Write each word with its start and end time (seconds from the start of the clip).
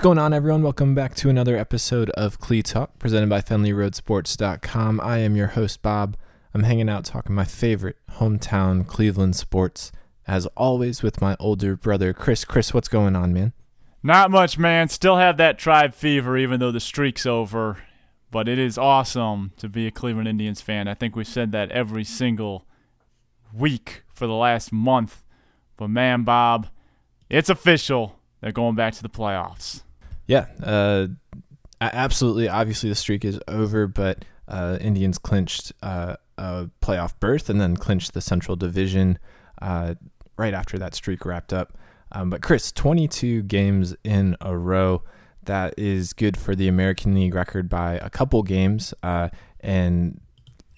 What's 0.00 0.06
going 0.06 0.18
on, 0.18 0.32
everyone? 0.32 0.62
Welcome 0.62 0.94
back 0.94 1.14
to 1.16 1.28
another 1.28 1.58
episode 1.58 2.08
of 2.12 2.38
Clee 2.38 2.62
Talk, 2.62 2.98
presented 2.98 3.28
by 3.28 3.42
FenleyRoadSports.com. 3.42 4.98
I 4.98 5.18
am 5.18 5.36
your 5.36 5.48
host, 5.48 5.82
Bob. 5.82 6.16
I'm 6.54 6.62
hanging 6.62 6.88
out 6.88 7.04
talking 7.04 7.34
my 7.34 7.44
favorite 7.44 7.98
hometown 8.12 8.86
Cleveland 8.86 9.36
sports, 9.36 9.92
as 10.26 10.46
always, 10.56 11.02
with 11.02 11.20
my 11.20 11.36
older 11.38 11.76
brother, 11.76 12.14
Chris. 12.14 12.46
Chris, 12.46 12.72
what's 12.72 12.88
going 12.88 13.14
on, 13.14 13.34
man? 13.34 13.52
Not 14.02 14.30
much, 14.30 14.56
man. 14.56 14.88
Still 14.88 15.18
have 15.18 15.36
that 15.36 15.58
tribe 15.58 15.92
fever, 15.92 16.38
even 16.38 16.60
though 16.60 16.72
the 16.72 16.80
streak's 16.80 17.26
over. 17.26 17.76
But 18.30 18.48
it 18.48 18.58
is 18.58 18.78
awesome 18.78 19.52
to 19.58 19.68
be 19.68 19.86
a 19.86 19.90
Cleveland 19.90 20.28
Indians 20.28 20.62
fan. 20.62 20.88
I 20.88 20.94
think 20.94 21.14
we've 21.14 21.26
said 21.26 21.52
that 21.52 21.70
every 21.72 22.04
single 22.04 22.64
week 23.52 24.04
for 24.14 24.26
the 24.26 24.32
last 24.32 24.72
month. 24.72 25.22
But 25.76 25.88
man, 25.88 26.22
Bob, 26.22 26.68
it's 27.28 27.50
official. 27.50 28.18
They're 28.40 28.50
going 28.50 28.76
back 28.76 28.94
to 28.94 29.02
the 29.02 29.10
playoffs. 29.10 29.82
Yeah, 30.30 30.46
uh, 30.62 31.08
absolutely. 31.80 32.48
Obviously, 32.48 32.88
the 32.88 32.94
streak 32.94 33.24
is 33.24 33.40
over, 33.48 33.88
but 33.88 34.24
uh, 34.46 34.78
Indians 34.80 35.18
clinched 35.18 35.72
uh, 35.82 36.14
a 36.38 36.70
playoff 36.80 37.14
berth 37.18 37.50
and 37.50 37.60
then 37.60 37.76
clinched 37.76 38.14
the 38.14 38.20
Central 38.20 38.54
Division 38.54 39.18
uh, 39.60 39.96
right 40.36 40.54
after 40.54 40.78
that 40.78 40.94
streak 40.94 41.24
wrapped 41.24 41.52
up. 41.52 41.76
Um, 42.12 42.30
but 42.30 42.42
Chris, 42.42 42.70
22 42.70 43.42
games 43.42 43.96
in 44.04 44.36
a 44.40 44.56
row. 44.56 45.02
That 45.42 45.74
is 45.76 46.12
good 46.12 46.36
for 46.36 46.54
the 46.54 46.68
American 46.68 47.12
League 47.12 47.34
record 47.34 47.68
by 47.68 47.94
a 47.94 48.08
couple 48.08 48.44
games. 48.44 48.94
Uh, 49.02 49.30
and 49.58 50.20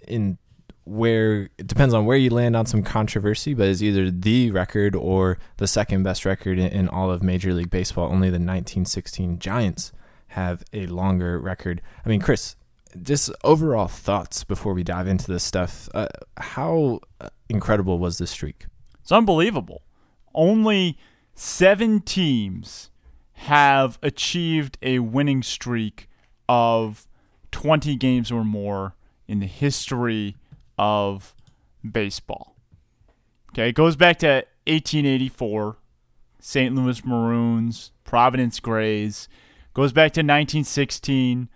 in 0.09 0.39
where 0.85 1.49
it 1.59 1.67
depends 1.67 1.95
on 1.95 2.05
where 2.05 2.17
you 2.17 2.31
land 2.31 2.57
on 2.57 2.67
some 2.67 2.83
controversy, 2.83 3.55
but 3.55 3.69
is 3.69 3.83
either 3.83 4.11
the 4.11 4.51
record 4.51 4.97
or 4.97 5.39
the 5.59 5.67
second 5.67 6.03
best 6.03 6.25
record 6.25 6.59
in, 6.59 6.67
in, 6.73 6.89
all 6.89 7.11
of 7.11 7.23
Major 7.23 7.55
League 7.55 7.71
Baseball. 7.71 8.07
Only 8.07 8.29
the 8.29 8.35
1916 8.35 9.39
Giants 9.39 9.93
have 10.29 10.65
a 10.73 10.87
longer 10.87 11.39
record. 11.39 11.83
I 12.05 12.09
mean, 12.09 12.21
Chris, 12.21 12.57
just 13.01 13.31
overall 13.45 13.87
thoughts 13.87 14.45
before 14.45 14.75
we 14.75 14.83
dive 14.83 15.07
into 15.07 15.31
this 15.31 15.45
stuff. 15.45 15.89
Uh, 15.95 16.09
how 16.37 17.01
incredible 17.49 17.99
was 17.99 18.19
this 18.19 18.31
streak? 18.31 18.67
It's 19.01 19.13
unbelievable. 19.13 19.83
Only 20.35 20.99
seven 21.35 22.01
teams 22.01 22.91
have 23.35 23.99
achieved 24.03 24.79
a 24.83 24.99
winning 25.01 25.43
streak 25.43 26.09
of 26.49 27.07
20 27.51 27.97
games 27.97 28.31
or 28.31 28.45
more 28.45 28.95
in 29.29 29.41
the 29.41 29.47
history 29.47 30.37
of 30.79 31.35
baseball. 31.89 32.57
Okay, 33.51 33.69
it 33.69 33.75
goes 33.75 33.97
back 33.97 34.19
to 34.21 34.45
1884, 34.67 35.77
St. 36.41 36.75
Louis 36.75 37.05
Maroons, 37.05 37.93
Providence 38.05 38.61
Grays, 38.61 39.29
goes 39.75 39.93
back 39.93 40.13
to 40.13 40.21
1916 40.21 41.49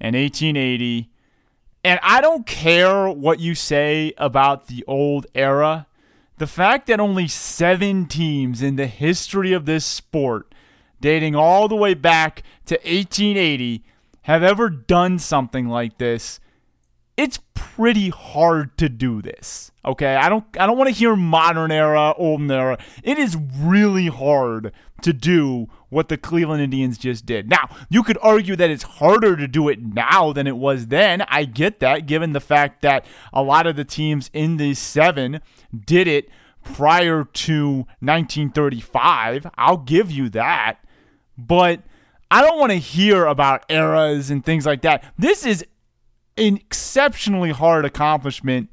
and 0.00 0.16
1880. 0.16 1.10
And 1.82 1.98
I 2.02 2.20
don't 2.20 2.46
care 2.46 3.08
what 3.08 3.40
you 3.40 3.54
say 3.54 4.12
about 4.18 4.66
the 4.66 4.84
old 4.86 5.26
era. 5.34 5.86
The 6.38 6.46
fact 6.46 6.86
that 6.86 7.00
only 7.00 7.26
seven 7.26 8.06
teams 8.06 8.62
in 8.62 8.76
the 8.76 8.86
history 8.86 9.52
of 9.52 9.66
this 9.66 9.84
sport, 9.84 10.54
dating 11.00 11.34
all 11.34 11.68
the 11.68 11.76
way 11.76 11.94
back 11.94 12.42
to 12.66 12.74
1880, 12.76 13.84
have 14.22 14.42
ever 14.42 14.70
done 14.70 15.18
something 15.18 15.68
like 15.68 15.98
this 15.98 16.40
it's 17.20 17.40
pretty 17.54 18.08
hard 18.08 18.76
to 18.78 18.88
do 18.88 19.20
this. 19.20 19.70
Okay, 19.84 20.14
I 20.14 20.28
don't 20.28 20.44
I 20.58 20.66
don't 20.66 20.78
want 20.78 20.88
to 20.88 20.94
hear 20.94 21.14
modern 21.14 21.70
era, 21.70 22.14
olden 22.16 22.50
era. 22.50 22.78
It 23.02 23.18
is 23.18 23.36
really 23.58 24.06
hard 24.06 24.72
to 25.02 25.12
do 25.12 25.68
what 25.90 26.08
the 26.08 26.16
Cleveland 26.16 26.62
Indians 26.62 26.96
just 26.96 27.26
did. 27.26 27.48
Now, 27.48 27.68
you 27.88 28.02
could 28.02 28.18
argue 28.22 28.56
that 28.56 28.70
it's 28.70 28.82
harder 28.82 29.36
to 29.36 29.46
do 29.46 29.68
it 29.68 29.82
now 29.82 30.32
than 30.32 30.46
it 30.46 30.56
was 30.56 30.86
then. 30.86 31.22
I 31.22 31.44
get 31.44 31.80
that 31.80 32.06
given 32.06 32.32
the 32.32 32.40
fact 32.40 32.82
that 32.82 33.04
a 33.32 33.42
lot 33.42 33.66
of 33.66 33.76
the 33.76 33.84
teams 33.84 34.30
in 34.32 34.56
these 34.56 34.78
7 34.78 35.40
did 35.84 36.06
it 36.08 36.28
prior 36.62 37.24
to 37.24 37.68
1935. 38.00 39.46
I'll 39.56 39.78
give 39.78 40.10
you 40.10 40.28
that. 40.30 40.78
But 41.36 41.82
I 42.30 42.42
don't 42.42 42.58
want 42.58 42.70
to 42.70 42.78
hear 42.78 43.24
about 43.24 43.64
eras 43.68 44.30
and 44.30 44.44
things 44.44 44.64
like 44.64 44.82
that. 44.82 45.04
This 45.18 45.44
is 45.44 45.64
an 46.40 46.56
exceptionally 46.56 47.50
hard 47.50 47.84
accomplishment, 47.84 48.70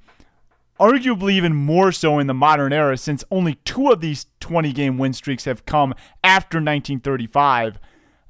arguably 0.80 1.34
even 1.34 1.54
more 1.54 1.92
so 1.92 2.18
in 2.18 2.28
the 2.28 2.34
modern 2.34 2.72
era, 2.72 2.98
since 2.98 3.24
only 3.30 3.56
two 3.66 3.90
of 3.90 4.00
these 4.00 4.28
20 4.40 4.72
game 4.72 4.98
win 4.98 5.14
streaks 5.14 5.46
have 5.46 5.66
come 5.66 5.94
after 6.24 6.58
1935. 6.58 7.80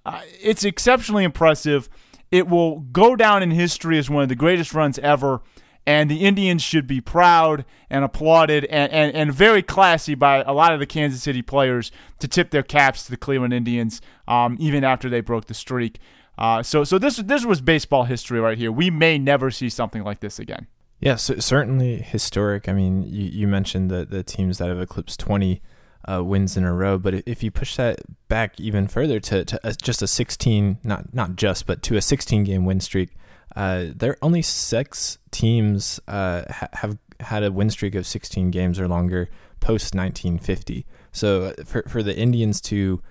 Uh, 0.05 0.21
it's 0.41 0.65
exceptionally 0.65 1.23
impressive. 1.23 1.87
It 2.31 2.47
will 2.47 2.79
go 2.79 3.15
down 3.15 3.43
in 3.43 3.51
history 3.51 3.97
as 3.97 4.09
one 4.09 4.23
of 4.23 4.29
the 4.29 4.35
greatest 4.35 4.73
runs 4.73 4.97
ever. 4.99 5.41
And 5.85 6.11
the 6.11 6.25
Indians 6.25 6.61
should 6.61 6.85
be 6.85 6.99
proud 6.99 7.63
and 7.89 8.03
applauded 8.03 8.65
and, 8.65 8.91
and, 8.91 9.15
and 9.15 9.33
very 9.33 9.61
classy 9.61 10.15
by 10.15 10.41
a 10.41 10.51
lot 10.51 10.73
of 10.73 10.81
the 10.81 10.85
Kansas 10.85 11.23
City 11.23 11.41
players 11.41 11.93
to 12.19 12.27
tip 12.27 12.51
their 12.51 12.63
caps 12.63 13.05
to 13.05 13.11
the 13.11 13.15
Cleveland 13.15 13.53
Indians, 13.53 14.01
um, 14.27 14.57
even 14.59 14.83
after 14.83 15.07
they 15.07 15.21
broke 15.21 15.45
the 15.45 15.53
streak. 15.53 15.99
Uh, 16.37 16.61
so 16.61 16.83
so 16.83 16.99
this 16.99 17.17
this 17.17 17.45
was 17.45 17.61
baseball 17.61 18.03
history 18.03 18.39
right 18.39 18.57
here. 18.57 18.71
We 18.71 18.89
may 18.89 19.17
never 19.17 19.49
see 19.51 19.69
something 19.69 20.03
like 20.03 20.19
this 20.19 20.39
again. 20.39 20.67
Yes, 20.99 21.29
yeah, 21.29 21.35
so 21.35 21.39
certainly 21.39 21.97
historic. 22.01 22.67
I 22.69 22.73
mean, 22.73 23.03
you, 23.03 23.25
you 23.25 23.47
mentioned 23.47 23.89
the 23.89 24.05
the 24.05 24.23
teams 24.23 24.57
that 24.57 24.67
have 24.69 24.79
eclipsed 24.79 25.19
twenty 25.19 25.61
uh, 26.07 26.23
wins 26.23 26.55
in 26.55 26.63
a 26.63 26.73
row, 26.73 26.97
but 26.97 27.13
if 27.25 27.43
you 27.43 27.51
push 27.51 27.75
that 27.75 27.99
back 28.27 28.59
even 28.59 28.87
further 28.87 29.19
to, 29.19 29.43
to 29.45 29.59
a, 29.63 29.73
just 29.73 30.01
a 30.01 30.07
sixteen, 30.07 30.77
not 30.83 31.13
not 31.13 31.35
just, 31.35 31.65
but 31.65 31.81
to 31.83 31.97
a 31.97 32.01
sixteen 32.01 32.43
game 32.43 32.65
win 32.65 32.79
streak, 32.79 33.15
uh, 33.55 33.85
there 33.95 34.11
are 34.11 34.17
only 34.21 34.41
six 34.41 35.17
teams 35.31 35.99
uh, 36.07 36.43
ha- 36.49 36.69
have 36.73 36.97
had 37.19 37.43
a 37.43 37.51
win 37.51 37.69
streak 37.69 37.95
of 37.95 38.05
sixteen 38.05 38.51
games 38.51 38.79
or 38.79 38.87
longer 38.87 39.29
post 39.59 39.95
nineteen 39.95 40.37
fifty. 40.37 40.85
So 41.11 41.45
uh, 41.45 41.63
for 41.65 41.83
for 41.87 42.03
the 42.03 42.15
Indians 42.15 42.61
to 42.61 43.01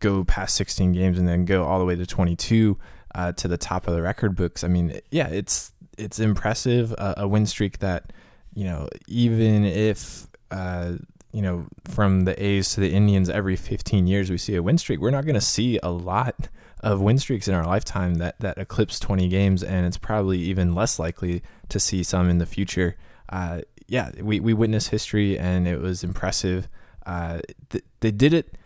go 0.00 0.24
past 0.24 0.54
16 0.56 0.92
games 0.92 1.18
and 1.18 1.28
then 1.28 1.44
go 1.44 1.64
all 1.64 1.78
the 1.78 1.84
way 1.84 1.96
to 1.96 2.06
22 2.06 2.78
uh, 3.14 3.32
to 3.32 3.48
the 3.48 3.56
top 3.56 3.86
of 3.86 3.94
the 3.94 4.02
record 4.02 4.34
books. 4.34 4.64
I 4.64 4.68
mean, 4.68 5.00
yeah, 5.10 5.28
it's 5.28 5.72
it's 5.96 6.18
impressive. 6.18 6.94
Uh, 6.98 7.14
a 7.16 7.28
win 7.28 7.46
streak 7.46 7.78
that 7.78 8.12
you 8.54 8.64
know, 8.64 8.88
even 9.06 9.64
if 9.64 10.26
uh, 10.50 10.92
you 11.32 11.42
know 11.42 11.66
from 11.84 12.24
the 12.24 12.42
A's 12.42 12.74
to 12.74 12.80
the 12.80 12.92
Indians 12.92 13.28
every 13.28 13.56
15 13.56 14.06
years 14.06 14.30
we 14.30 14.38
see 14.38 14.54
a 14.54 14.62
win 14.62 14.78
streak, 14.78 15.00
we're 15.00 15.10
not 15.10 15.24
going 15.24 15.34
to 15.34 15.40
see 15.40 15.78
a 15.82 15.90
lot 15.90 16.48
of 16.80 17.00
win 17.00 17.18
streaks 17.18 17.48
in 17.48 17.54
our 17.54 17.66
lifetime 17.66 18.16
that 18.16 18.38
that 18.40 18.58
eclipse 18.58 18.98
20 18.98 19.28
games, 19.28 19.62
and 19.62 19.86
it's 19.86 19.98
probably 19.98 20.38
even 20.38 20.74
less 20.74 20.98
likely 20.98 21.42
to 21.68 21.80
see 21.80 22.02
some 22.02 22.28
in 22.28 22.38
the 22.38 22.46
future. 22.46 22.96
Uh, 23.28 23.62
yeah, 23.86 24.10
we 24.20 24.40
we 24.40 24.54
witnessed 24.54 24.90
history, 24.90 25.38
and 25.38 25.68
it 25.68 25.80
was 25.80 26.04
impressive. 26.04 26.68
Uh, 27.06 27.40
th- 27.70 27.84
they 28.00 28.10
did 28.10 28.32
it 28.32 28.56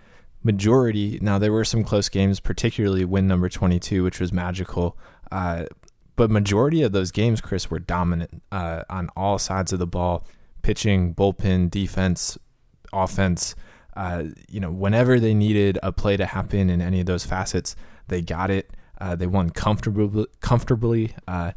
majority. 0.43 1.19
Now 1.21 1.39
there 1.39 1.53
were 1.53 1.65
some 1.65 1.85
close 1.85 2.09
games, 2.09 2.41
particularly 2.41 3.05
win 3.05 3.27
number 3.27 3.49
22, 3.49 4.03
which 4.03 4.21
was 4.21 4.33
magical. 4.33 4.97
Uh, 5.31 5.67
but 6.17 6.31
majority 6.31 6.83
of 6.83 6.93
those 6.93 7.13
games, 7.13 7.41
Chris, 7.41 7.71
were 7.71 7.79
dominant 7.79 8.43
uh, 8.51 8.83
on 8.91 9.09
all 9.17 9.39
sides 9.39 9.73
of 9.73 9.79
the 9.79 9.87
ball, 9.87 10.27
pitching, 10.63 11.15
bullpen, 11.15 11.71
defense, 11.71 12.37
offense. 12.93 13.55
Uh, 13.97 14.25
you 14.49 14.59
know, 14.59 14.71
whenever 14.71 15.21
they 15.21 15.35
needed 15.35 15.79
a 15.83 15.93
play 15.93 16.17
to 16.17 16.27
happen 16.27 16.71
in 16.71 16.81
any 16.81 17.01
of 17.01 17.07
those 17.07 17.25
facets, 17.25 17.77
they 18.09 18.21
got 18.21 18.51
it. 18.51 18.71
Uh, 19.01 19.15
they 19.15 19.27
won 19.27 19.51
comfortably. 19.51 20.27
Comfortably, 20.41 21.15
uh, 21.29 21.53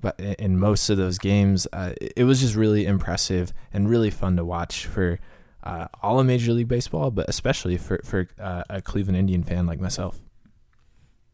but 0.00 0.18
in 0.18 0.58
most 0.58 0.88
of 0.88 0.96
those 0.96 1.18
games, 1.18 1.66
uh, 1.72 1.92
it 2.00 2.24
was 2.24 2.40
just 2.40 2.54
really 2.54 2.86
impressive 2.86 3.52
and 3.72 3.88
really 3.88 4.10
fun 4.10 4.36
to 4.36 4.44
watch 4.44 4.86
for 4.86 5.18
uh, 5.66 5.88
all 6.00 6.20
of 6.20 6.26
Major 6.26 6.52
League 6.52 6.68
Baseball, 6.68 7.10
but 7.10 7.28
especially 7.28 7.76
for 7.76 8.00
for 8.04 8.28
uh, 8.40 8.62
a 8.70 8.80
Cleveland 8.80 9.18
Indian 9.18 9.42
fan 9.42 9.66
like 9.66 9.80
myself. 9.80 10.20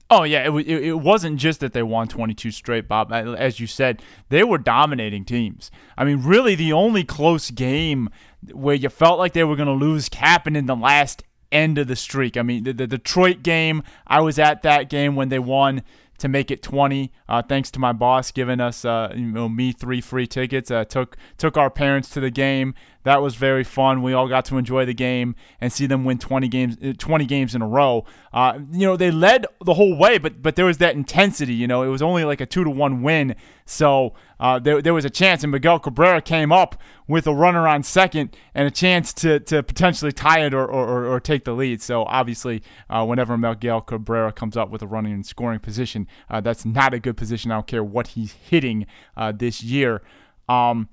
Oh 0.09 0.25
yeah, 0.25 0.51
it, 0.51 0.69
it, 0.69 1.01
wasn't 1.01 1.39
just 1.39 1.61
that 1.61 1.73
they 1.73 1.83
won 1.83 2.07
22 2.07 2.51
straight, 2.51 2.87
Bob. 2.87 3.13
As 3.13 3.61
you 3.61 3.67
said, 3.67 4.03
they 4.29 4.45
were 4.45 4.59
dominating 4.59 5.25
teams. 5.25 5.71
I 5.97 6.05
mean, 6.05 6.23
really, 6.23 6.55
the 6.55 6.73
only 6.73 7.03
close 7.03 7.51
game 7.51 8.11
where 8.53 8.75
you 8.75 8.91
felt 8.91 9.19
like 9.19 9.33
they 9.33 9.45
were 9.45 9.57
going 9.57 9.69
to 9.69 9.73
lose 9.73 10.13
happened 10.13 10.57
in 10.57 10.67
the 10.67 10.77
last 10.77 11.23
end 11.51 11.79
of 11.79 11.87
the 11.87 11.97
streak. 11.97 12.37
I 12.37 12.43
mean, 12.43 12.65
the, 12.65 12.75
the 12.75 12.87
Detroit 12.87 13.43
game, 13.43 13.83
I 14.07 14.21
was 14.21 14.39
at 14.39 14.63
that 14.63 14.91
game 14.91 15.17
when 15.17 15.31
they 15.31 15.39
won 15.39 15.83
to 16.19 16.29
make 16.29 16.51
it 16.51 16.63
20. 16.63 17.11
Uh, 17.29 17.43
thanks 17.43 17.71
to 17.73 17.81
my 17.81 17.93
boss 17.93 18.31
giving 18.31 18.61
us, 18.61 18.85
uh, 18.85 19.13
you 19.15 19.27
know, 19.27 19.49
me 19.49 19.73
three 19.73 20.01
free 20.01 20.27
tickets. 20.27 20.71
Uh, 20.71 20.85
took 20.85 21.17
took 21.37 21.57
our 21.57 21.69
parents 21.69 22.09
to 22.11 22.21
the 22.21 22.31
game. 22.31 22.75
That 23.05 23.21
was 23.21 23.35
very 23.35 23.65
fun. 23.65 24.03
We 24.03 24.13
all 24.13 24.29
got 24.29 24.45
to 24.47 24.59
enjoy 24.59 24.85
the 24.85 24.95
game 24.95 25.35
and 25.61 25.73
see 25.73 25.87
them 25.87 26.05
win 26.05 26.19
20 26.19 26.47
games, 26.49 26.77
uh, 26.83 26.93
20 26.97 27.27
games 27.27 27.55
in 27.55 27.63
a 27.63 27.67
row. 27.67 28.05
Uh, 28.33 28.61
you 28.71 28.87
know, 28.87 28.97
they 28.97 29.11
led 29.11 29.47
the 29.65 29.75
whole 29.75 29.97
way, 29.97 30.19
but 30.19 30.41
but 30.41 30.57
there 30.57 30.65
was 30.65 30.79
that 30.79 30.95
intensity. 30.95 31.55
You 31.55 31.67
know, 31.67 31.83
it 31.83 31.89
was 31.89 32.01
only 32.01 32.25
like 32.25 32.41
a 32.41 32.47
two 32.47 32.63
to 32.65 32.71
one 32.71 33.03
win, 33.03 33.35
so 33.65 34.15
uh, 34.39 34.59
there 34.59 34.81
there 34.81 34.95
was 34.95 35.05
a 35.05 35.11
chance. 35.11 35.43
And 35.43 35.51
Miguel 35.51 35.81
Cabrera 35.81 36.23
came 36.23 36.53
up 36.53 36.81
with 37.09 37.27
a 37.27 37.35
runner 37.35 37.67
on 37.67 37.83
second 37.83 38.37
and 38.55 38.69
a 38.69 38.71
chance 38.71 39.13
to 39.15 39.41
to 39.41 39.63
potentially 39.63 40.13
tie 40.13 40.45
it 40.45 40.55
or 40.55 40.65
or, 40.65 41.07
or 41.07 41.19
take 41.19 41.45
the 41.45 41.53
lead. 41.53 41.83
So 41.83 42.05
obviously, 42.05 42.63
uh, 42.89 43.05
whenever 43.05 43.37
Miguel 43.37 43.81
Cabrera 43.81 44.33
comes 44.33 44.57
up 44.57 44.71
with 44.71 44.81
a 44.81 44.87
running 44.87 45.13
and 45.13 45.27
scoring 45.27 45.59
position, 45.59 46.07
uh, 46.31 46.41
that's 46.41 46.65
not 46.65 46.95
a 46.95 47.01
good 47.01 47.17
position. 47.17 47.51
I 47.51 47.57
don't 47.57 47.67
care 47.67 47.85
what 47.85 48.09
he's 48.09 48.33
hitting 48.33 48.87
uh, 49.17 49.33
this 49.33 49.63
year. 49.63 50.03
Um, 50.49 50.89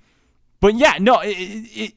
but 0.62 0.76
yeah, 0.76 0.98
no, 1.00 1.20
it, 1.20 1.30
it 1.30 1.94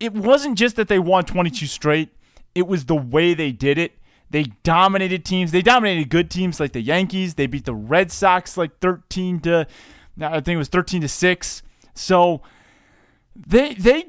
it 0.00 0.12
wasn't 0.12 0.58
just 0.58 0.76
that 0.76 0.88
they 0.88 0.98
won 0.98 1.24
22 1.24 1.66
straight. 1.66 2.10
It 2.54 2.66
was 2.66 2.86
the 2.86 2.96
way 2.96 3.34
they 3.34 3.52
did 3.52 3.78
it. 3.78 3.92
They 4.30 4.44
dominated 4.62 5.24
teams. 5.24 5.52
They 5.52 5.62
dominated 5.62 6.08
good 6.08 6.30
teams 6.30 6.58
like 6.58 6.72
the 6.72 6.80
Yankees. 6.80 7.34
They 7.34 7.46
beat 7.46 7.64
the 7.64 7.74
Red 7.74 8.10
Sox 8.10 8.56
like 8.56 8.78
13 8.80 9.40
to 9.40 9.66
I 10.20 10.40
think 10.40 10.54
it 10.54 10.56
was 10.56 10.68
13 10.68 11.02
to 11.02 11.08
6. 11.08 11.62
So 11.94 12.42
they 13.34 13.74
they 13.74 14.04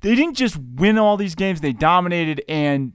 they 0.00 0.14
didn't 0.14 0.34
just 0.34 0.56
win 0.56 0.98
all 0.98 1.16
these 1.16 1.34
games. 1.34 1.60
They 1.60 1.72
dominated 1.72 2.42
and 2.48 2.92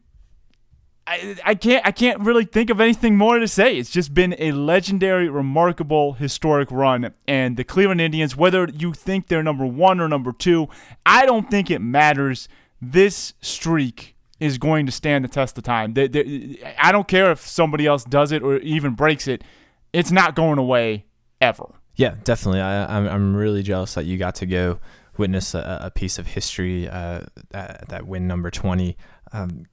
I, 1.05 1.35
I 1.43 1.55
can't 1.55 1.85
I 1.85 1.91
can't 1.91 2.19
really 2.21 2.45
think 2.45 2.69
of 2.69 2.79
anything 2.79 3.17
more 3.17 3.37
to 3.37 3.47
say. 3.47 3.77
It's 3.77 3.89
just 3.89 4.13
been 4.13 4.35
a 4.39 4.53
legendary, 4.53 5.29
remarkable, 5.29 6.13
historic 6.13 6.71
run. 6.71 7.13
And 7.27 7.57
the 7.57 7.63
Cleveland 7.63 7.99
Indians, 7.99 8.37
whether 8.37 8.69
you 8.69 8.93
think 8.93 9.27
they're 9.27 9.43
number 9.43 9.65
one 9.65 9.99
or 9.99 10.07
number 10.07 10.31
two, 10.31 10.69
I 11.05 11.25
don't 11.25 11.51
think 11.51 11.69
it 11.69 11.79
matters. 11.79 12.47
This 12.81 13.33
streak 13.41 14.15
is 14.39 14.57
going 14.57 14.85
to 14.85 14.91
stand 14.91 15.23
the 15.23 15.29
test 15.29 15.57
of 15.57 15.63
time. 15.63 15.93
They, 15.93 16.07
they, 16.07 16.59
I 16.77 16.91
don't 16.91 17.07
care 17.07 17.31
if 17.31 17.39
somebody 17.39 17.85
else 17.85 18.03
does 18.03 18.31
it 18.31 18.43
or 18.43 18.57
even 18.57 18.93
breaks 18.93 19.27
it. 19.27 19.43
It's 19.93 20.11
not 20.11 20.35
going 20.35 20.57
away 20.57 21.05
ever. 21.39 21.65
Yeah, 21.95 22.15
definitely. 22.23 22.61
I, 22.61 22.97
I'm 22.97 23.07
I'm 23.07 23.35
really 23.35 23.61
jealous 23.61 23.93
that 23.93 24.05
you 24.05 24.17
got 24.17 24.35
to 24.35 24.45
go 24.45 24.79
witness 25.17 25.53
a, 25.53 25.79
a 25.83 25.91
piece 25.91 26.17
of 26.17 26.27
history 26.27 26.89
uh, 26.89 27.21
that, 27.51 27.89
that 27.89 28.07
win 28.07 28.25
number 28.25 28.49
twenty. 28.49 28.97
Um, 29.31 29.65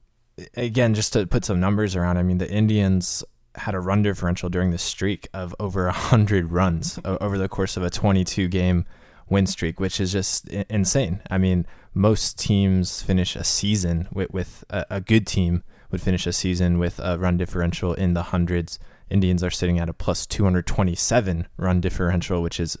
again, 0.55 0.93
just 0.93 1.13
to 1.13 1.27
put 1.27 1.45
some 1.45 1.59
numbers 1.59 1.95
around, 1.95 2.17
I 2.17 2.23
mean, 2.23 2.37
the 2.37 2.51
Indians 2.51 3.23
had 3.55 3.75
a 3.75 3.79
run 3.79 4.01
differential 4.01 4.49
during 4.49 4.71
the 4.71 4.77
streak 4.77 5.27
of 5.33 5.55
over 5.59 5.85
100 5.85 6.51
runs 6.51 6.99
over 7.05 7.37
the 7.37 7.49
course 7.49 7.77
of 7.77 7.83
a 7.83 7.89
22 7.89 8.47
game 8.47 8.85
win 9.29 9.47
streak, 9.47 9.79
which 9.79 9.99
is 9.99 10.11
just 10.11 10.47
insane. 10.49 11.21
I 11.29 11.37
mean, 11.37 11.65
most 11.93 12.37
teams 12.37 13.01
finish 13.01 13.35
a 13.35 13.43
season 13.43 14.07
with, 14.11 14.31
with 14.31 14.63
a, 14.69 14.85
a, 14.89 15.01
good 15.01 15.25
team 15.25 15.63
would 15.89 16.01
finish 16.01 16.27
a 16.27 16.33
season 16.33 16.79
with 16.79 16.99
a 16.99 17.17
run 17.17 17.37
differential 17.37 17.93
in 17.93 18.13
the 18.13 18.23
hundreds. 18.23 18.77
Indians 19.09 19.43
are 19.43 19.49
sitting 19.49 19.79
at 19.79 19.89
a 19.89 19.93
plus 19.93 20.25
227 20.25 21.47
run 21.57 21.81
differential, 21.81 22.41
which 22.41 22.59
is 22.59 22.77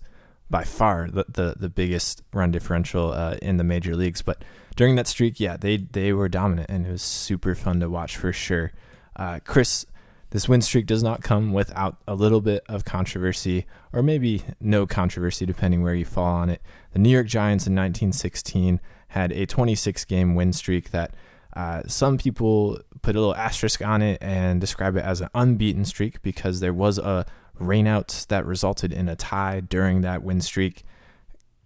by 0.49 0.63
far 0.63 1.09
the, 1.09 1.25
the, 1.27 1.55
the 1.57 1.69
biggest 1.69 2.21
run 2.33 2.51
differential 2.51 3.11
uh, 3.11 3.37
in 3.41 3.57
the 3.57 3.63
major 3.63 3.95
leagues. 3.95 4.21
But 4.21 4.43
during 4.75 4.95
that 4.95 5.07
streak, 5.07 5.39
yeah, 5.39 5.57
they 5.57 5.77
they 5.77 6.13
were 6.13 6.29
dominant, 6.29 6.69
and 6.69 6.85
it 6.85 6.91
was 6.91 7.01
super 7.01 7.55
fun 7.55 7.79
to 7.79 7.89
watch 7.89 8.17
for 8.17 8.31
sure. 8.31 8.71
Uh, 9.15 9.39
Chris, 9.43 9.85
this 10.31 10.47
win 10.47 10.61
streak 10.61 10.85
does 10.85 11.03
not 11.03 11.21
come 11.21 11.51
without 11.51 11.97
a 12.07 12.15
little 12.15 12.41
bit 12.41 12.63
of 12.69 12.85
controversy, 12.85 13.65
or 13.91 14.01
maybe 14.01 14.43
no 14.59 14.87
controversy, 14.87 15.45
depending 15.45 15.83
where 15.83 15.93
you 15.93 16.05
fall 16.05 16.33
on 16.33 16.49
it. 16.49 16.61
The 16.93 16.99
New 16.99 17.09
York 17.09 17.27
Giants 17.27 17.67
in 17.67 17.75
1916 17.75 18.79
had 19.09 19.33
a 19.33 19.45
26 19.45 20.05
game 20.05 20.35
win 20.35 20.53
streak 20.53 20.91
that 20.91 21.13
uh, 21.53 21.81
some 21.85 22.17
people 22.17 22.79
put 23.01 23.15
a 23.15 23.19
little 23.19 23.35
asterisk 23.35 23.81
on 23.85 24.01
it 24.01 24.17
and 24.21 24.61
describe 24.61 24.95
it 24.95 25.03
as 25.03 25.19
an 25.19 25.27
unbeaten 25.35 25.83
streak 25.83 26.21
because 26.21 26.61
there 26.61 26.73
was 26.73 26.97
a 26.97 27.25
rainout 27.59 28.25
that 28.27 28.45
resulted 28.45 28.93
in 28.93 29.09
a 29.09 29.15
tie 29.15 29.59
during 29.59 30.01
that 30.01 30.23
win 30.23 30.39
streak. 30.39 30.83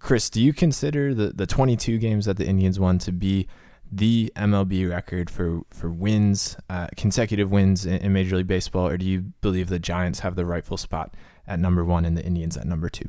Chris, 0.06 0.30
do 0.30 0.40
you 0.40 0.54
consider 0.54 1.16
the, 1.16 1.30
the 1.30 1.48
22 1.48 1.98
games 1.98 2.28
that 2.28 2.38
the 2.38 2.46
Indians 2.46 2.80
won 2.80 3.00
to 3.00 3.12
be 3.12 3.48
the 3.92 4.32
MLB 4.36 4.88
record 4.88 5.32
for, 5.32 5.62
for 5.72 5.90
wins, 5.90 6.56
uh, 6.70 6.90
consecutive 6.96 7.50
wins 7.50 7.88
in, 7.88 7.96
in, 7.96 8.14
Major 8.14 8.38
League 8.38 8.46
Baseball, 8.46 8.88
or 8.88 8.98
do 8.98 9.06
you 9.06 9.34
believe 9.42 9.68
the 9.68 9.80
Giants 9.80 10.20
have 10.20 10.36
the 10.36 10.46
rightful 10.46 10.78
spot 10.78 11.16
at 11.48 11.60
number 11.60 11.84
one 11.84 12.06
and 12.06 12.16
the 12.16 12.24
Indians 12.24 12.56
at 12.56 12.68
number 12.68 12.88
two? 12.88 13.06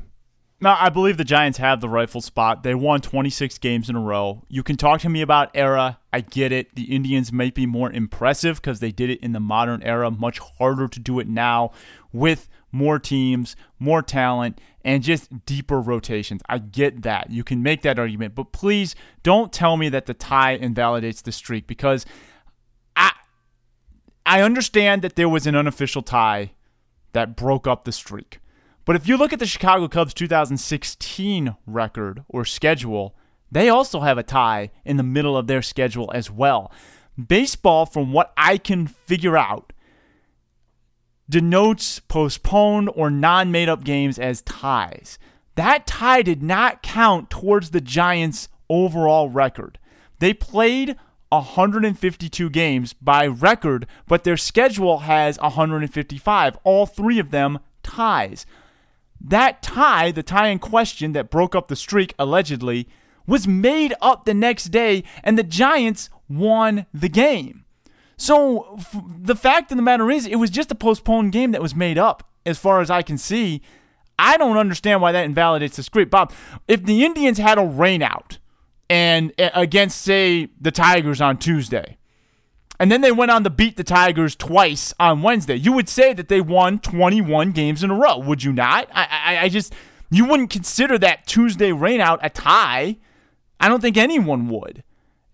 No, 0.58 0.74
I 0.78 0.88
believe 0.88 1.18
the 1.18 1.24
Giants 1.24 1.58
have 1.58 1.82
the 1.82 1.88
rightful 1.90 2.22
spot. 2.22 2.62
They 2.62 2.74
won 2.74 3.02
26 3.02 3.58
games 3.58 3.90
in 3.90 3.96
a 3.96 4.00
row. 4.00 4.44
You 4.48 4.62
can 4.62 4.78
talk 4.78 5.02
to 5.02 5.10
me 5.10 5.20
about 5.20 5.50
era. 5.52 5.98
I 6.14 6.22
get 6.22 6.50
it. 6.50 6.76
The 6.76 6.84
Indians 6.84 7.30
might 7.30 7.54
be 7.54 7.66
more 7.66 7.92
impressive 7.92 8.56
because 8.56 8.80
they 8.80 8.90
did 8.90 9.10
it 9.10 9.20
in 9.20 9.32
the 9.32 9.40
modern 9.40 9.82
era. 9.82 10.10
Much 10.10 10.38
harder 10.38 10.88
to 10.88 10.98
do 10.98 11.20
it 11.20 11.28
now 11.28 11.72
with 12.10 12.48
more 12.72 12.98
teams, 12.98 13.56
more 13.78 14.02
talent, 14.02 14.60
and 14.84 15.02
just 15.02 15.44
deeper 15.46 15.80
rotations. 15.80 16.42
I 16.48 16.58
get 16.58 17.02
that. 17.02 17.30
You 17.30 17.42
can 17.42 17.62
make 17.62 17.82
that 17.82 17.98
argument, 17.98 18.34
but 18.34 18.52
please 18.52 18.94
don't 19.22 19.52
tell 19.52 19.76
me 19.76 19.88
that 19.88 20.06
the 20.06 20.14
tie 20.14 20.52
invalidates 20.52 21.22
the 21.22 21.32
streak 21.32 21.66
because 21.66 22.06
I 22.94 23.12
I 24.24 24.42
understand 24.42 25.02
that 25.02 25.16
there 25.16 25.28
was 25.28 25.46
an 25.46 25.56
unofficial 25.56 26.02
tie 26.02 26.52
that 27.12 27.36
broke 27.36 27.66
up 27.66 27.84
the 27.84 27.92
streak. 27.92 28.40
But 28.84 28.94
if 28.94 29.08
you 29.08 29.16
look 29.16 29.32
at 29.32 29.40
the 29.40 29.46
Chicago 29.46 29.88
Cubs 29.88 30.14
2016 30.14 31.56
record 31.66 32.22
or 32.28 32.44
schedule, 32.44 33.16
they 33.50 33.68
also 33.68 34.00
have 34.00 34.18
a 34.18 34.22
tie 34.22 34.70
in 34.84 34.96
the 34.96 35.02
middle 35.02 35.36
of 35.36 35.48
their 35.48 35.62
schedule 35.62 36.10
as 36.14 36.30
well. 36.30 36.70
Baseball, 37.16 37.86
from 37.86 38.12
what 38.12 38.32
I 38.36 38.58
can 38.58 38.86
figure 38.86 39.36
out, 39.36 39.72
denotes 41.28 41.98
postponed 42.00 42.90
or 42.94 43.10
non 43.10 43.50
made 43.50 43.68
up 43.68 43.84
games 43.84 44.18
as 44.18 44.42
ties. 44.42 45.18
That 45.56 45.86
tie 45.86 46.22
did 46.22 46.42
not 46.42 46.82
count 46.82 47.30
towards 47.30 47.70
the 47.70 47.80
Giants' 47.80 48.48
overall 48.68 49.30
record. 49.30 49.78
They 50.18 50.34
played 50.34 50.96
152 51.30 52.50
games 52.50 52.92
by 52.92 53.26
record, 53.26 53.86
but 54.06 54.24
their 54.24 54.36
schedule 54.36 54.98
has 54.98 55.38
155, 55.40 56.58
all 56.62 56.86
three 56.86 57.18
of 57.18 57.30
them 57.30 57.58
ties. 57.82 58.46
That 59.20 59.62
tie, 59.62 60.12
the 60.12 60.22
tie 60.22 60.48
in 60.48 60.58
question 60.58 61.12
that 61.12 61.30
broke 61.30 61.54
up 61.54 61.68
the 61.68 61.76
streak 61.76 62.14
allegedly, 62.18 62.88
was 63.26 63.48
made 63.48 63.94
up 64.00 64.24
the 64.24 64.34
next 64.34 64.66
day, 64.66 65.02
and 65.24 65.36
the 65.36 65.42
Giants 65.42 66.10
won 66.28 66.86
the 66.94 67.08
game. 67.08 67.65
So 68.18 68.76
f- 68.78 68.96
the 69.18 69.36
fact 69.36 69.70
of 69.70 69.76
the 69.76 69.82
matter 69.82 70.10
is, 70.10 70.26
it 70.26 70.36
was 70.36 70.50
just 70.50 70.70
a 70.70 70.74
postponed 70.74 71.32
game 71.32 71.52
that 71.52 71.62
was 71.62 71.74
made 71.74 71.98
up, 71.98 72.28
as 72.44 72.58
far 72.58 72.80
as 72.80 72.90
I 72.90 73.02
can 73.02 73.18
see. 73.18 73.62
I 74.18 74.36
don't 74.38 74.56
understand 74.56 75.02
why 75.02 75.12
that 75.12 75.24
invalidates 75.24 75.76
the 75.76 75.82
script, 75.82 76.10
Bob. 76.10 76.32
If 76.68 76.84
the 76.84 77.04
Indians 77.04 77.38
had 77.38 77.58
a 77.58 77.62
rainout 77.62 78.38
and 78.88 79.32
against, 79.38 80.00
say, 80.00 80.48
the 80.60 80.70
Tigers 80.70 81.20
on 81.20 81.36
Tuesday, 81.36 81.98
and 82.78 82.90
then 82.90 83.00
they 83.00 83.12
went 83.12 83.30
on 83.30 83.44
to 83.44 83.50
beat 83.50 83.76
the 83.76 83.84
Tigers 83.84 84.36
twice 84.36 84.94
on 85.00 85.22
Wednesday. 85.22 85.56
You 85.56 85.72
would 85.72 85.88
say 85.88 86.12
that 86.12 86.28
they 86.28 86.40
won 86.40 86.78
21 86.78 87.52
games 87.52 87.82
in 87.82 87.90
a 87.90 87.94
row, 87.94 88.18
would 88.18 88.42
you 88.42 88.52
not? 88.52 88.88
I, 88.92 89.08
I, 89.10 89.38
I 89.44 89.48
just, 89.48 89.74
you 90.10 90.26
wouldn't 90.26 90.50
consider 90.50 90.98
that 90.98 91.26
Tuesday 91.26 91.70
rainout 91.70 92.18
a 92.22 92.30
tie. 92.30 92.96
I 93.58 93.68
don't 93.68 93.80
think 93.80 93.96
anyone 93.96 94.48
would. 94.48 94.82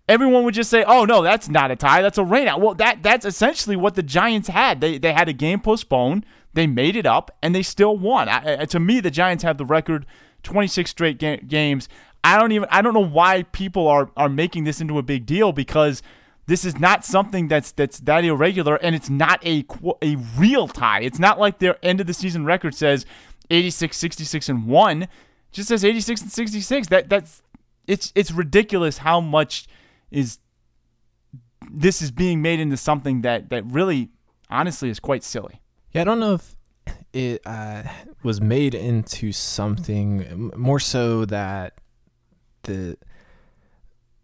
Everyone 0.09 0.45
would 0.45 0.55
just 0.55 0.71
say, 0.71 0.85
"Oh 0.85 1.05
no, 1.05 1.23
that's 1.23 1.49
not 1.49 1.71
a 1.71 1.77
tie. 1.77 2.03
That's 2.03 2.19
a 2.19 2.23
rainout." 2.23 2.61
Well, 2.61 2.75
that 2.75 3.03
that's 3.03 3.25
essentially 3.25 3.77
what 3.77 3.95
the 3.95 4.03
Giants 4.03 4.49
had. 4.49 4.81
They 4.81 4.99
they 4.99 5.13
had 5.13 5.29
a 5.29 5.33
game 5.33 5.61
postponed. 5.61 6.27
They 6.55 6.67
made 6.67 6.97
it 6.97 7.07
up, 7.07 7.37
and 7.43 7.55
they 7.55 7.63
still 7.63 7.97
won. 7.97 8.29
I, 8.29 8.65
to 8.67 8.81
me, 8.81 9.01
the 9.01 9.11
Giants 9.11 9.43
have 9.43 9.57
the 9.57 9.65
record, 9.65 10.05
26 10.43 10.91
straight 10.91 11.19
ga- 11.19 11.39
games. 11.39 11.89
I 12.25 12.39
don't 12.39 12.53
even 12.53 12.69
I 12.71 12.83
don't 12.83 12.95
know 12.95 13.01
why 13.01 13.45
people 13.45 13.89
are 13.89 14.11
are 14.17 14.29
making 14.29 14.65
this 14.65 14.81
into 14.81 14.99
a 14.99 15.03
big 15.03 15.25
deal 15.25 15.53
because 15.53 16.03
this 16.47 16.65
is 16.65 16.79
not 16.79 17.05
something 17.05 17.49
that's 17.49 17.73
that's 17.73 18.01
that 18.01 18.25
irregular, 18.25 18.77
and 18.77 18.95
it's 18.95 19.09
not 19.09 19.45
a 19.47 19.65
a 20.03 20.17
real 20.37 20.69
tie. 20.69 21.01
It's 21.01 21.19
not 21.19 21.39
like 21.39 21.59
their 21.59 21.79
end 21.83 22.01
of 22.01 22.07
the 22.07 22.15
season 22.15 22.45
record 22.45 22.75
says 22.75 23.07
86, 23.51 23.97
66, 23.97 24.49
and 24.49 24.67
one. 24.67 25.03
It 25.03 25.09
just 25.53 25.69
says 25.69 25.85
86 25.85 26.23
and 26.23 26.33
66. 26.33 26.89
That 26.89 27.09
that's 27.09 27.43
it's 27.87 28.13
it's 28.15 28.33
ridiculous 28.33 28.99
how 28.99 29.21
much 29.21 29.67
is 30.13 30.39
this 31.71 32.03
is 32.03 32.11
being 32.11 32.43
made 32.43 32.61
into 32.61 32.77
something 32.77 33.23
that 33.23 33.51
that 33.51 33.65
really 33.67 34.11
honestly 34.51 34.91
is 34.91 35.01
quite 35.01 35.25
silly. 35.25 35.61
Yeah, 35.93 36.03
I 36.03 36.05
don't 36.05 36.21
know 36.21 36.35
if 36.35 36.55
it 37.13 37.43
uh, 37.45 37.83
was 38.23 38.41
made 38.41 38.75
into 38.75 39.33
something 39.33 40.51
more 40.57 40.81
so 40.81 41.25
that 41.27 41.75
the 42.63 42.97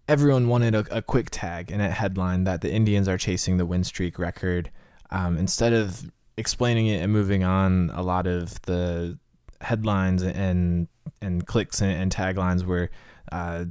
everyone 0.09 0.49
wanted 0.49 0.75
a, 0.75 0.97
a, 0.97 1.03
quick 1.03 1.29
tag 1.31 1.71
and 1.71 1.83
a 1.83 1.91
headline 1.91 2.45
that 2.45 2.63
the 2.63 2.73
Indians 2.73 3.09
are 3.09 3.19
chasing 3.19 3.59
the 3.59 3.67
win 3.67 3.85
streak 3.85 4.19
record. 4.19 4.71
Um, 5.11 5.37
instead 5.37 5.75
of 5.75 6.11
explaining 6.39 6.87
it 6.87 7.03
and 7.03 7.13
moving 7.13 7.45
on, 7.45 7.91
a 7.93 8.03
lot 8.03 8.27
of 8.27 8.61
the 8.63 9.19
headlines 9.61 10.23
and 10.23 10.89
and 11.21 11.47
clicks 11.47 11.81
and, 11.81 11.91
and 11.91 12.13
taglines 12.13 12.65
were 12.65 12.91
uh, 13.33 13.65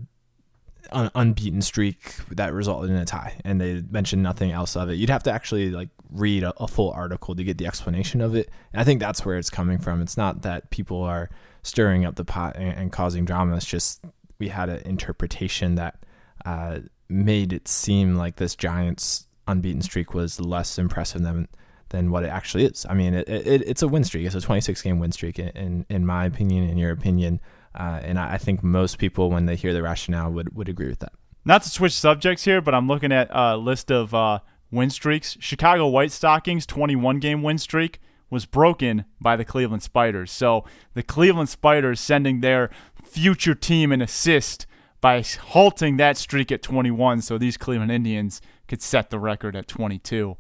un- 0.92 1.12
unbeaten 1.16 1.62
streak 1.62 2.16
that 2.32 2.54
resulted 2.54 2.90
in 2.90 2.96
a 2.96 3.06
tie, 3.06 3.40
and 3.44 3.60
they 3.60 3.84
mentioned 3.90 4.24
nothing 4.24 4.52
else 4.52 4.76
of 4.76 4.90
it. 4.90 4.96
You'd 4.96 5.10
have 5.10 5.24
to 5.24 5.32
actually 5.32 5.70
like 5.72 5.90
read 6.10 6.44
a, 6.44 6.54
a 6.62 6.68
full 6.68 6.92
article 6.92 7.36
to 7.36 7.44
get 7.44 7.58
the 7.58 7.68
explanation 7.68 8.22
of 8.22 8.36
it. 8.36 8.50
And 8.74 8.82
I 8.82 8.84
think 8.84 9.00
that's 9.00 9.26
where 9.26 9.38
it's 9.38 9.50
coming 9.50 9.78
from. 9.78 10.02
It's 10.02 10.18
not 10.18 10.42
that 10.44 10.70
people 10.70 11.02
are 11.04 11.30
stirring 11.64 12.06
up 12.06 12.16
the 12.16 12.26
pot 12.26 12.56
and, 12.56 12.78
and 12.78 12.92
causing 12.92 13.26
drama. 13.26 13.56
It's 13.56 13.66
just 13.66 14.04
we 14.40 14.50
had 14.50 14.70
an 14.70 14.82
interpretation 14.86 15.76
that 15.76 16.00
uh, 16.46 16.80
made 17.10 17.54
it 17.54 17.68
seem 17.68 18.16
like 18.16 18.38
this 18.38 18.56
Giants 18.56 19.28
unbeaten 19.48 19.82
streak 19.82 20.14
was 20.14 20.40
less 20.40 20.78
impressive 20.78 21.22
than 21.22 21.48
than 21.90 22.12
what 22.12 22.24
it 22.24 22.28
actually 22.28 22.66
is. 22.66 22.86
I 22.90 22.94
mean, 22.94 23.14
it, 23.14 23.30
it, 23.30 23.64
it's 23.66 23.82
a 23.82 23.88
win 23.88 24.04
streak. 24.04 24.26
It's 24.26 24.36
a 24.36 24.42
26 24.42 24.82
game 24.82 25.00
win 25.00 25.12
streak, 25.12 25.40
in 25.40 25.86
in 25.90 26.06
my 26.06 26.26
opinion, 26.26 26.70
in 26.70 26.78
your 26.78 26.92
opinion. 26.92 27.40
Uh, 27.78 28.00
and 28.04 28.18
I 28.20 28.38
think 28.38 28.64
most 28.64 28.98
people, 28.98 29.30
when 29.30 29.46
they 29.46 29.56
hear 29.56 29.74
the 29.74 29.84
rationale, 29.84 30.32
would, 30.32 30.56
would 30.56 30.68
agree 30.68 30.88
with 30.88 31.00
that. 31.00 31.14
Not 31.46 31.64
to 31.64 31.70
switch 31.70 31.94
subjects 31.94 32.44
here, 32.44 32.60
but 32.60 32.74
I'm 32.74 32.88
looking 32.88 33.12
at 33.12 33.30
a 33.32 33.56
list 33.56 33.92
of 33.92 34.14
uh, 34.14 34.40
win 34.72 34.90
streaks. 34.90 35.38
Chicago 35.40 35.88
White 35.88 36.12
Stockings 36.12 36.66
21 36.66 37.20
game 37.20 37.44
win 37.44 37.58
streak 37.58 38.00
was 38.30 38.46
broken 38.46 39.06
by 39.22 39.36
the 39.36 39.46
Cleveland 39.46 39.84
Spiders. 39.84 40.32
So 40.32 40.66
the 40.94 41.04
Cleveland 41.04 41.50
Spiders 41.50 42.00
sending 42.00 42.42
their 42.42 42.70
future 43.02 43.56
team 43.56 43.92
an 43.92 44.02
assist 44.02 44.66
by 45.00 45.22
halting 45.22 45.98
that 45.98 46.18
streak 46.18 46.52
at 46.52 46.62
21 46.62 47.22
so 47.22 47.38
these 47.38 47.56
Cleveland 47.56 47.92
Indians 47.92 48.42
could 48.68 48.82
set 48.82 49.10
the 49.10 49.20
record 49.20 49.56
at 49.56 49.68
22. 49.68 50.36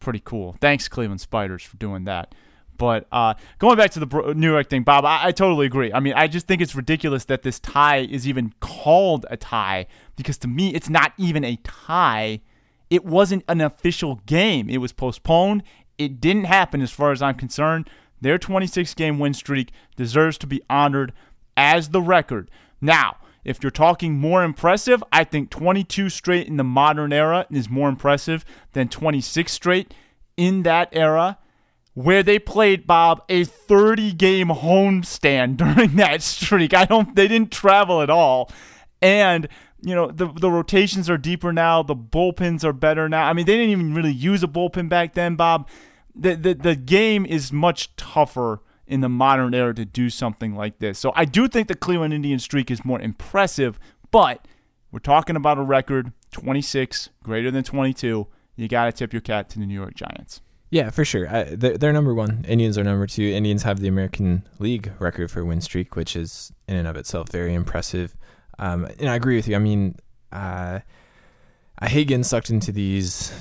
Pretty 0.00 0.20
cool. 0.22 0.56
Thanks, 0.60 0.88
Cleveland 0.88 1.20
Spiders, 1.20 1.62
for 1.62 1.76
doing 1.76 2.04
that. 2.04 2.34
But 2.78 3.08
uh, 3.10 3.34
going 3.58 3.76
back 3.76 3.90
to 3.90 4.00
the 4.00 4.34
New 4.34 4.52
York 4.52 4.70
thing, 4.70 4.84
Bob, 4.84 5.04
I, 5.04 5.26
I, 5.26 5.32
totally 5.32 5.66
agree. 5.66 5.92
I 5.92 5.98
mean, 5.98 6.14
I 6.14 6.28
just 6.28 6.46
think 6.46 6.62
it's 6.62 6.76
ridiculous 6.76 7.24
that 7.26 7.42
this 7.42 7.58
tie 7.58 7.98
is 7.98 8.26
even 8.26 8.54
called 8.60 9.26
a 9.28 9.36
tie 9.36 9.86
because 10.16 10.38
to 10.38 10.48
me, 10.48 10.74
it's 10.74 10.88
not 10.88 11.12
even 11.18 11.44
a 11.44 11.56
tie. 11.64 12.40
It 12.88 13.04
wasn't 13.04 13.44
an 13.48 13.60
official 13.60 14.20
game. 14.26 14.70
It 14.70 14.78
was 14.78 14.92
postponed. 14.92 15.64
It 15.98 16.20
didn't 16.20 16.44
happen 16.44 16.80
as 16.80 16.92
far 16.92 17.10
as 17.10 17.20
I'm 17.20 17.34
concerned. 17.34 17.90
Their 18.20 18.38
26 18.38 18.94
game 18.94 19.18
win 19.18 19.34
streak 19.34 19.72
deserves 19.96 20.38
to 20.38 20.46
be 20.46 20.62
honored 20.70 21.12
as 21.56 21.88
the 21.88 22.00
record. 22.00 22.48
Now, 22.80 23.16
if 23.44 23.62
you're 23.62 23.70
talking 23.70 24.14
more 24.14 24.44
impressive, 24.44 25.02
I 25.12 25.24
think 25.24 25.50
22 25.50 26.10
straight 26.10 26.46
in 26.46 26.56
the 26.56 26.64
modern 26.64 27.12
era 27.12 27.46
is 27.50 27.68
more 27.68 27.88
impressive 27.88 28.44
than 28.72 28.88
26 28.88 29.50
straight 29.50 29.94
in 30.36 30.62
that 30.62 30.88
era 30.92 31.38
where 31.98 32.22
they 32.22 32.38
played 32.38 32.86
Bob 32.86 33.20
a 33.28 33.42
30 33.42 34.12
game 34.12 34.48
homestand 34.48 35.56
during 35.56 35.96
that 35.96 36.22
streak. 36.22 36.72
I 36.72 36.84
don't 36.84 37.16
they 37.16 37.26
didn't 37.26 37.50
travel 37.50 38.02
at 38.02 38.10
all. 38.10 38.52
And 39.02 39.48
you 39.80 39.96
know, 39.96 40.08
the 40.08 40.28
the 40.28 40.50
rotations 40.50 41.10
are 41.10 41.18
deeper 41.18 41.52
now, 41.52 41.82
the 41.82 41.96
bullpens 41.96 42.62
are 42.62 42.72
better 42.72 43.08
now. 43.08 43.26
I 43.26 43.32
mean, 43.32 43.46
they 43.46 43.56
didn't 43.56 43.70
even 43.70 43.94
really 43.94 44.12
use 44.12 44.44
a 44.44 44.46
bullpen 44.46 44.88
back 44.88 45.14
then, 45.14 45.34
Bob. 45.34 45.68
The 46.14 46.36
the 46.36 46.54
the 46.54 46.76
game 46.76 47.26
is 47.26 47.52
much 47.52 47.94
tougher 47.96 48.62
in 48.86 49.00
the 49.00 49.08
modern 49.08 49.52
era 49.52 49.74
to 49.74 49.84
do 49.84 50.08
something 50.08 50.54
like 50.54 50.78
this. 50.78 51.00
So 51.00 51.12
I 51.16 51.24
do 51.24 51.48
think 51.48 51.66
the 51.66 51.74
Cleveland 51.74 52.14
Indian 52.14 52.38
streak 52.38 52.70
is 52.70 52.84
more 52.84 53.00
impressive, 53.00 53.78
but 54.12 54.46
we're 54.92 55.00
talking 55.00 55.34
about 55.34 55.58
a 55.58 55.62
record 55.62 56.12
26 56.30 57.10
greater 57.24 57.50
than 57.50 57.64
22. 57.64 58.28
You 58.54 58.68
got 58.68 58.84
to 58.86 58.92
tip 58.92 59.12
your 59.12 59.20
cat 59.20 59.48
to 59.50 59.58
the 59.58 59.66
New 59.66 59.74
York 59.74 59.94
Giants. 59.94 60.40
Yeah, 60.70 60.90
for 60.90 61.04
sure. 61.04 61.28
I, 61.28 61.44
they're, 61.44 61.78
they're, 61.78 61.92
number 61.92 62.14
one. 62.14 62.44
Indians 62.46 62.76
are 62.76 62.84
number 62.84 63.06
two. 63.06 63.22
Indians 63.22 63.62
have 63.62 63.80
the 63.80 63.88
American 63.88 64.46
League 64.58 64.92
record 64.98 65.30
for 65.30 65.44
win 65.44 65.60
streak, 65.60 65.96
which 65.96 66.14
is 66.14 66.52
in 66.66 66.76
and 66.76 66.86
of 66.86 66.96
itself 66.96 67.30
very 67.30 67.54
impressive. 67.54 68.14
Um, 68.58 68.86
and 68.98 69.08
I 69.08 69.14
agree 69.14 69.36
with 69.36 69.48
you. 69.48 69.56
I 69.56 69.60
mean, 69.60 69.96
uh, 70.30 70.80
I 71.78 71.88
hate 71.88 72.08
getting 72.08 72.24
sucked 72.24 72.50
into 72.50 72.72
these 72.72 73.32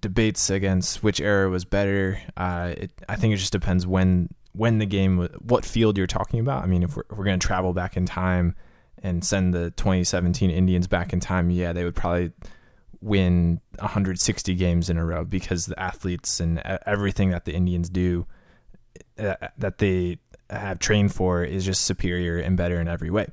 debates 0.00 0.48
against 0.50 1.02
which 1.02 1.20
era 1.20 1.48
was 1.48 1.64
better. 1.64 2.20
Uh, 2.36 2.74
it, 2.76 2.92
I 3.08 3.16
think 3.16 3.34
it 3.34 3.38
just 3.38 3.52
depends 3.52 3.86
when 3.86 4.28
when 4.52 4.78
the 4.78 4.86
game, 4.86 5.28
what 5.40 5.64
field 5.64 5.96
you're 5.96 6.06
talking 6.06 6.40
about. 6.40 6.64
I 6.64 6.66
mean, 6.66 6.82
if 6.82 6.96
we're, 6.96 7.04
if 7.10 7.16
we're 7.16 7.24
going 7.24 7.38
to 7.38 7.46
travel 7.46 7.72
back 7.72 7.96
in 7.96 8.06
time 8.06 8.56
and 9.02 9.24
send 9.24 9.54
the 9.54 9.70
2017 9.72 10.50
Indians 10.50 10.88
back 10.88 11.12
in 11.12 11.20
time, 11.20 11.50
yeah, 11.50 11.72
they 11.72 11.84
would 11.84 11.94
probably 11.94 12.32
win 13.00 13.60
160 13.78 14.54
games 14.54 14.90
in 14.90 14.98
a 14.98 15.04
row 15.04 15.24
because 15.24 15.66
the 15.66 15.78
athletes 15.78 16.40
and 16.40 16.58
everything 16.86 17.30
that 17.30 17.44
the 17.44 17.54
Indians 17.54 17.88
do 17.88 18.26
uh, 19.18 19.34
that 19.56 19.78
they 19.78 20.18
have 20.50 20.78
trained 20.78 21.14
for 21.14 21.44
is 21.44 21.64
just 21.64 21.84
superior 21.84 22.38
and 22.38 22.56
better 22.56 22.80
in 22.80 22.88
every 22.88 23.10
way. 23.10 23.26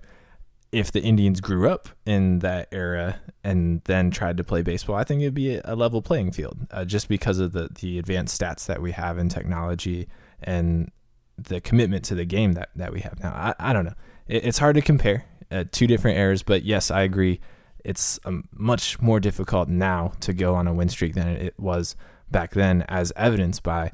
If 0.72 0.91
the 0.91 1.01
Indians 1.01 1.39
grew 1.39 1.69
up 1.69 1.88
in 2.05 2.39
that 2.39 2.67
era 2.72 3.22
and 3.43 3.81
then 3.86 4.12
tried 4.12 4.38
to 4.38 4.43
play 4.43 4.62
baseball, 4.62 4.95
I 4.95 5.05
think 5.05 5.22
it'd 5.22 5.34
be 5.34 5.60
a 5.63 5.75
level 5.75 6.01
playing 6.01 6.31
field 6.31 6.67
uh, 6.72 6.84
just 6.84 7.07
because 7.07 7.39
of 7.39 7.53
the, 7.53 7.69
the 7.79 7.98
advanced 7.98 8.39
stats 8.39 8.65
that 8.65 8.81
we 8.81 8.91
have 8.91 9.17
in 9.17 9.29
technology 9.29 10.07
and 10.43 10.91
the 11.38 11.62
commitment 11.62 12.03
to 12.05 12.15
the 12.15 12.25
game 12.25 12.53
that, 12.53 12.69
that 12.75 12.91
we 12.91 13.01
have 13.01 13.19
now. 13.22 13.31
I, 13.31 13.69
I 13.69 13.74
don't 13.74 13.86
know. 13.86 13.93
It, 14.27 14.45
it's 14.45 14.57
hard 14.57 14.75
to 14.75 14.81
compare 14.81 15.25
uh, 15.50 15.63
two 15.72 15.88
different 15.88 16.17
eras, 16.17 16.43
but 16.43 16.63
yes, 16.63 16.91
I 16.91 17.03
agree 17.03 17.39
it's 17.86 18.20
um, 18.25 18.50
much 18.51 19.00
more 19.01 19.20
difficult 19.20 19.70
now 19.70 20.13
to 20.22 20.34
go 20.34 20.56
on 20.56 20.68
a 20.68 20.74
win 20.74 20.89
streak 20.89 21.13
than 21.13 21.27
it 21.27 21.54
was 21.58 21.96
back 22.30 22.51
then, 22.51 22.84
as 22.89 23.13
evidenced 23.15 23.63
by 23.63 23.92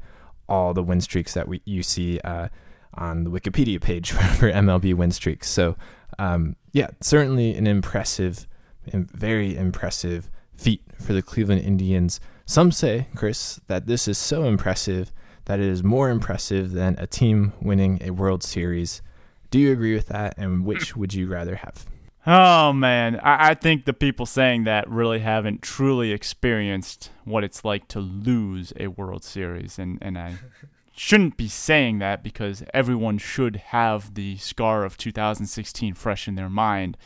all 0.48 0.74
the 0.74 0.82
win 0.82 1.00
streaks 1.00 1.34
that 1.34 1.46
we 1.46 1.60
you 1.64 1.82
see 1.82 2.18
uh, 2.20 2.48
on 2.94 3.24
the 3.24 3.30
Wikipedia 3.30 3.80
page 3.80 4.10
for 4.38 4.50
MLB 4.50 4.94
win 4.94 5.10
streaks. 5.10 5.48
So, 5.48 5.76
um, 6.18 6.56
yeah, 6.72 6.88
certainly 7.00 7.54
an 7.54 7.66
impressive, 7.66 8.46
very 8.86 9.56
impressive 9.56 10.30
feat 10.56 10.82
for 10.98 11.12
the 11.12 11.22
Cleveland 11.22 11.62
Indians. 11.62 12.20
Some 12.46 12.72
say, 12.72 13.08
Chris, 13.14 13.60
that 13.66 13.86
this 13.86 14.08
is 14.08 14.18
so 14.18 14.44
impressive 14.44 15.12
that 15.44 15.60
it 15.60 15.66
is 15.66 15.82
more 15.82 16.10
impressive 16.10 16.72
than 16.72 16.96
a 16.98 17.06
team 17.06 17.52
winning 17.60 17.98
a 18.02 18.10
World 18.10 18.42
Series. 18.42 19.02
Do 19.50 19.58
you 19.58 19.72
agree 19.72 19.94
with 19.94 20.06
that? 20.06 20.34
And 20.38 20.64
which 20.64 20.96
would 20.96 21.14
you 21.14 21.26
rather 21.26 21.56
have? 21.56 21.86
Oh 22.26 22.72
man, 22.72 23.18
I, 23.20 23.50
I, 23.50 23.54
think 23.54 23.84
the 23.84 23.92
people 23.92 24.26
saying 24.26 24.62
that 24.64 24.88
really 24.88 25.18
haven't 25.18 25.60
truly 25.60 26.12
experienced 26.12 27.10
what 27.24 27.42
it's 27.42 27.64
like 27.64 27.88
to 27.88 28.00
lose 28.00 28.72
a 28.78 28.86
World 28.86 29.24
Series, 29.24 29.76
and 29.76 29.98
and 30.00 30.16
I 30.16 30.36
shouldn't 30.94 31.36
be 31.36 31.48
saying 31.48 31.98
that 31.98 32.22
because 32.22 32.62
everyone 32.72 33.18
should 33.18 33.56
have 33.56 34.14
the 34.14 34.36
scar 34.36 34.84
of 34.84 34.96
2016 34.96 35.94
fresh 35.94 36.28
in 36.28 36.36
their 36.36 36.48
mind. 36.48 36.96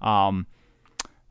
Um, 0.00 0.46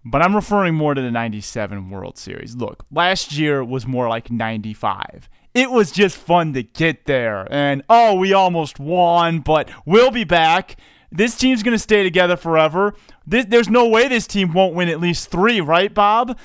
but 0.05 0.21
I'm 0.21 0.35
referring 0.35 0.75
more 0.75 0.93
to 0.93 1.01
the 1.01 1.11
97 1.11 1.89
World 1.89 2.17
Series. 2.17 2.55
Look, 2.55 2.85
last 2.91 3.33
year 3.33 3.63
was 3.63 3.87
more 3.87 4.07
like 4.07 4.31
95. 4.31 5.29
It 5.53 5.69
was 5.71 5.91
just 5.91 6.17
fun 6.17 6.53
to 6.53 6.63
get 6.63 7.05
there. 7.05 7.47
And 7.51 7.83
oh, 7.89 8.15
we 8.15 8.33
almost 8.33 8.79
won, 8.79 9.39
but 9.39 9.69
we'll 9.85 10.11
be 10.11 10.23
back. 10.23 10.77
This 11.11 11.37
team's 11.37 11.61
going 11.61 11.75
to 11.75 11.79
stay 11.79 12.03
together 12.03 12.37
forever. 12.37 12.95
This, 13.25 13.45
there's 13.45 13.69
no 13.69 13.87
way 13.87 14.07
this 14.07 14.27
team 14.27 14.53
won't 14.53 14.75
win 14.75 14.89
at 14.89 15.01
least 15.01 15.29
three, 15.29 15.59
right, 15.59 15.93
Bob? 15.93 16.37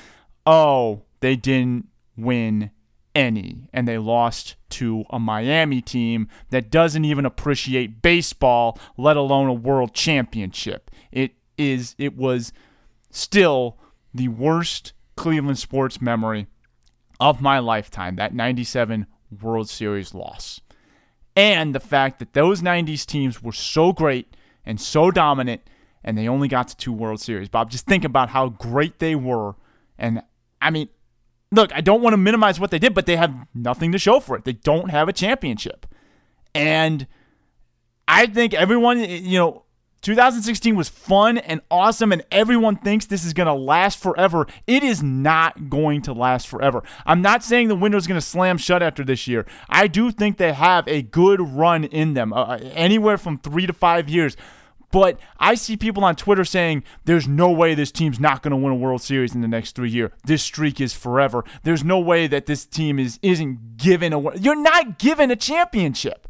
Oh, 0.45 1.03
they 1.21 1.35
didn't 1.35 1.87
win 2.17 2.71
any, 3.15 3.67
and 3.73 3.87
they 3.87 3.97
lost 3.97 4.55
to 4.69 5.03
a 5.09 5.19
Miami 5.19 5.81
team 5.81 6.27
that 6.51 6.69
doesn't 6.69 7.05
even 7.05 7.25
appreciate 7.25 8.01
baseball, 8.01 8.77
let 8.97 9.17
alone 9.17 9.47
a 9.47 9.53
world 9.53 9.93
championship. 9.93 10.91
It 11.11 11.31
is. 11.57 11.95
It 11.97 12.15
was 12.15 12.53
still 13.09 13.77
the 14.13 14.27
worst 14.27 14.93
Cleveland 15.15 15.57
sports 15.57 15.99
memory 15.99 16.45
of 17.19 17.41
my 17.41 17.57
lifetime. 17.57 18.17
That 18.17 18.35
'97 18.35 19.07
World 19.41 19.67
Series 19.67 20.13
loss, 20.13 20.61
and 21.35 21.73
the 21.73 21.79
fact 21.79 22.19
that 22.19 22.33
those 22.33 22.61
'90s 22.61 23.03
teams 23.03 23.41
were 23.41 23.51
so 23.51 23.93
great 23.93 24.36
and 24.67 24.79
so 24.79 25.09
dominant, 25.09 25.61
and 26.03 26.17
they 26.17 26.27
only 26.27 26.47
got 26.47 26.67
to 26.67 26.77
two 26.77 26.91
World 26.91 27.21
Series. 27.21 27.49
Bob, 27.49 27.71
just 27.71 27.87
think 27.87 28.03
about 28.03 28.29
how 28.29 28.49
great 28.49 28.99
they 28.99 29.15
were. 29.15 29.55
And 29.97 30.21
I 30.61 30.69
mean, 30.69 30.89
look, 31.51 31.73
I 31.73 31.81
don't 31.81 32.01
want 32.01 32.13
to 32.13 32.17
minimize 32.17 32.59
what 32.59 32.69
they 32.69 32.77
did, 32.77 32.93
but 32.93 33.05
they 33.05 33.15
have 33.15 33.33
nothing 33.55 33.93
to 33.93 33.97
show 33.97 34.19
for 34.19 34.35
it. 34.35 34.43
They 34.43 34.53
don't 34.53 34.91
have 34.91 35.07
a 35.07 35.13
championship. 35.13 35.87
And 36.53 37.07
I 38.07 38.27
think 38.27 38.53
everyone, 38.53 38.99
you 38.99 39.39
know, 39.39 39.63
2016 40.01 40.75
was 40.75 40.89
fun 40.89 41.37
and 41.37 41.61
awesome, 41.71 42.11
and 42.11 42.23
everyone 42.31 42.77
thinks 42.77 43.05
this 43.05 43.25
is 43.25 43.33
going 43.33 43.47
to 43.47 43.53
last 43.53 43.99
forever. 43.99 44.47
It 44.65 44.83
is 44.83 45.01
not 45.01 45.69
going 45.69 46.01
to 46.03 46.13
last 46.13 46.47
forever. 46.47 46.83
I'm 47.05 47.21
not 47.21 47.43
saying 47.43 47.67
the 47.67 47.75
window 47.75 47.97
is 47.97 48.05
going 48.05 48.19
to 48.19 48.25
slam 48.25 48.57
shut 48.57 48.83
after 48.83 49.03
this 49.03 49.27
year. 49.27 49.45
I 49.69 49.87
do 49.87 50.11
think 50.11 50.37
they 50.37 50.53
have 50.53 50.87
a 50.87 51.01
good 51.01 51.41
run 51.41 51.83
in 51.83 52.13
them, 52.13 52.31
uh, 52.31 52.57
anywhere 52.73 53.17
from 53.17 53.39
three 53.39 53.65
to 53.65 53.73
five 53.73 54.07
years. 54.07 54.37
But 54.91 55.19
I 55.39 55.55
see 55.55 55.75
people 55.75 56.05
on 56.05 56.15
Twitter 56.15 56.45
saying 56.45 56.83
there's 57.05 57.27
no 57.27 57.51
way 57.51 57.75
this 57.75 57.91
team's 57.91 58.19
not 58.19 58.41
going 58.41 58.51
to 58.51 58.57
win 58.57 58.71
a 58.71 58.75
World 58.75 59.01
Series 59.01 59.35
in 59.35 59.41
the 59.41 59.47
next 59.47 59.75
three 59.75 59.89
years. 59.89 60.11
This 60.25 60.41
streak 60.41 60.79
is 60.79 60.93
forever. 60.93 61.43
There's 61.63 61.83
no 61.83 61.99
way 61.99 62.27
that 62.27 62.45
this 62.45 62.65
team 62.65 62.97
is 62.97 63.19
isn't 63.21 63.77
given 63.77 64.13
a. 64.13 64.37
You're 64.37 64.55
not 64.55 64.97
given 64.97 65.29
a 65.29 65.35
championship. 65.35 66.27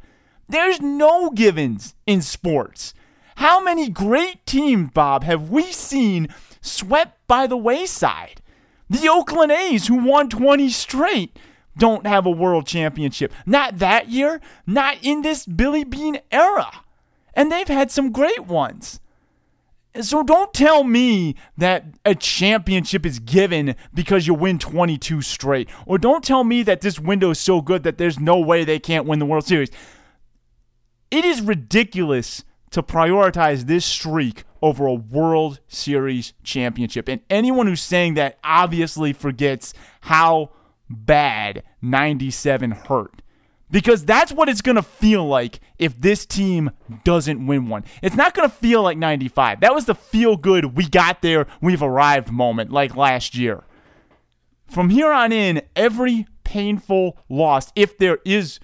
There's 0.49 0.81
no 0.81 1.29
givens 1.29 1.93
in 2.05 2.21
sports. 2.21 2.93
How 3.35 3.61
many 3.61 3.89
great 3.89 4.45
teams, 4.47 4.89
Bob, 4.93 5.23
have 5.23 5.49
we 5.49 5.63
seen 5.63 6.29
swept 6.61 7.27
by 7.27 7.45
the 7.45 7.57
wayside? 7.57 8.41
The 8.89 9.09
Oakland 9.09 9.51
A's, 9.51 9.87
who 9.87 10.03
won 10.03 10.29
20 10.29 10.69
straight, 10.69 11.37
don't 11.77 12.07
have 12.07 12.25
a 12.25 12.31
world 12.31 12.65
championship. 12.65 13.31
Not 13.45 13.77
that 13.77 14.09
year, 14.09 14.41
not 14.65 14.97
in 15.03 15.21
this 15.21 15.45
Billy 15.45 15.83
Beane 15.83 16.19
era. 16.31 16.71
And 17.37 17.51
they've 17.51 17.67
had 17.67 17.91
some 17.91 18.11
great 18.11 18.47
ones. 18.47 18.99
So 20.01 20.23
don't 20.23 20.53
tell 20.53 20.83
me 20.83 21.35
that 21.55 21.85
a 22.03 22.15
championship 22.15 23.05
is 23.05 23.19
given 23.19 23.75
because 23.93 24.25
you 24.25 24.33
win 24.33 24.57
22 24.59 25.21
straight. 25.21 25.69
Or 25.85 25.99
don't 25.99 26.23
tell 26.23 26.43
me 26.43 26.63
that 26.63 26.81
this 26.81 26.99
window 26.99 27.29
is 27.29 27.39
so 27.39 27.61
good 27.61 27.83
that 27.83 27.99
there's 27.99 28.19
no 28.19 28.39
way 28.39 28.65
they 28.65 28.79
can't 28.79 29.05
win 29.05 29.19
the 29.19 29.25
World 29.25 29.45
Series. 29.45 29.69
It 31.11 31.25
is 31.25 31.41
ridiculous 31.41 32.43
to 32.71 32.81
prioritize 32.81 33.67
this 33.67 33.85
streak 33.85 34.43
over 34.61 34.87
a 34.87 34.93
World 34.93 35.59
Series 35.67 36.33
championship. 36.43 37.07
And 37.07 37.21
anyone 37.29 37.67
who's 37.67 37.81
saying 37.81 38.15
that 38.15 38.39
obviously 38.43 39.13
forgets 39.13 39.73
how 40.01 40.51
bad 40.89 41.63
97 41.81 42.71
hurt 42.71 43.21
because 43.69 44.05
that's 44.05 44.31
what 44.31 44.49
it's 44.49 44.61
going 44.61 44.75
to 44.75 44.83
feel 44.83 45.25
like 45.25 45.59
if 45.77 45.99
this 45.99 46.25
team 46.25 46.71
doesn't 47.03 47.45
win 47.45 47.67
one. 47.67 47.83
It's 48.01 48.15
not 48.15 48.33
going 48.33 48.49
to 48.49 48.55
feel 48.55 48.81
like 48.81 48.97
95. 48.97 49.59
That 49.59 49.73
was 49.73 49.85
the 49.85 49.95
feel 49.95 50.37
good, 50.37 50.77
we 50.77 50.87
got 50.87 51.21
there, 51.21 51.47
we've 51.61 51.83
arrived 51.83 52.31
moment 52.31 52.71
like 52.71 52.95
last 52.95 53.35
year. 53.35 53.63
From 54.67 54.89
here 54.89 55.11
on 55.11 55.31
in, 55.31 55.61
every 55.75 56.27
painful 56.43 57.17
loss, 57.29 57.71
if 57.75 57.97
there 57.97 58.19
is 58.25 58.59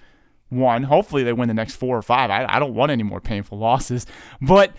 one, 0.48 0.84
hopefully 0.84 1.22
they 1.22 1.32
win 1.32 1.48
the 1.48 1.54
next 1.54 1.76
four 1.76 1.96
or 1.96 2.02
five. 2.02 2.30
I, 2.30 2.46
I 2.48 2.58
don't 2.58 2.74
want 2.74 2.92
any 2.92 3.02
more 3.02 3.20
painful 3.20 3.58
losses. 3.58 4.06
But 4.40 4.72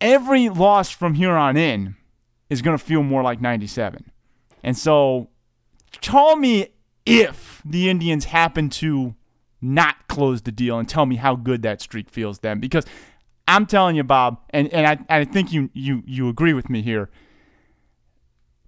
every 0.00 0.48
loss 0.48 0.90
from 0.90 1.14
here 1.14 1.32
on 1.32 1.56
in 1.56 1.96
is 2.50 2.62
going 2.62 2.76
to 2.76 2.82
feel 2.82 3.02
more 3.02 3.22
like 3.22 3.40
97. 3.40 4.10
And 4.62 4.76
so 4.76 5.28
tell 6.00 6.36
me 6.36 6.68
if 7.06 7.62
the 7.64 7.88
Indians 7.88 8.26
happen 8.26 8.70
to 8.70 9.14
not 9.60 10.08
close 10.08 10.42
the 10.42 10.52
deal 10.52 10.78
and 10.78 10.88
tell 10.88 11.06
me 11.06 11.16
how 11.16 11.34
good 11.34 11.62
that 11.62 11.80
streak 11.80 12.10
feels 12.10 12.40
then. 12.40 12.60
Because 12.60 12.84
I'm 13.48 13.66
telling 13.66 13.96
you, 13.96 14.04
Bob, 14.04 14.38
and, 14.50 14.68
and 14.72 14.86
I, 14.86 15.20
I 15.20 15.24
think 15.24 15.52
you, 15.52 15.70
you, 15.72 16.02
you 16.06 16.28
agree 16.28 16.52
with 16.52 16.68
me 16.68 16.82
here. 16.82 17.10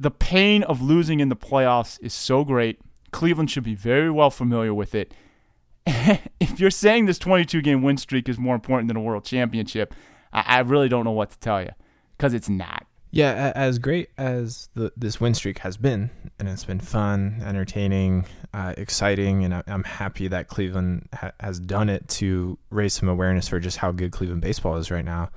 The 0.01 0.11
pain 0.11 0.63
of 0.63 0.83
losing 0.83 1.21
in 1.21 1.29
the 1.29 1.37
playoffs 1.37 1.99
is 2.03 2.13
so 2.13 2.45
great. 2.45 2.81
Cleveland 3.13 3.51
should 3.51 3.65
be 3.65 3.75
very 3.75 4.11
well 4.11 4.31
familiar 4.31 4.75
with 4.75 4.95
it. 4.95 5.13
if 5.87 6.59
you're 6.59 6.71
saying 6.71 7.07
this 7.07 7.19
22 7.19 7.63
game 7.63 7.83
win 7.83 7.97
streak 7.97 8.29
is 8.29 8.39
more 8.39 8.55
important 8.55 8.89
than 8.89 8.97
a 8.97 9.01
world 9.01 9.25
championship, 9.25 9.95
I, 10.33 10.45
I 10.47 10.59
really 10.61 10.89
don't 10.89 11.05
know 11.05 11.13
what 11.13 11.31
to 11.31 11.39
tell 11.39 11.63
you 11.63 11.71
because 12.17 12.35
it's 12.35 12.49
not. 12.49 12.86
Yeah, 13.17 13.53
as 13.55 13.79
great 13.79 14.11
as 14.19 14.69
the, 14.75 14.93
this 14.95 15.19
win 15.19 15.33
streak 15.33 15.61
has 15.61 15.79
been, 15.79 16.11
and 16.39 16.51
it's 16.51 16.65
been 16.67 16.81
fun, 16.81 17.41
entertaining, 17.43 18.27
uh, 18.53 18.75
exciting, 18.77 19.43
and 19.43 19.55
I, 19.55 19.63
am 19.67 19.85
happy 19.85 20.29
that 20.29 20.49
Cleveland 20.49 21.09
ha- 21.15 21.33
has 21.41 21.59
done 21.59 21.89
it 21.89 22.07
to 22.09 22.59
raise 22.69 22.93
some 22.93 23.09
awareness 23.09 23.49
for 23.49 23.59
just 23.59 23.79
how 23.79 23.91
good 23.91 24.13
Cleveland 24.13 24.43
baseball 24.43 24.77
is 24.77 24.91
right 24.91 25.05
now. 25.05 25.31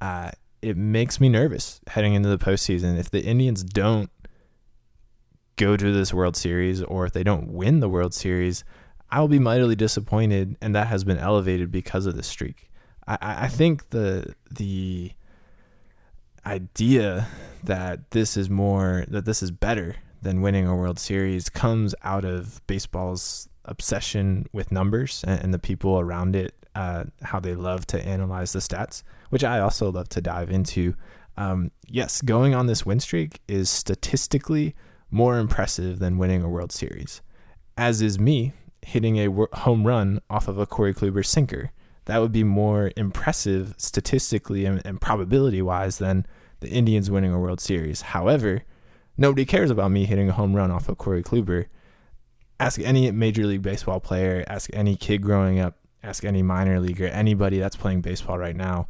Uh, 0.00 0.32
it 0.60 0.76
makes 0.76 1.20
me 1.20 1.28
nervous 1.28 1.80
heading 1.86 2.14
into 2.14 2.28
the 2.28 2.36
postseason. 2.36 2.98
If 2.98 3.12
the 3.12 3.22
Indians 3.22 3.62
don't 3.62 4.10
go 5.54 5.76
to 5.76 5.92
this 5.92 6.12
World 6.12 6.36
Series, 6.36 6.82
or 6.82 7.06
if 7.06 7.12
they 7.12 7.22
don't 7.22 7.52
win 7.52 7.78
the 7.78 7.88
World 7.88 8.12
Series, 8.12 8.64
I 9.08 9.20
will 9.20 9.28
be 9.28 9.38
mightily 9.38 9.76
disappointed, 9.76 10.56
and 10.60 10.74
that 10.74 10.88
has 10.88 11.04
been 11.04 11.18
elevated 11.18 11.70
because 11.70 12.06
of 12.06 12.16
this 12.16 12.26
streak. 12.26 12.72
I, 13.06 13.44
I 13.44 13.48
think 13.48 13.90
the 13.90 14.34
the 14.50 15.12
idea 16.46 17.28
that 17.64 18.10
this 18.10 18.36
is 18.36 18.48
more 18.48 19.04
that 19.08 19.24
this 19.24 19.42
is 19.42 19.50
better 19.50 19.96
than 20.22 20.40
winning 20.42 20.66
a 20.66 20.76
World 20.76 20.98
Series 20.98 21.48
comes 21.48 21.94
out 22.02 22.24
of 22.24 22.64
baseball's 22.66 23.48
obsession 23.64 24.46
with 24.52 24.72
numbers 24.72 25.24
and, 25.26 25.42
and 25.44 25.54
the 25.54 25.58
people 25.58 25.98
around 25.98 26.36
it, 26.36 26.54
uh, 26.74 27.04
how 27.22 27.40
they 27.40 27.54
love 27.54 27.86
to 27.86 28.06
analyze 28.06 28.52
the 28.52 28.58
stats, 28.58 29.02
which 29.30 29.44
I 29.44 29.60
also 29.60 29.90
love 29.90 30.08
to 30.10 30.20
dive 30.20 30.50
into. 30.50 30.94
Um, 31.36 31.70
yes, 31.86 32.20
going 32.20 32.54
on 32.54 32.66
this 32.66 32.84
win 32.84 33.00
streak 33.00 33.40
is 33.48 33.70
statistically 33.70 34.74
more 35.10 35.38
impressive 35.38 35.98
than 35.98 36.18
winning 36.18 36.42
a 36.42 36.48
World 36.48 36.72
Series, 36.72 37.22
as 37.76 38.02
is 38.02 38.18
me 38.18 38.52
hitting 38.82 39.18
a 39.18 39.46
home 39.58 39.86
run 39.86 40.20
off 40.28 40.48
of 40.48 40.58
a 40.58 40.66
Corey 40.66 40.94
Kluber 40.94 41.24
sinker 41.24 41.72
that 42.06 42.18
would 42.18 42.32
be 42.32 42.44
more 42.44 42.90
impressive 42.96 43.74
statistically 43.76 44.64
and, 44.64 44.82
and 44.84 45.00
probability 45.00 45.62
wise 45.62 45.98
than 45.98 46.26
the 46.60 46.68
Indians 46.68 47.10
winning 47.10 47.32
a 47.32 47.38
World 47.38 47.60
Series. 47.60 48.02
However, 48.02 48.62
nobody 49.16 49.44
cares 49.44 49.70
about 49.70 49.90
me 49.90 50.04
hitting 50.04 50.28
a 50.28 50.32
home 50.32 50.54
run 50.54 50.70
off 50.70 50.88
of 50.88 50.98
Corey 50.98 51.22
Kluber. 51.22 51.66
Ask 52.58 52.80
any 52.80 53.10
Major 53.10 53.46
League 53.46 53.62
Baseball 53.62 54.00
player, 54.00 54.44
ask 54.46 54.68
any 54.72 54.96
kid 54.96 55.22
growing 55.22 55.60
up, 55.60 55.76
ask 56.02 56.24
any 56.24 56.42
minor 56.42 56.80
leaguer, 56.80 57.06
anybody 57.06 57.58
that's 57.58 57.76
playing 57.76 58.02
baseball 58.02 58.38
right 58.38 58.56
now, 58.56 58.88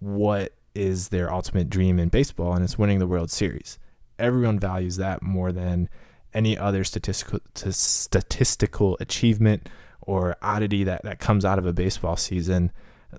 what 0.00 0.52
is 0.74 1.08
their 1.08 1.32
ultimate 1.32 1.70
dream 1.70 1.98
in 1.98 2.08
baseball, 2.08 2.54
and 2.54 2.62
it's 2.62 2.78
winning 2.78 2.98
the 2.98 3.06
World 3.06 3.30
Series. 3.30 3.78
Everyone 4.18 4.58
values 4.58 4.96
that 4.96 5.22
more 5.22 5.52
than 5.52 5.88
any 6.34 6.56
other 6.56 6.84
statistical 6.84 7.40
statistical 7.54 8.96
achievement 9.00 9.68
or 10.06 10.36
oddity 10.40 10.84
that, 10.84 11.02
that 11.02 11.18
comes 11.18 11.44
out 11.44 11.58
of 11.58 11.66
a 11.66 11.72
baseball 11.72 12.16
season. 12.16 12.72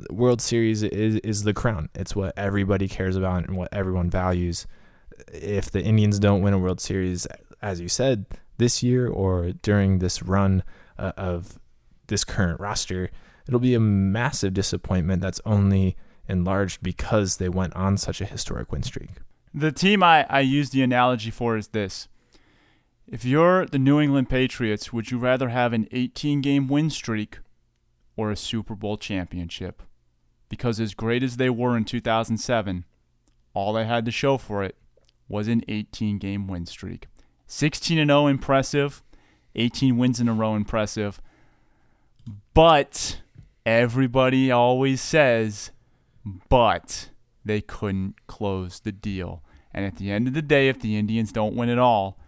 World 0.10 0.42
Series 0.42 0.84
is, 0.84 1.16
is 1.18 1.44
the 1.44 1.54
crown. 1.54 1.90
It's 1.94 2.16
what 2.16 2.34
everybody 2.38 2.88
cares 2.88 3.16
about 3.16 3.48
and 3.48 3.56
what 3.56 3.70
everyone 3.72 4.10
values. 4.10 4.66
If 5.34 5.72
the 5.72 5.82
Indians 5.82 6.20
don't 6.20 6.42
win 6.42 6.54
a 6.54 6.60
World 6.60 6.80
Series, 6.80 7.28
as 7.62 7.80
you 7.80 7.88
said, 7.88 8.26
this 8.58 8.82
year 8.82 9.08
or 9.08 9.52
during 9.62 10.00
this 10.00 10.24
run 10.24 10.64
uh, 10.98 11.14
of 11.18 11.60
this 12.08 12.24
current 12.24 12.60
roster, 12.60 13.10
it'll 13.48 13.60
be 13.60 13.74
a 13.74 13.80
massive 13.80 14.54
disappointment 14.54 15.22
that's 15.22 15.42
only 15.46 15.96
enlarged 16.28 16.84
because 16.84 17.38
they 17.38 17.50
went 17.50 17.76
on 17.76 17.98
such 17.98 18.22
a 18.22 18.26
historic 18.26 18.72
win 18.72 18.84
streak. 18.84 19.10
The 19.54 19.72
team 19.72 20.04
I, 20.04 20.26
I 20.30 20.42
use 20.42 20.70
the 20.70 20.84
analogy 20.84 21.32
for 21.32 21.58
is 21.58 21.70
this 21.70 22.08
if 23.08 23.24
you're 23.24 23.66
the 23.66 23.80
New 23.80 24.02
England 24.02 24.30
Patriots, 24.30 24.92
would 24.92 25.12
you 25.12 25.18
rather 25.18 25.50
have 25.50 25.72
an 25.72 25.88
18 25.92 26.42
game 26.42 26.68
win 26.68 26.90
streak 26.90 27.40
or 28.18 28.32
a 28.32 28.36
Super 28.36 28.76
Bowl 28.76 28.98
championship? 28.98 29.82
Because 30.50 30.80
as 30.80 30.94
great 30.94 31.24
as 31.24 31.38
they 31.38 31.50
were 31.50 31.78
in 31.78 31.86
2007, 31.86 32.86
all 33.54 33.74
they 33.74 33.86
had 33.86 34.06
to 34.06 34.12
show 34.12 34.38
for 34.38 34.64
it 34.64 34.76
was 35.30 35.48
an 35.48 35.64
18 35.68 36.18
game 36.18 36.48
win 36.48 36.66
streak. 36.66 37.08
16 37.48 37.98
and 37.98 38.10
0 38.10 38.28
impressive, 38.28 39.02
18 39.56 39.98
wins 39.98 40.20
in 40.20 40.28
a 40.28 40.34
row 40.34 40.56
impressive. 40.56 41.22
But 42.54 43.22
everybody 43.66 44.52
always 44.52 45.00
says, 45.00 45.72
but 46.50 47.10
they 47.46 47.62
couldn't 47.62 48.28
close 48.28 48.82
the 48.82 48.92
deal. 48.92 49.44
And 49.74 49.86
at 49.86 49.96
the 49.96 50.12
end 50.12 50.28
of 50.28 50.34
the 50.34 50.42
day, 50.42 50.68
if 50.68 50.80
the 50.80 50.98
Indians 50.98 51.32
don't 51.32 51.56
win 51.56 51.70
it 51.70 51.80
all, 51.80 52.20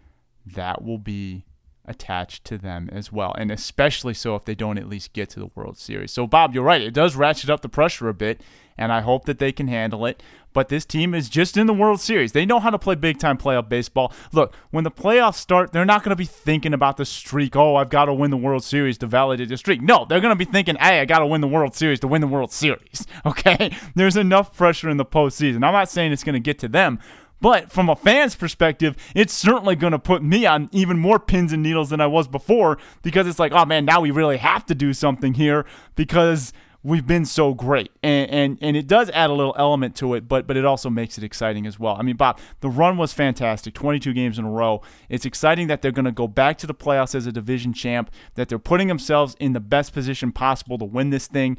that 0.45 0.83
will 0.83 0.97
be 0.97 1.45
attached 1.89 2.45
to 2.45 2.57
them 2.57 2.89
as 2.91 3.11
well. 3.11 3.33
And 3.37 3.51
especially 3.51 4.13
so 4.13 4.35
if 4.35 4.45
they 4.45 4.55
don't 4.55 4.77
at 4.77 4.87
least 4.87 5.11
get 5.11 5.29
to 5.31 5.39
the 5.39 5.49
World 5.55 5.77
Series. 5.77 6.11
So, 6.11 6.27
Bob, 6.27 6.53
you're 6.53 6.63
right. 6.63 6.81
It 6.81 6.93
does 6.93 7.15
ratchet 7.15 7.49
up 7.49 7.61
the 7.61 7.69
pressure 7.69 8.07
a 8.07 8.13
bit, 8.13 8.41
and 8.77 8.91
I 8.91 9.01
hope 9.01 9.25
that 9.25 9.39
they 9.39 9.51
can 9.51 9.67
handle 9.67 10.05
it. 10.05 10.21
But 10.53 10.69
this 10.69 10.85
team 10.85 11.13
is 11.13 11.29
just 11.29 11.57
in 11.57 11.67
the 11.67 11.73
World 11.73 11.99
Series. 11.99 12.31
They 12.31 12.45
know 12.45 12.59
how 12.59 12.69
to 12.69 12.79
play 12.79 12.95
big 12.95 13.19
time 13.19 13.37
playoff 13.37 13.69
baseball. 13.69 14.13
Look, 14.31 14.55
when 14.71 14.83
the 14.83 14.91
playoffs 14.91 15.35
start, 15.35 15.71
they're 15.71 15.85
not 15.85 16.03
going 16.03 16.11
to 16.11 16.15
be 16.15 16.25
thinking 16.25 16.73
about 16.73 16.97
the 16.97 17.05
streak. 17.05 17.55
Oh, 17.55 17.75
I've 17.75 17.89
got 17.89 18.05
to 18.05 18.13
win 18.13 18.31
the 18.31 18.37
World 18.37 18.63
Series 18.63 18.97
to 18.99 19.07
validate 19.07 19.49
the 19.49 19.57
streak. 19.57 19.81
No, 19.81 20.05
they're 20.07 20.21
going 20.21 20.37
to 20.37 20.45
be 20.45 20.51
thinking, 20.51 20.75
hey, 20.75 21.01
I 21.01 21.05
got 21.05 21.19
to 21.19 21.27
win 21.27 21.41
the 21.41 21.47
World 21.47 21.75
Series 21.75 21.99
to 22.01 22.07
win 22.07 22.21
the 22.21 22.27
World 22.27 22.51
Series. 22.51 23.05
Okay? 23.25 23.75
There's 23.95 24.15
enough 24.17 24.55
pressure 24.55 24.89
in 24.89 24.97
the 24.97 25.05
postseason. 25.05 25.55
I'm 25.55 25.73
not 25.73 25.89
saying 25.89 26.13
it's 26.13 26.23
going 26.23 26.33
to 26.33 26.39
get 26.39 26.57
to 26.59 26.67
them, 26.67 26.99
but 27.41 27.71
from 27.71 27.89
a 27.89 27.95
fan's 27.95 28.35
perspective, 28.35 28.95
it's 29.15 29.33
certainly 29.33 29.75
going 29.75 29.91
to 29.91 29.99
put 29.99 30.23
me 30.23 30.45
on 30.45 30.69
even 30.71 30.97
more 30.97 31.19
pins 31.19 31.53
and 31.53 31.63
needles 31.63 31.89
than 31.89 32.01
I 32.01 32.07
was 32.07 32.27
before 32.27 32.77
because 33.01 33.27
it's 33.27 33.39
like, 33.39 33.51
oh 33.51 33.65
man, 33.65 33.85
now 33.85 34.01
we 34.01 34.11
really 34.11 34.37
have 34.37 34.65
to 34.67 34.75
do 34.75 34.93
something 34.93 35.33
here 35.33 35.65
because 35.95 36.53
we've 36.83 37.05
been 37.05 37.25
so 37.25 37.53
great. 37.53 37.91
And, 38.03 38.29
and 38.29 38.57
and 38.61 38.77
it 38.77 38.87
does 38.87 39.09
add 39.11 39.29
a 39.29 39.33
little 39.33 39.55
element 39.57 39.95
to 39.97 40.13
it, 40.13 40.27
but 40.27 40.47
but 40.47 40.57
it 40.57 40.65
also 40.65 40.89
makes 40.89 41.17
it 41.17 41.23
exciting 41.23 41.65
as 41.65 41.79
well. 41.79 41.95
I 41.97 42.03
mean, 42.03 42.15
Bob, 42.15 42.39
the 42.59 42.69
run 42.69 42.97
was 42.97 43.13
fantastic, 43.13 43.73
22 43.73 44.13
games 44.13 44.39
in 44.39 44.45
a 44.45 44.51
row. 44.51 44.81
It's 45.07 45.25
exciting 45.25 45.67
that 45.67 45.81
they're 45.81 45.91
going 45.91 46.05
to 46.05 46.11
go 46.11 46.27
back 46.27 46.57
to 46.59 46.67
the 46.67 46.75
playoffs 46.75 47.15
as 47.15 47.25
a 47.25 47.31
division 47.31 47.73
champ, 47.73 48.11
that 48.35 48.49
they're 48.49 48.59
putting 48.59 48.87
themselves 48.87 49.35
in 49.39 49.53
the 49.53 49.59
best 49.59 49.93
position 49.93 50.31
possible 50.31 50.77
to 50.77 50.85
win 50.85 51.09
this 51.09 51.27
thing. 51.27 51.57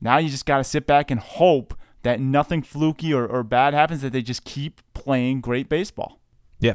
Now 0.00 0.18
you 0.18 0.28
just 0.28 0.46
got 0.46 0.58
to 0.58 0.64
sit 0.64 0.86
back 0.86 1.10
and 1.10 1.20
hope 1.20 1.74
that 2.04 2.20
nothing 2.20 2.62
fluky 2.62 3.12
or, 3.12 3.26
or 3.26 3.42
bad 3.42 3.74
happens, 3.74 4.02
that 4.02 4.12
they 4.12 4.22
just 4.22 4.44
keep 4.44 4.80
playing 4.92 5.40
great 5.40 5.68
baseball. 5.68 6.20
Yeah, 6.60 6.74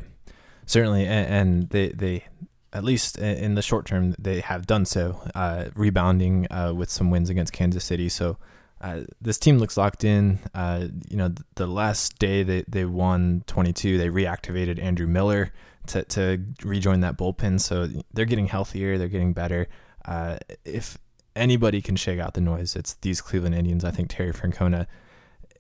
certainly. 0.65 1.05
And, 1.05 1.33
and 1.33 1.69
they, 1.69 1.89
they, 1.89 2.25
at 2.73 2.83
least 2.83 3.17
in 3.17 3.55
the 3.55 3.61
short 3.61 3.85
term, 3.85 4.15
they 4.19 4.41
have 4.41 4.67
done 4.67 4.85
so, 4.85 5.21
uh, 5.33 5.65
rebounding 5.75 6.51
uh, 6.51 6.73
with 6.75 6.89
some 6.89 7.09
wins 7.09 7.29
against 7.29 7.53
Kansas 7.53 7.83
City. 7.85 8.09
So 8.09 8.37
uh, 8.81 9.01
this 9.21 9.37
team 9.37 9.59
looks 9.59 9.77
locked 9.77 10.03
in. 10.03 10.39
Uh, 10.53 10.87
you 11.09 11.17
know, 11.17 11.33
the 11.55 11.67
last 11.67 12.17
day 12.17 12.41
they, 12.43 12.63
they 12.67 12.85
won 12.85 13.43
22, 13.45 13.97
they 13.97 14.09
reactivated 14.09 14.81
Andrew 14.81 15.07
Miller 15.07 15.53
to, 15.87 16.03
to 16.05 16.43
rejoin 16.63 17.01
that 17.01 17.17
bullpen. 17.17 17.61
So 17.61 17.87
they're 18.13 18.25
getting 18.25 18.47
healthier, 18.47 18.97
they're 18.97 19.07
getting 19.07 19.33
better. 19.33 19.67
Uh, 20.05 20.37
if 20.65 20.97
anybody 21.35 21.81
can 21.83 21.95
shake 21.95 22.19
out 22.19 22.33
the 22.33 22.41
noise, 22.41 22.75
it's 22.75 22.95
these 22.95 23.21
Cleveland 23.21 23.53
Indians. 23.53 23.85
I 23.85 23.91
think 23.91 24.09
Terry 24.09 24.33
Francona 24.33 24.87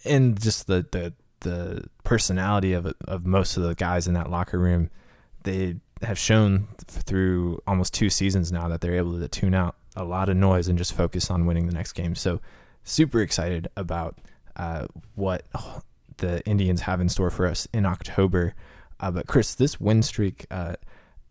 and 0.05 0.39
just 0.39 0.67
the, 0.67 0.85
the, 0.91 1.13
the 1.41 1.85
personality 2.03 2.73
of, 2.73 2.93
of 3.05 3.25
most 3.25 3.57
of 3.57 3.63
the 3.63 3.75
guys 3.75 4.07
in 4.07 4.13
that 4.13 4.29
locker 4.29 4.59
room, 4.59 4.89
they 5.43 5.77
have 6.01 6.17
shown 6.17 6.67
through 6.87 7.61
almost 7.67 7.93
two 7.93 8.09
seasons 8.09 8.51
now 8.51 8.67
that 8.67 8.81
they're 8.81 8.95
able 8.95 9.19
to 9.19 9.27
tune 9.27 9.53
out 9.53 9.75
a 9.95 10.03
lot 10.03 10.29
of 10.29 10.37
noise 10.37 10.67
and 10.67 10.77
just 10.77 10.93
focus 10.93 11.29
on 11.29 11.45
winning 11.45 11.67
the 11.67 11.73
next 11.73 11.93
game. 11.93 12.15
So 12.15 12.39
super 12.83 13.21
excited 13.21 13.67
about 13.75 14.17
uh, 14.55 14.87
what 15.15 15.45
the 16.17 16.45
Indians 16.45 16.81
have 16.81 17.01
in 17.01 17.09
store 17.09 17.29
for 17.29 17.45
us 17.45 17.67
in 17.73 17.85
October. 17.85 18.53
Uh, 18.99 19.11
but 19.11 19.27
Chris, 19.27 19.55
this 19.55 19.79
win 19.79 20.01
streak 20.03 20.45
uh, 20.51 20.75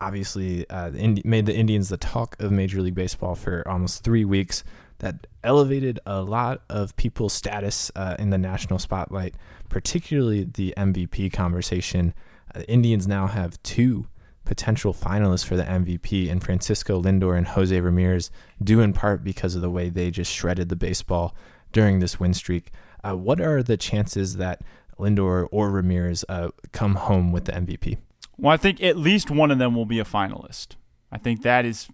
obviously 0.00 0.68
uh, 0.70 0.90
made 1.24 1.46
the 1.46 1.54
Indians 1.54 1.88
the 1.88 1.96
talk 1.96 2.36
of 2.40 2.50
Major 2.50 2.80
League 2.80 2.94
Baseball 2.94 3.34
for 3.34 3.66
almost 3.68 4.04
three 4.04 4.24
weeks. 4.24 4.64
That 4.98 5.26
elevated 5.44 6.00
a 6.06 6.22
lot 6.22 6.62
of 6.68 6.96
people's 6.96 7.32
status 7.32 7.90
uh, 7.94 8.16
in 8.18 8.30
the 8.30 8.38
national 8.38 8.80
spotlight, 8.80 9.36
particularly 9.68 10.44
the 10.44 10.74
MVP 10.76 11.32
conversation. 11.32 12.14
Uh, 12.54 12.60
Indians 12.66 13.06
now 13.06 13.28
have 13.28 13.62
two 13.62 14.08
potential 14.44 14.94
finalists 14.94 15.44
for 15.44 15.56
the 15.56 15.62
MVP 15.62 16.30
and 16.30 16.42
Francisco 16.42 17.00
Lindor 17.00 17.36
and 17.36 17.46
Jose 17.48 17.78
Ramirez, 17.78 18.30
due 18.62 18.80
in 18.80 18.92
part 18.92 19.22
because 19.22 19.54
of 19.54 19.60
the 19.60 19.70
way 19.70 19.90
they 19.90 20.10
just 20.10 20.32
shredded 20.32 20.70
the 20.70 20.76
baseball 20.76 21.36
during 21.70 22.00
this 22.00 22.18
win 22.18 22.34
streak. 22.34 22.72
Uh, 23.04 23.14
what 23.14 23.40
are 23.40 23.62
the 23.62 23.76
chances 23.76 24.36
that 24.36 24.62
Lindor 24.98 25.46
or 25.52 25.70
Ramirez 25.70 26.24
uh, 26.28 26.48
come 26.72 26.96
home 26.96 27.30
with 27.30 27.44
the 27.44 27.52
MVP? 27.52 27.98
Well, 28.38 28.52
I 28.52 28.56
think 28.56 28.82
at 28.82 28.96
least 28.96 29.30
one 29.30 29.50
of 29.50 29.58
them 29.58 29.74
will 29.74 29.86
be 29.86 29.98
a 29.98 30.04
finalist. 30.04 30.76
I 31.12 31.18
think 31.18 31.42
that 31.42 31.64
is. 31.64 31.88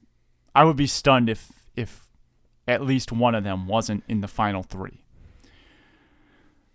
I 0.55 0.65
would 0.65 0.77
be 0.77 0.87
stunned 0.87 1.29
if 1.29 1.51
if 1.75 2.05
at 2.67 2.83
least 2.83 3.13
one 3.13 3.35
of 3.35 3.45
them 3.45 3.67
wasn't 3.67 4.05
in 4.09 4.21
the 4.21 4.29
final 4.29 4.63
three. 4.63 5.05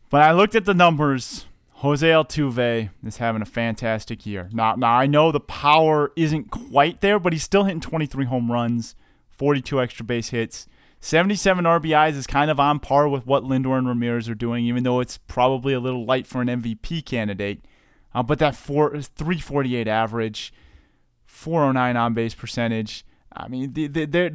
But 0.10 0.22
I 0.22 0.32
looked 0.32 0.56
at 0.56 0.66
the 0.66 0.74
numbers 0.74 1.46
Jose 1.80 2.06
Altuve 2.06 2.90
is 3.06 3.18
having 3.18 3.42
a 3.42 3.46
fantastic 3.46 4.26
year. 4.26 4.50
Now, 4.52 4.76
now 4.76 4.96
I 4.96 5.06
know 5.06 5.32
the 5.32 5.40
power 5.40 6.12
isn't 6.18 6.52
quite 6.52 7.00
there, 7.00 7.20
but 7.20 7.32
he's 7.32 7.44
still 7.44 7.64
hitting 7.64 7.80
23 7.80 8.26
home 8.26 8.52
runs, 8.52 8.96
42 9.30 9.80
extra 9.80 10.04
base 10.04 10.30
hits. 10.30 10.68
77 11.00 11.64
RBIs 11.64 12.16
is 12.16 12.28
kind 12.28 12.52
of 12.52 12.60
on 12.60 12.80
par 12.80 13.08
with 13.08 13.26
what 13.26 13.46
Lindor 13.46 13.78
and 13.78 13.88
Ramirez 13.88 14.28
are 14.28 14.36
doing, 14.36 14.66
even 14.66 14.84
though 14.84 15.00
it's 15.00 15.20
probably 15.20 15.72
a 15.72 15.80
little 15.80 16.04
light 16.04 16.28
for 16.28 16.42
an 16.42 16.50
MVP 16.50 17.06
candidate. 17.06 17.62
Uh, 18.14 18.24
but 18.24 18.40
that 18.40 18.58
four, 18.58 18.90
348 18.90 19.88
average, 19.88 20.52
409 21.28 21.96
on 21.96 22.14
base 22.14 22.34
percentage, 22.34 23.06
I 23.40 23.48
mean, 23.48 23.74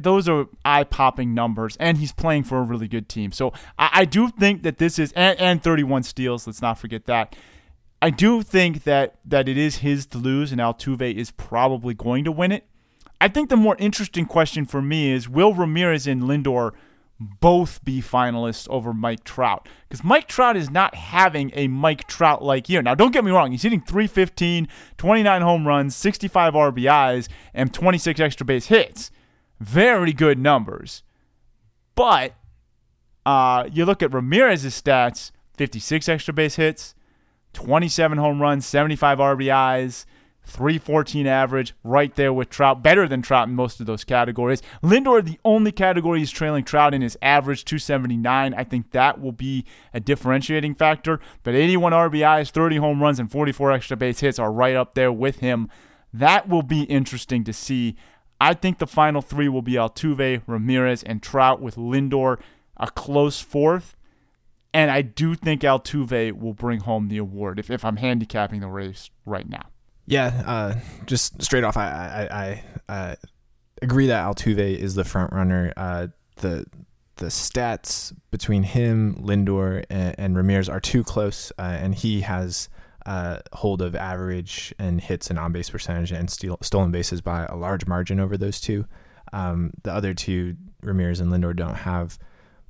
those 0.01 0.27
are 0.27 0.47
eye 0.63 0.83
popping 0.83 1.33
numbers, 1.33 1.77
and 1.79 1.97
he's 1.97 2.11
playing 2.11 2.43
for 2.43 2.57
a 2.59 2.63
really 2.63 2.87
good 2.87 3.07
team. 3.07 3.31
So 3.31 3.53
I, 3.77 3.89
I 3.93 4.05
do 4.05 4.29
think 4.29 4.63
that 4.63 4.77
this 4.77 4.97
is, 4.99 5.11
and, 5.13 5.39
and 5.39 5.63
31 5.63 6.03
steals, 6.03 6.47
let's 6.47 6.61
not 6.61 6.79
forget 6.79 7.05
that. 7.05 7.35
I 8.01 8.09
do 8.09 8.41
think 8.41 8.83
that, 8.83 9.15
that 9.25 9.47
it 9.47 9.57
is 9.57 9.77
his 9.77 10.05
to 10.07 10.17
lose, 10.17 10.51
and 10.51 10.59
Altuve 10.59 11.13
is 11.13 11.31
probably 11.31 11.93
going 11.93 12.23
to 12.25 12.31
win 12.31 12.51
it. 12.51 12.65
I 13.21 13.27
think 13.27 13.49
the 13.49 13.57
more 13.57 13.75
interesting 13.79 14.25
question 14.25 14.65
for 14.65 14.81
me 14.81 15.11
is 15.11 15.29
will 15.29 15.53
Ramirez 15.53 16.05
and 16.05 16.23
Lindor 16.23 16.73
both 17.19 17.83
be 17.83 18.01
finalists 18.01 18.67
over 18.69 18.93
Mike 18.93 19.23
Trout. 19.23 19.67
Because 19.87 20.03
Mike 20.03 20.27
Trout 20.27 20.57
is 20.57 20.69
not 20.69 20.95
having 20.95 21.51
a 21.53 21.67
Mike 21.67 22.07
Trout 22.07 22.43
like 22.43 22.69
year. 22.69 22.81
Now, 22.81 22.95
don't 22.95 23.13
get 23.13 23.23
me 23.23 23.31
wrong, 23.31 23.51
he's 23.51 23.63
hitting 23.63 23.81
315, 23.81 24.67
29 24.97 25.41
home 25.41 25.67
runs, 25.67 25.95
65 25.95 26.53
RBIs, 26.53 27.27
and 27.53 27.73
26 27.73 28.19
extra 28.19 28.45
base 28.45 28.67
hits. 28.67 29.11
Very 29.59 30.11
good 30.11 30.37
numbers. 30.37 31.03
But 31.95 32.33
uh, 33.25 33.69
you 33.71 33.85
look 33.85 34.03
at 34.03 34.13
Ramirez's 34.13 34.79
stats 34.79 35.31
56 35.55 36.09
extra 36.09 36.33
base 36.33 36.55
hits, 36.55 36.95
27 37.53 38.17
home 38.17 38.41
runs, 38.41 38.65
75 38.65 39.19
RBIs. 39.19 40.05
314 40.45 41.27
average, 41.27 41.73
right 41.83 42.13
there 42.15 42.33
with 42.33 42.49
Trout, 42.49 42.81
better 42.81 43.07
than 43.07 43.21
Trout 43.21 43.47
in 43.47 43.55
most 43.55 43.79
of 43.79 43.85
those 43.85 44.03
categories. 44.03 44.61
Lindor, 44.83 45.23
the 45.23 45.39
only 45.43 45.71
category 45.71 46.19
he's 46.19 46.31
trailing 46.31 46.63
Trout 46.63 46.93
in 46.93 47.03
is 47.03 47.17
average 47.21 47.65
279. 47.65 48.53
I 48.53 48.63
think 48.63 48.91
that 48.91 49.19
will 49.19 49.31
be 49.31 49.65
a 49.93 49.99
differentiating 49.99 50.75
factor. 50.75 51.19
But 51.43 51.55
81 51.55 51.91
RBIs, 51.91 52.51
30 52.51 52.77
home 52.77 53.01
runs, 53.01 53.19
and 53.19 53.31
44 53.31 53.71
extra 53.71 53.97
base 53.97 54.19
hits 54.19 54.39
are 54.39 54.51
right 54.51 54.75
up 54.75 54.93
there 54.95 55.11
with 55.11 55.39
him. 55.39 55.69
That 56.13 56.47
will 56.47 56.63
be 56.63 56.83
interesting 56.83 57.43
to 57.43 57.53
see. 57.53 57.95
I 58.39 58.53
think 58.53 58.77
the 58.77 58.87
final 58.87 59.21
three 59.21 59.49
will 59.49 59.61
be 59.61 59.73
Altuve, 59.73 60.41
Ramirez, 60.47 61.03
and 61.03 61.21
Trout 61.21 61.61
with 61.61 61.75
Lindor 61.75 62.39
a 62.77 62.87
close 62.87 63.39
fourth. 63.39 63.95
And 64.73 64.91
I 64.91 65.01
do 65.01 65.35
think 65.35 65.61
Altuve 65.61 66.33
will 66.33 66.53
bring 66.53 66.81
home 66.81 67.07
the 67.07 67.17
award 67.17 67.59
if, 67.59 67.69
if 67.69 67.85
I'm 67.85 67.97
handicapping 67.97 68.59
the 68.59 68.67
race 68.67 69.09
right 69.25 69.47
now. 69.47 69.69
Yeah, 70.07 70.43
uh, 70.45 70.75
just 71.05 71.41
straight 71.41 71.63
off, 71.63 71.77
I 71.77 72.63
I, 72.89 72.93
I 72.93 73.17
agree 73.81 74.07
that 74.07 74.23
Altuve 74.23 74.77
is 74.77 74.95
the 74.95 75.03
front 75.03 75.33
runner. 75.33 75.73
Uh, 75.75 76.07
the 76.37 76.65
the 77.17 77.27
stats 77.27 78.13
between 78.29 78.63
him, 78.63 79.15
Lindor, 79.15 79.85
and, 79.89 80.15
and 80.17 80.35
Ramirez 80.35 80.67
are 80.67 80.81
too 80.81 81.03
close, 81.03 81.51
uh, 81.57 81.61
and 81.61 81.95
he 81.95 82.21
has 82.21 82.67
uh, 83.05 83.39
hold 83.53 83.81
of 83.81 83.95
average 83.95 84.73
and 84.79 84.99
hits 84.99 85.29
and 85.29 85.39
on 85.39 85.51
base 85.51 85.69
percentage 85.69 86.11
and 86.11 86.29
steal, 86.29 86.57
stolen 86.61 86.91
bases 86.91 87.21
by 87.21 87.45
a 87.45 87.55
large 87.55 87.87
margin 87.87 88.19
over 88.19 88.35
those 88.37 88.59
two. 88.59 88.85
Um, 89.31 89.71
the 89.83 89.93
other 89.93 90.13
two, 90.13 90.55
Ramirez 90.81 91.19
and 91.19 91.31
Lindor, 91.31 91.55
don't 91.55 91.75
have 91.75 92.17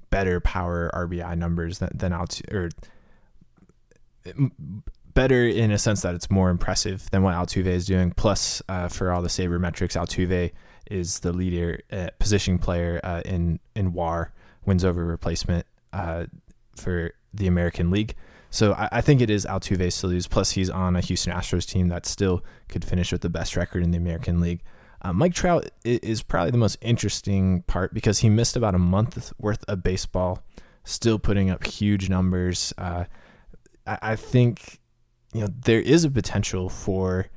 better 0.10 0.39
power 0.39 0.91
RBI 0.93 1.38
numbers 1.38 1.80
than, 1.80 1.89
than 1.93 2.12
Altuve 2.12 2.71
better 5.15 5.47
in 5.47 5.71
a 5.71 5.78
sense 5.80 6.01
that 6.04 6.13
it's 6.13 6.30
more 6.30 6.51
impressive 6.51 7.10
than 7.10 7.23
what 7.23 7.34
Altuve 7.34 7.65
is 7.65 7.88
doing. 7.88 8.12
Plus, 8.12 8.62
uh, 8.69 8.88
for 8.88 9.12
all 9.12 9.23
the 9.23 9.30
sabermetrics, 9.30 9.97
Altuve 9.97 10.51
is 10.91 11.21
the 11.21 11.34
leader 11.34 11.82
uh, 11.91 12.10
position 12.19 12.60
player 12.60 12.99
uh, 13.04 13.21
in 13.25 13.60
in 13.75 13.93
WAR 13.93 14.32
wins 14.65 14.86
over 14.86 15.04
replacement 15.04 15.65
uh, 15.93 16.25
for 16.75 17.13
the 17.34 17.47
American 17.47 17.89
League. 17.89 18.15
So 18.49 18.73
I, 18.73 18.89
I, 18.93 19.01
think 19.01 19.21
it 19.21 19.30
is 19.30 19.45
Altuve's 19.45 19.99
to 19.99 20.08
lose. 20.08 20.28
Plus, 20.28 20.51
he's 20.51 20.69
on 20.69 20.95
a 20.95 21.01
Houston 21.01 21.34
Astros 21.34 21.67
team 21.67 21.89
that 21.89 22.06
still 22.06 22.43
could 22.69 22.86
finish 22.86 23.12
with 23.12 23.21
the 23.21 23.30
best 23.30 23.56
record 23.56 23.84
in 23.84 23.91
the 23.91 23.97
American 23.97 24.39
League. 24.39 24.62
Uh, 25.01 25.13
Mike 25.13 25.34
Trout 25.34 25.69
is 25.84 26.23
probably 26.23 26.51
the 26.51 26.58
most 26.58 26.78
interesting 26.82 27.63
part 27.63 27.93
because 27.93 28.19
he 28.19 28.30
missed 28.30 28.56
about 28.56 28.73
a 28.73 28.80
month 28.80 29.34
worth 29.39 29.63
of 29.67 29.84
baseball, 29.84 30.41
still 30.84 31.19
putting 31.19 31.49
up 31.49 31.65
huge 31.65 32.10
numbers. 32.10 32.73
Uh, 32.78 33.06
I, 33.86 33.97
I 34.01 34.15
think 34.15 34.80
you 35.36 35.41
know, 35.41 35.50
there 35.65 35.82
is 35.82 36.06
a 36.06 36.10
potential 36.10 36.69
for 36.69 37.28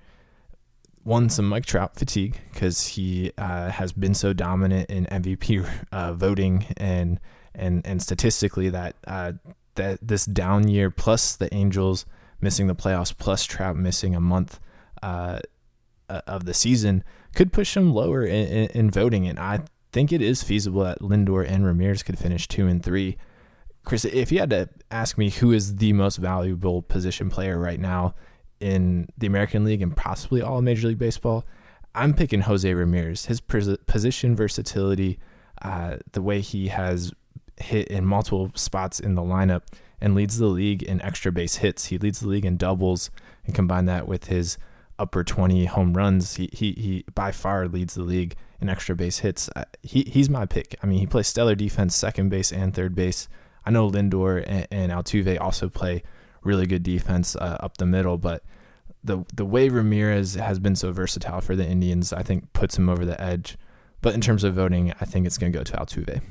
one 1.02 1.28
some 1.28 1.48
Mike 1.48 1.66
Trout 1.66 1.96
fatigue 1.96 2.38
because 2.52 2.86
he 2.86 3.32
uh, 3.36 3.70
has 3.70 3.92
been 3.92 4.14
so 4.14 4.32
dominant 4.32 4.88
in 4.88 5.06
MVP 5.06 5.68
uh, 5.90 6.12
voting 6.12 6.66
and 6.76 7.18
and 7.54 7.84
and 7.84 8.00
statistically 8.00 8.68
that 8.68 8.94
uh, 9.08 9.32
that 9.74 9.98
this 10.00 10.24
down 10.26 10.68
year 10.68 10.90
plus 10.90 11.34
the 11.34 11.52
Angels 11.52 12.06
missing 12.40 12.68
the 12.68 12.74
playoffs 12.74 13.16
plus 13.16 13.44
Trout 13.44 13.76
missing 13.76 14.14
a 14.14 14.20
month 14.20 14.60
uh, 15.02 15.40
uh, 16.08 16.20
of 16.28 16.44
the 16.44 16.54
season 16.54 17.02
could 17.34 17.52
push 17.52 17.76
him 17.76 17.92
lower 17.92 18.22
in, 18.24 18.46
in, 18.46 18.70
in 18.70 18.90
voting. 18.90 19.26
And 19.26 19.40
I 19.40 19.60
think 19.92 20.12
it 20.12 20.22
is 20.22 20.44
feasible 20.44 20.84
that 20.84 21.00
Lindor 21.00 21.44
and 21.48 21.64
Ramirez 21.66 22.04
could 22.04 22.18
finish 22.18 22.46
two 22.46 22.68
and 22.68 22.80
three 22.80 23.16
Chris, 23.88 24.04
if 24.04 24.30
you 24.30 24.38
had 24.38 24.50
to 24.50 24.68
ask 24.90 25.16
me 25.16 25.30
who 25.30 25.50
is 25.50 25.76
the 25.76 25.94
most 25.94 26.16
valuable 26.16 26.82
position 26.82 27.30
player 27.30 27.58
right 27.58 27.80
now 27.80 28.14
in 28.60 29.08
the 29.16 29.26
American 29.26 29.64
League 29.64 29.80
and 29.80 29.96
possibly 29.96 30.42
all 30.42 30.60
Major 30.60 30.88
League 30.88 30.98
Baseball, 30.98 31.46
I'm 31.94 32.12
picking 32.12 32.42
Jose 32.42 32.70
Ramirez. 32.70 33.24
His 33.24 33.40
position 33.40 34.36
versatility, 34.36 35.18
uh, 35.62 35.96
the 36.12 36.20
way 36.20 36.42
he 36.42 36.68
has 36.68 37.14
hit 37.56 37.88
in 37.88 38.04
multiple 38.04 38.52
spots 38.54 39.00
in 39.00 39.14
the 39.14 39.22
lineup 39.22 39.62
and 40.02 40.14
leads 40.14 40.36
the 40.36 40.48
league 40.48 40.82
in 40.82 41.00
extra 41.00 41.32
base 41.32 41.56
hits. 41.56 41.86
He 41.86 41.96
leads 41.96 42.20
the 42.20 42.28
league 42.28 42.44
in 42.44 42.58
doubles 42.58 43.10
and 43.46 43.54
combine 43.54 43.86
that 43.86 44.06
with 44.06 44.26
his 44.26 44.58
upper 44.98 45.24
20 45.24 45.64
home 45.64 45.94
runs. 45.94 46.34
He, 46.34 46.50
he, 46.52 46.72
he 46.72 47.04
by 47.14 47.32
far 47.32 47.66
leads 47.66 47.94
the 47.94 48.02
league 48.02 48.36
in 48.60 48.68
extra 48.68 48.94
base 48.94 49.20
hits. 49.20 49.48
Uh, 49.56 49.64
he, 49.82 50.02
he's 50.02 50.28
my 50.28 50.44
pick. 50.44 50.76
I 50.82 50.86
mean, 50.86 50.98
he 50.98 51.06
plays 51.06 51.26
stellar 51.26 51.54
defense, 51.54 51.96
second 51.96 52.28
base 52.28 52.52
and 52.52 52.74
third 52.74 52.94
base. 52.94 53.28
I 53.68 53.70
know 53.70 53.90
Lindor 53.90 54.42
and, 54.46 54.66
and 54.70 54.90
Altuve 54.90 55.38
also 55.38 55.68
play 55.68 56.02
really 56.42 56.66
good 56.66 56.82
defense 56.82 57.36
uh, 57.36 57.58
up 57.60 57.76
the 57.76 57.84
middle, 57.84 58.16
but 58.16 58.42
the 59.04 59.26
the 59.34 59.44
way 59.44 59.68
Ramirez 59.68 60.36
has 60.36 60.58
been 60.58 60.74
so 60.74 60.90
versatile 60.90 61.42
for 61.42 61.54
the 61.54 61.66
Indians, 61.66 62.14
I 62.14 62.22
think 62.22 62.50
puts 62.54 62.78
him 62.78 62.88
over 62.88 63.04
the 63.04 63.20
edge. 63.20 63.58
But 64.00 64.14
in 64.14 64.22
terms 64.22 64.42
of 64.42 64.54
voting, 64.54 64.94
I 65.02 65.04
think 65.04 65.26
it's 65.26 65.36
going 65.36 65.52
to 65.52 65.58
go 65.58 65.64
to 65.64 65.72
Altuve. 65.74 66.22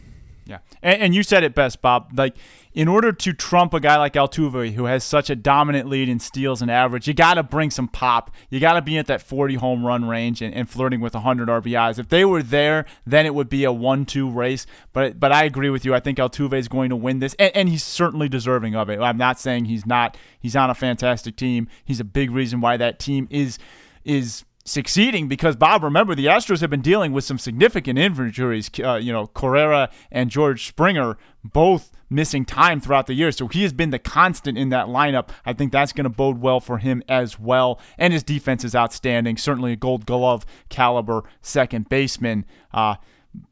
Yeah, 0.48 0.60
and, 0.82 1.02
and, 1.02 1.16
you 1.16 1.24
said 1.24 1.44
it 1.44 1.54
best, 1.54 1.82
Bob. 1.82 2.12
Like, 2.16 2.38
in 2.74 2.88
order 2.88 3.12
to 3.12 3.34
trump 3.34 3.74
a 3.74 3.80
guy 3.80 3.98
like 3.98 4.14
Altuve, 4.14 4.74
who 4.74 4.86
has 4.86 5.04
such 5.04 5.30
a 5.30 5.36
dominant 5.36 5.90
lead 5.90 6.08
in 6.08 6.20
steals 6.20 6.62
and 6.62 6.72
average, 6.72 7.08
you 7.08 7.14
got 7.14 7.34
to 7.34 7.44
bring 7.44 7.70
some 7.70 7.88
pop. 7.88 8.32
You 8.50 8.60
got 8.60 8.74
to 8.74 8.82
be 8.82 8.98
at 8.98 9.08
that 9.08 9.22
40 9.22 9.56
home 9.56 9.86
run 9.86 10.06
range 10.06 10.42
and, 10.42 10.54
and, 10.54 10.70
flirting 10.70 11.02
with 11.02 11.14
100 11.14 11.50
RBIs. 11.50 12.00
If 12.00 12.08
they 12.08 12.24
were 12.24 12.42
there, 12.42 12.86
then 13.06 13.26
it 13.26 13.36
would 13.36 13.50
be 13.50 13.66
a 13.66 13.72
one-two 13.72 14.30
race. 14.30 14.66
But 14.94 15.20
but 15.20 15.32
I 15.32 15.44
agree 15.44 15.70
with 15.70 15.84
you. 15.84 15.94
I 15.94 16.00
think 16.00 16.18
Altuve 16.18 16.54
is 16.54 16.68
going 16.68 16.90
to 16.90 16.96
win 16.96 17.20
this, 17.20 17.36
and, 17.38 17.54
and 17.56 17.70
he's 17.70 17.84
certainly 17.84 18.30
deserving 18.30 18.76
of 18.76 18.90
it. 18.90 19.00
I'm 19.00 19.18
not 19.18 19.40
saying 19.40 19.66
he's 19.66 19.86
not. 19.86 20.16
He's 20.40 20.56
on 20.56 20.70
a 20.70 20.76
fantastic 20.76 21.36
team. 21.36 21.68
He's 21.84 22.00
a 22.00 22.06
big 22.06 22.32
reason 22.32 22.62
why 22.62 22.78
that 22.78 23.00
team 23.00 23.28
is 23.30 23.60
is 24.06 24.46
succeeding 24.68 25.28
because 25.28 25.56
Bob, 25.56 25.84
remember 25.84 26.14
the 26.14 26.26
Astros 26.26 26.62
have 26.62 26.70
been 26.70 26.82
dealing 26.82 27.14
with 27.14 27.24
some 27.24 27.40
significant 27.40 27.98
injuries. 27.98 28.70
Uh, 28.84 28.96
you 28.96 29.12
know, 29.12 29.28
Correa 29.28 29.90
and 30.12 30.30
George 30.30 30.68
Springer 30.68 31.18
both 31.44 31.92
missing 32.10 32.46
time 32.46 32.80
throughout 32.80 33.08
the 33.08 33.14
year, 33.14 33.32
so 33.32 33.48
he 33.48 33.64
has 33.64 33.74
been 33.74 33.90
the 33.90 34.00
constant 34.00 34.58
in 34.58 34.70
that 34.70 34.88
lineup. 34.88 35.30
I 35.46 35.54
think 35.54 35.72
that's 35.72 35.94
going 35.94 36.04
to 36.06 36.10
bode 36.10 36.40
well 36.40 36.60
for 36.60 36.78
him 36.78 37.04
as 37.08 37.40
well. 37.40 37.80
And 37.98 38.14
his 38.14 38.24
defense 38.24 38.64
is 38.64 38.76
outstanding. 38.76 39.38
Certainly 39.38 39.74
a 39.74 39.78
Gold 39.78 40.06
Glove 40.06 40.46
caliber 40.70 41.24
second 41.42 41.90
baseman. 41.90 42.46
Uh, 42.74 42.96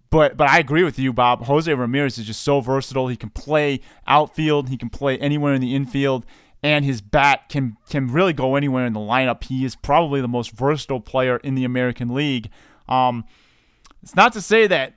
but 0.09 0.37
but 0.37 0.49
I 0.49 0.59
agree 0.59 0.83
with 0.83 0.99
you, 0.99 1.11
Bob. 1.11 1.43
Jose 1.45 1.73
Ramirez 1.73 2.17
is 2.17 2.25
just 2.25 2.41
so 2.41 2.61
versatile. 2.61 3.07
He 3.07 3.17
can 3.17 3.29
play 3.29 3.81
outfield. 4.07 4.69
He 4.69 4.77
can 4.77 4.89
play 4.89 5.17
anywhere 5.17 5.53
in 5.53 5.61
the 5.61 5.75
infield 5.75 6.25
and 6.65 6.83
his 6.83 6.99
bat 6.99 7.47
can 7.47 7.77
can 7.89 8.07
really 8.07 8.33
go 8.33 8.55
anywhere 8.55 8.87
in 8.87 8.93
the 8.93 8.99
lineup. 8.99 9.43
He 9.43 9.63
is 9.63 9.75
probably 9.75 10.19
the 10.19 10.27
most 10.27 10.49
versatile 10.49 10.99
player 10.99 11.37
in 11.37 11.53
the 11.53 11.63
American 11.63 12.11
League. 12.15 12.49
Um, 12.89 13.25
it's 14.01 14.15
not 14.15 14.33
to 14.33 14.41
say 14.41 14.65
that 14.65 14.95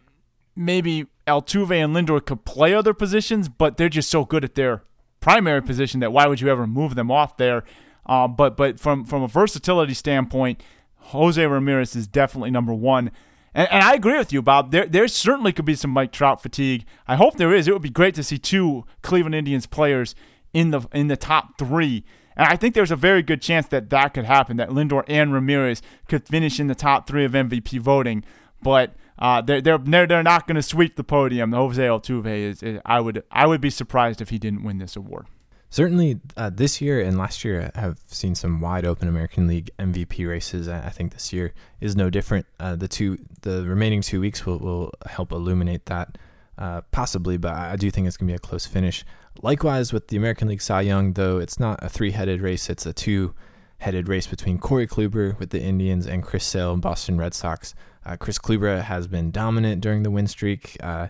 maybe 0.56 1.08
Altuve 1.26 1.72
and 1.72 1.94
Lindor 1.94 2.24
could 2.24 2.46
play 2.46 2.72
other 2.72 2.94
positions, 2.94 3.50
but 3.50 3.76
they're 3.76 3.90
just 3.90 4.08
so 4.08 4.24
good 4.24 4.44
at 4.44 4.54
their 4.54 4.82
primary 5.20 5.60
position 5.60 6.00
that 6.00 6.10
why 6.10 6.26
would 6.26 6.40
you 6.40 6.48
ever 6.48 6.66
move 6.66 6.94
them 6.94 7.10
off 7.10 7.36
there? 7.36 7.64
Uh, 8.06 8.26
but 8.26 8.56
but 8.56 8.80
from 8.80 9.04
from 9.04 9.22
a 9.22 9.28
versatility 9.28 9.92
standpoint, 9.92 10.62
Jose 10.96 11.44
Ramirez 11.44 11.94
is 11.94 12.08
definitely 12.08 12.50
number 12.50 12.72
one. 12.72 13.10
And, 13.52 13.68
and, 13.70 13.82
I 13.82 13.92
agree 13.92 14.16
with 14.16 14.32
you, 14.32 14.40
Bob. 14.40 14.70
There, 14.70 14.86
there 14.86 15.08
certainly 15.08 15.52
could 15.52 15.64
be 15.64 15.74
some 15.74 15.90
Mike 15.90 16.12
Trout 16.12 16.42
fatigue. 16.42 16.84
I 17.06 17.16
hope 17.16 17.36
there 17.36 17.54
is. 17.54 17.66
It 17.66 17.72
would 17.72 17.82
be 17.82 17.90
great 17.90 18.14
to 18.14 18.22
see 18.22 18.38
two 18.38 18.84
Cleveland 19.02 19.34
Indians 19.34 19.66
players 19.66 20.14
in 20.52 20.70
the 20.70 20.82
in 20.92 21.08
the 21.08 21.16
top 21.16 21.58
three. 21.58 22.04
And 22.36 22.46
I 22.46 22.56
think 22.56 22.74
there's 22.74 22.92
a 22.92 22.96
very 22.96 23.22
good 23.22 23.42
chance 23.42 23.66
that 23.68 23.90
that 23.90 24.14
could 24.14 24.24
happen, 24.24 24.58
that 24.58 24.68
Lindor 24.68 25.02
and 25.08 25.32
Ramirez 25.32 25.82
could 26.06 26.26
finish 26.26 26.60
in 26.60 26.68
the 26.68 26.74
top 26.74 27.08
three 27.08 27.24
of 27.24 27.32
MVP 27.32 27.80
voting. 27.80 28.22
But 28.62 28.94
uh, 29.18 29.40
they're, 29.40 29.60
they're, 29.60 30.06
they're 30.06 30.22
not 30.22 30.46
going 30.46 30.54
to 30.56 30.62
sweep 30.62 30.94
the 30.96 31.02
podium. 31.02 31.52
Jose 31.52 31.82
Altuve 31.82 32.26
is, 32.26 32.62
is, 32.62 32.80
I 32.86 33.00
would 33.00 33.24
I 33.30 33.46
would 33.46 33.60
be 33.60 33.70
surprised 33.70 34.20
if 34.20 34.30
he 34.30 34.38
didn't 34.38 34.62
win 34.62 34.78
this 34.78 34.94
award. 34.94 35.26
Certainly, 35.70 36.20
uh, 36.36 36.50
this 36.50 36.80
year 36.80 37.00
and 37.00 37.18
last 37.18 37.44
year 37.44 37.70
I 37.74 37.80
have 37.80 37.98
seen 38.06 38.34
some 38.34 38.60
wide 38.60 38.86
open 38.86 39.06
American 39.06 39.46
League 39.46 39.70
MVP 39.78 40.26
races. 40.26 40.66
I 40.66 40.88
think 40.88 41.12
this 41.12 41.30
year 41.32 41.52
is 41.80 41.94
no 41.94 42.08
different. 42.08 42.46
Uh, 42.58 42.74
the 42.74 42.88
two, 42.88 43.18
the 43.42 43.64
remaining 43.66 44.00
two 44.00 44.20
weeks 44.20 44.46
will, 44.46 44.58
will 44.58 44.92
help 45.06 45.30
illuminate 45.30 45.84
that, 45.86 46.16
uh, 46.56 46.80
possibly, 46.90 47.36
but 47.36 47.52
I 47.52 47.76
do 47.76 47.90
think 47.90 48.06
it's 48.06 48.16
going 48.16 48.28
to 48.28 48.32
be 48.32 48.36
a 48.36 48.38
close 48.38 48.64
finish. 48.64 49.04
Likewise, 49.42 49.92
with 49.92 50.08
the 50.08 50.16
American 50.16 50.48
League 50.48 50.62
Cy 50.62 50.82
Young, 50.82 51.12
though 51.12 51.38
it's 51.38 51.60
not 51.60 51.78
a 51.82 51.88
three 51.88 52.10
headed 52.10 52.40
race, 52.40 52.68
it's 52.68 52.86
a 52.86 52.92
two 52.92 53.34
headed 53.78 54.08
race 54.08 54.26
between 54.26 54.58
Corey 54.58 54.86
Kluber 54.86 55.38
with 55.38 55.50
the 55.50 55.62
Indians 55.62 56.06
and 56.06 56.22
Chris 56.22 56.44
Sale 56.44 56.72
and 56.72 56.82
Boston 56.82 57.16
Red 57.18 57.34
Sox. 57.34 57.74
Uh, 58.04 58.16
Chris 58.16 58.38
Kluber 58.38 58.82
has 58.82 59.06
been 59.06 59.30
dominant 59.30 59.80
during 59.80 60.02
the 60.02 60.10
win 60.10 60.26
streak. 60.26 60.76
Uh, 60.82 61.08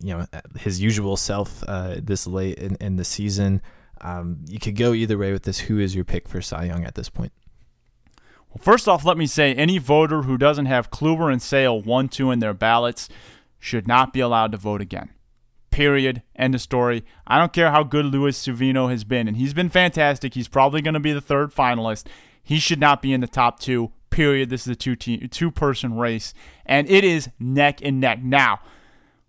you 0.00 0.16
know, 0.16 0.26
his 0.58 0.80
usual 0.80 1.16
self 1.16 1.64
uh, 1.66 1.96
this 2.00 2.26
late 2.26 2.58
in, 2.58 2.76
in 2.80 2.96
the 2.96 3.04
season. 3.04 3.60
Um, 4.00 4.38
you 4.46 4.58
could 4.58 4.76
go 4.76 4.92
either 4.92 5.18
way 5.18 5.32
with 5.32 5.42
this. 5.42 5.60
Who 5.60 5.78
is 5.78 5.94
your 5.94 6.04
pick 6.04 6.28
for 6.28 6.40
Cy 6.40 6.64
Young 6.66 6.84
at 6.84 6.94
this 6.94 7.08
point? 7.08 7.32
Well, 8.50 8.60
first 8.62 8.88
off, 8.88 9.04
let 9.04 9.18
me 9.18 9.26
say 9.26 9.54
any 9.54 9.78
voter 9.78 10.22
who 10.22 10.38
doesn't 10.38 10.66
have 10.66 10.90
Kluber 10.90 11.30
and 11.30 11.42
Sale 11.42 11.82
1 11.82 12.08
2 12.08 12.30
in 12.30 12.38
their 12.38 12.54
ballots 12.54 13.08
should 13.58 13.86
not 13.86 14.12
be 14.12 14.20
allowed 14.20 14.52
to 14.52 14.58
vote 14.58 14.80
again. 14.80 15.10
Period. 15.80 16.20
End 16.36 16.54
of 16.54 16.60
story. 16.60 17.06
I 17.26 17.38
don't 17.38 17.54
care 17.54 17.70
how 17.70 17.84
good 17.84 18.04
Luis 18.04 18.36
Severino 18.36 18.88
has 18.88 19.02
been, 19.02 19.26
and 19.26 19.38
he's 19.38 19.54
been 19.54 19.70
fantastic. 19.70 20.34
He's 20.34 20.46
probably 20.46 20.82
going 20.82 20.92
to 20.92 21.00
be 21.00 21.14
the 21.14 21.22
third 21.22 21.54
finalist. 21.54 22.06
He 22.42 22.58
should 22.58 22.78
not 22.78 23.00
be 23.00 23.14
in 23.14 23.22
the 23.22 23.26
top 23.26 23.58
two. 23.58 23.90
Period. 24.10 24.50
This 24.50 24.66
is 24.66 24.72
a 24.72 24.76
two 24.76 24.94
team, 24.94 25.26
two 25.30 25.50
person 25.50 25.96
race, 25.96 26.34
and 26.66 26.86
it 26.90 27.02
is 27.02 27.30
neck 27.38 27.80
and 27.82 27.98
neck. 27.98 28.22
Now, 28.22 28.60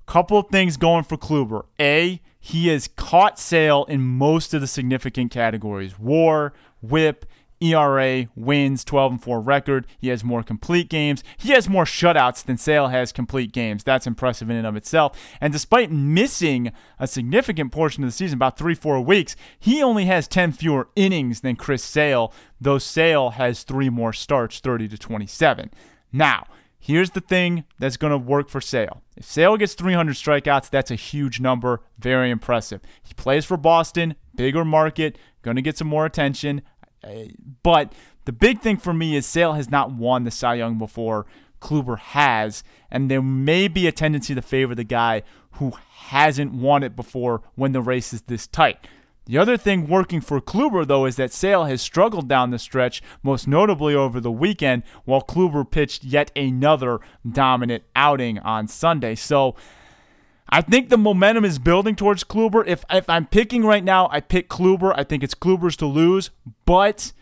couple 0.06 0.38
of 0.40 0.50
things 0.50 0.76
going 0.76 1.06
for 1.06 1.16
Kluber. 1.16 1.68
A, 1.80 2.20
he 2.38 2.68
has 2.68 2.90
caught 2.98 3.40
Sale 3.40 3.86
in 3.86 4.02
most 4.02 4.54
of 4.54 4.60
the 4.60 4.68
significant 4.68 5.32
categories: 5.32 5.98
WAR, 5.98 6.52
WHIP, 6.82 7.26
ERA, 7.62 8.28
wins, 8.36 8.84
12 8.84 9.12
and 9.12 9.24
4 9.24 9.40
record. 9.40 9.88
He 10.00 10.10
has 10.10 10.24
more 10.24 10.44
complete 10.44 10.90
games. 10.90 11.24
He 11.38 11.52
has 11.52 11.70
more 11.70 11.86
shutouts 11.86 12.44
than 12.44 12.58
Sale 12.58 12.88
has 12.88 13.12
complete 13.12 13.52
games. 13.52 13.84
That's 13.84 14.08
impressive 14.08 14.50
in 14.50 14.58
and 14.58 14.68
of 14.68 14.76
itself. 14.76 15.18
And 15.40 15.54
despite 15.54 15.92
missing 15.92 16.72
a 17.00 17.08
significant 17.08 17.72
portion 17.72 18.04
of 18.04 18.10
the 18.10 18.14
season, 18.14 18.38
about 18.38 18.58
three, 18.58 18.76
four 18.76 19.00
weeks, 19.02 19.36
he 19.60 19.82
only 19.82 20.06
has 20.06 20.28
10 20.28 20.54
fewer 20.54 20.90
innings 20.96 21.42
than 21.42 21.56
Chris 21.56 21.84
Sale, 21.84 22.34
though 22.60 22.78
Sale 22.78 23.32
has 23.32 23.64
three 23.64 23.90
more 23.90 24.14
starts, 24.14 24.60
30 24.60 24.88
to 24.90 24.98
27. 24.98 25.72
Now, 26.12 26.46
here's 26.80 27.12
the 27.12 27.22
thing 27.22 27.64
that's 27.80 27.98
going 27.98 28.12
to 28.12 28.18
work 28.18 28.50
for 28.50 28.60
Sale. 28.60 29.02
If 29.16 29.26
Sale 29.26 29.58
gets 29.58 29.76
300 29.76 30.16
strikeouts, 30.16 30.70
that's 30.70 30.92
a 30.92 30.96
huge 30.96 31.40
number. 31.40 31.82
Very 32.00 32.32
impressive. 32.32 32.82
He 33.04 33.14
plays 33.14 33.46
for 33.46 33.58
Boston, 33.58 34.16
bigger 34.36 34.66
market, 34.66 35.18
going 35.42 35.56
to 35.56 35.62
get 35.62 35.78
some 35.78 35.88
more 35.88 36.06
attention. 36.06 36.62
But 37.64 37.94
the 38.26 38.32
big 38.32 38.62
thing 38.62 38.78
for 38.78 38.94
me 38.94 39.16
is 39.16 39.26
Sale 39.26 39.54
has 39.54 39.70
not 39.70 39.92
won 39.92 40.24
the 40.24 40.32
Cy 40.32 40.56
Young 40.56 40.78
before. 40.78 41.26
Kluber 41.60 42.00
has, 42.00 42.64
and 42.90 43.10
there 43.10 43.22
may 43.22 43.68
be 43.68 43.88
a 43.88 43.92
tendency 43.92 44.34
to 44.34 44.42
favor 44.42 44.74
the 44.74 44.84
guy 44.84 45.22
who 45.54 45.74
hasn't 45.92 46.54
won 46.54 46.84
it 46.84 46.96
before 46.96 47.42
when 47.56 47.72
the 47.72 47.82
race 47.82 48.14
is 48.14 48.24
this 48.24 48.48
tight. 48.48 48.88
The 49.26 49.38
other 49.38 49.56
thing 49.56 49.88
working 49.88 50.20
for 50.22 50.42
Kluber, 50.42 50.86
though, 50.86 51.06
is 51.06 51.16
that 51.18 51.32
Sale 51.32 51.66
has 51.66 51.82
struggled 51.82 52.28
down 52.28 52.50
the 52.50 52.58
stretch, 52.58 53.04
most 53.22 53.48
notably 53.48 53.94
over 53.94 54.20
the 54.20 54.32
weekend, 54.32 54.82
while 55.06 55.22
Kluber 55.22 55.70
pitched 55.70 56.04
yet 56.04 56.32
another 56.36 57.00
dominant 57.30 57.84
outing 57.96 58.40
on 58.40 58.68
Sunday. 58.68 59.14
So 59.14 59.56
I 60.50 60.62
think 60.62 60.90
the 60.90 60.98
momentum 60.98 61.46
is 61.46 61.60
building 61.60 61.96
towards 61.96 62.24
Kluber. 62.24 62.66
If 62.68 62.84
if 62.92 63.10
I'm 63.10 63.26
picking 63.26 63.64
right 63.64 63.84
now, 63.84 64.10
I 64.12 64.20
pick 64.20 64.50
Kluber. 64.50 64.94
I 64.96 65.04
think 65.04 65.24
it's 65.24 65.36
Kluber's 65.36 65.78
to 65.78 65.86
lose, 65.86 66.30
but 66.66 67.14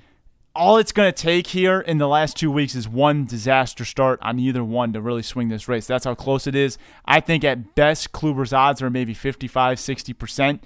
all 0.55 0.77
it's 0.77 0.91
going 0.91 1.11
to 1.11 1.15
take 1.15 1.47
here 1.47 1.79
in 1.79 1.99
the 1.99 2.07
last 2.07 2.35
two 2.35 2.51
weeks 2.51 2.75
is 2.75 2.87
one 2.87 3.25
disaster 3.25 3.85
start 3.85 4.19
on 4.21 4.39
either 4.39 4.63
one 4.63 4.91
to 4.93 5.01
really 5.01 5.21
swing 5.21 5.47
this 5.47 5.67
race. 5.67 5.87
That's 5.87 6.05
how 6.05 6.15
close 6.15 6.47
it 6.47 6.55
is. 6.55 6.77
I 7.05 7.19
think 7.19 7.43
at 7.43 7.75
best, 7.75 8.11
Kluber's 8.11 8.51
odds 8.51 8.81
are 8.81 8.89
maybe 8.89 9.13
55, 9.13 9.77
60% 9.77 10.59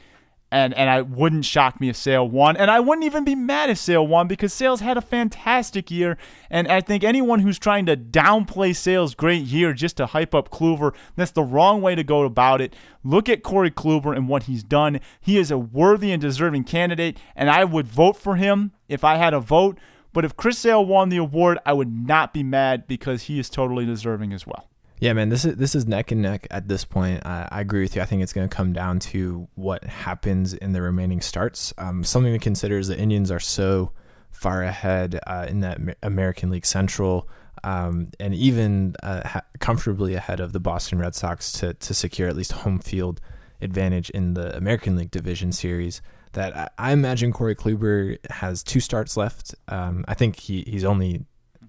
and 0.54 0.74
and 0.76 0.88
I 0.88 1.02
wouldn't 1.02 1.46
shock 1.46 1.82
me 1.82 1.90
if 1.90 1.96
Sale 1.96 2.30
won, 2.30 2.56
and 2.56 2.70
I 2.70 2.80
wouldn't 2.80 3.06
even 3.06 3.26
be 3.26 3.34
mad 3.34 3.72
if 3.72 3.80
Sale 3.80 4.06
won 4.06 4.28
because 4.28 4.54
Sale's 4.54 4.82
had 4.82 4.98
a 4.98 5.02
fantastic 5.02 5.90
year, 5.90 6.16
and 6.50 6.68
I 6.68 6.80
think 6.80 7.04
anyone 7.04 7.40
who's 7.40 7.58
trying 7.58 7.88
to 7.88 7.98
downplay 7.98 8.76
Sale's 8.76 9.16
great 9.16 9.44
year 9.44 9.74
just 9.74 9.98
to 9.98 10.06
hype 10.06 10.36
up 10.36 10.52
Kluber, 10.52 10.94
that's 11.16 11.32
the 11.32 11.42
wrong 11.42 11.82
way 11.82 11.96
to 11.96 12.04
go 12.04 12.22
about 12.22 12.62
it. 12.62 12.76
Look 13.04 13.28
at 13.28 13.42
Corey 13.42 13.72
Kluber 13.72 14.16
and 14.16 14.30
what 14.30 14.44
he's 14.44 14.64
done. 14.64 15.00
He 15.20 15.40
is 15.40 15.50
a 15.50 15.58
worthy 15.58 16.12
and 16.12 16.22
deserving 16.22 16.66
candidate, 16.66 17.18
and 17.36 17.50
I 17.50 17.64
would 17.64 17.88
vote 17.88 18.16
for 18.16 18.36
him 18.36 18.74
if 18.88 19.04
I 19.04 19.16
had 19.16 19.34
a 19.34 19.40
vote. 19.40 19.80
But 20.14 20.24
if 20.24 20.38
Chris 20.38 20.60
Sale 20.60 20.86
won 20.86 21.10
the 21.10 21.18
award, 21.18 21.58
I 21.66 21.74
would 21.74 21.92
not 21.92 22.32
be 22.32 22.44
mad 22.44 22.86
because 22.86 23.24
he 23.24 23.40
is 23.40 23.50
totally 23.50 23.88
deserving 23.88 24.32
as 24.32 24.46
well. 24.46 24.70
Yeah, 25.00 25.14
man, 25.14 25.30
this 25.30 25.44
is 25.44 25.56
this 25.58 25.76
is 25.76 25.86
neck 25.86 26.12
and 26.12 26.22
neck 26.22 26.48
at 26.50 26.68
this 26.68 26.86
point. 26.86 27.26
I, 27.26 27.48
I 27.52 27.62
agree 27.62 27.82
with 27.82 27.96
you. 27.96 28.02
I 28.02 28.06
think 28.06 28.24
it's 28.24 28.34
going 28.34 28.48
to 28.48 28.56
come 28.56 28.72
down 28.74 29.00
to 29.00 29.48
what 29.56 29.84
happens 29.84 30.54
in 30.54 30.72
the 30.72 30.82
remaining 30.82 31.20
starts. 31.20 31.74
Um, 31.78 32.04
something 32.04 32.32
to 32.32 32.40
consider 32.40 32.78
is 32.78 32.88
the 32.88 32.98
Indians 32.98 33.30
are 33.30 33.40
so 33.40 33.92
far 34.32 34.64
ahead 34.64 35.20
uh, 35.28 35.46
in 35.50 35.60
that 35.60 35.80
American 36.02 36.50
League 36.52 36.66
Central, 36.66 37.28
um, 37.64 38.10
and 38.20 38.34
even 38.34 38.96
uh, 39.04 39.28
ha- 39.28 39.42
comfortably 39.60 40.14
ahead 40.16 40.40
of 40.40 40.54
the 40.54 40.60
Boston 40.60 41.00
Red 41.00 41.16
Sox 41.16 41.52
to 41.54 41.74
to 41.74 41.94
secure 41.94 42.30
at 42.30 42.36
least 42.36 42.54
home 42.54 42.80
field 42.80 43.20
advantage 43.62 44.10
in 44.12 44.36
the 44.36 44.56
American 44.56 44.96
League 44.96 45.12
Division 45.12 45.52
Series. 45.52 46.02
That 46.34 46.56
I, 46.56 46.70
I 46.78 46.92
imagine 46.94 47.32
Corey 47.34 47.56
Kluber 47.56 48.18
has 48.30 48.64
two 48.64 48.80
starts 48.80 49.18
left. 49.18 49.54
Um, 49.68 50.06
I 50.08 50.14
think 50.14 50.40
he 50.40 50.64
he's 50.66 50.86
only 50.86 51.26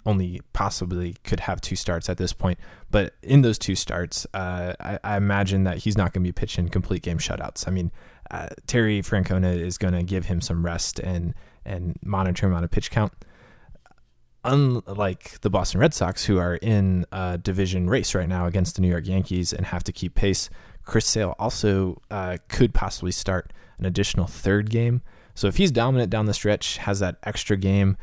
only 0.06 0.40
possibly 0.52 1.16
could 1.24 1.40
have 1.40 1.60
two 1.60 1.76
starts 1.76 2.08
at 2.08 2.18
this 2.18 2.32
point. 2.32 2.58
But 2.90 3.14
in 3.22 3.42
those 3.42 3.58
two 3.58 3.74
starts, 3.74 4.26
uh, 4.34 4.74
I, 4.78 4.98
I, 5.02 5.16
imagine 5.16 5.64
that 5.64 5.78
he's 5.78 5.96
not 5.96 6.12
going 6.12 6.22
to 6.22 6.28
be 6.28 6.32
pitching 6.32 6.68
complete 6.68 7.02
game 7.02 7.18
shutouts. 7.18 7.66
I 7.66 7.70
mean, 7.70 7.90
uh, 8.30 8.48
Terry 8.66 9.00
Francona 9.02 9.58
is 9.58 9.78
going 9.78 9.94
to 9.94 10.02
give 10.02 10.26
him 10.26 10.40
some 10.40 10.64
rest 10.64 10.98
and 10.98 11.34
and 11.64 11.98
monitor 12.04 12.46
him 12.46 12.54
on 12.54 12.64
a 12.64 12.68
pitch 12.68 12.90
count. 12.90 13.12
Unlike 14.44 15.40
the 15.40 15.48
Boston 15.48 15.80
Red 15.80 15.94
Sox, 15.94 16.26
who 16.26 16.38
are 16.38 16.56
in 16.56 17.06
a 17.12 17.38
division 17.38 17.88
race 17.88 18.14
right 18.14 18.28
now 18.28 18.46
against 18.46 18.76
the 18.76 18.82
New 18.82 18.88
York 18.88 19.06
Yankees 19.06 19.54
and 19.54 19.64
have 19.66 19.82
to 19.84 19.92
keep 19.92 20.14
pace, 20.14 20.50
Chris 20.84 21.06
Sale 21.06 21.34
also 21.38 22.02
uh, 22.10 22.36
could 22.48 22.74
possibly 22.74 23.10
start 23.10 23.54
an 23.78 23.86
additional 23.86 24.26
third 24.26 24.68
game. 24.68 25.00
So 25.34 25.48
if 25.48 25.56
he's 25.56 25.70
dominant 25.72 26.10
down 26.10 26.26
the 26.26 26.34
stretch, 26.34 26.76
has 26.76 27.00
that 27.00 27.16
extra 27.22 27.56
game, 27.56 27.96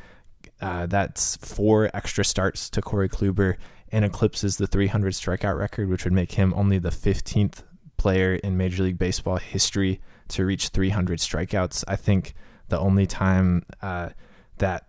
uh, 0.62 0.86
that's 0.86 1.38
four 1.38 1.90
extra 1.94 2.24
starts 2.24 2.70
to 2.70 2.82
Corey 2.82 3.10
Kluber 3.10 3.58
and 3.92 4.06
eclipses 4.06 4.58
the 4.58 4.68
300 4.68 5.14
strikeout 5.14 5.58
record, 5.58 5.90
which 5.90 6.04
would 6.04 6.14
make 6.14 6.34
him 6.34 6.54
only 6.56 6.78
the 6.78 6.90
15th 6.90 7.64
player 7.98 8.36
in 8.36 8.58
Major 8.58 8.84
League 8.84 8.98
Baseball 8.98 9.38
history 9.38 10.00
to 10.30 10.46
reach 10.46 10.70
300 10.70 11.20
strikeouts. 11.20 11.84
I 11.88 11.96
think 11.96 12.34
the 12.70 12.80
only 12.80 13.06
time 13.06 13.66
uh, 13.82 14.10
that 14.58 14.88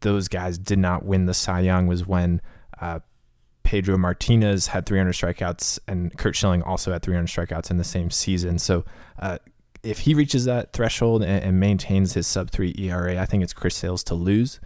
those 0.00 0.28
guys 0.28 0.58
did 0.58 0.78
not 0.78 1.04
win 1.04 1.26
the 1.26 1.34
Cy 1.34 1.60
Young 1.60 1.86
was 1.86 2.06
when 2.06 2.40
uh, 2.80 3.00
Pedro 3.62 3.98
Martinez 3.98 4.68
had 4.68 4.86
300 4.86 5.12
strikeouts 5.12 5.80
and 5.88 6.16
Curt 6.16 6.36
Schilling 6.36 6.62
also 6.62 6.92
had 6.92 7.02
300 7.02 7.26
strikeouts 7.26 7.70
in 7.70 7.78
the 7.78 7.84
same 7.84 8.10
season. 8.10 8.58
So 8.58 8.84
uh, 9.18 9.38
if 9.82 10.00
he 10.00 10.14
reaches 10.14 10.44
that 10.44 10.72
threshold 10.72 11.22
and, 11.22 11.42
and, 11.42 11.58
maintains 11.58 12.12
his 12.12 12.26
sub 12.26 12.50
three 12.50 12.74
ERA, 12.78 13.20
I 13.20 13.26
think 13.26 13.42
it's 13.42 13.52
Chris 13.52 13.74
Sales 13.74 14.04
to 14.04 14.14
lose. 14.14 14.60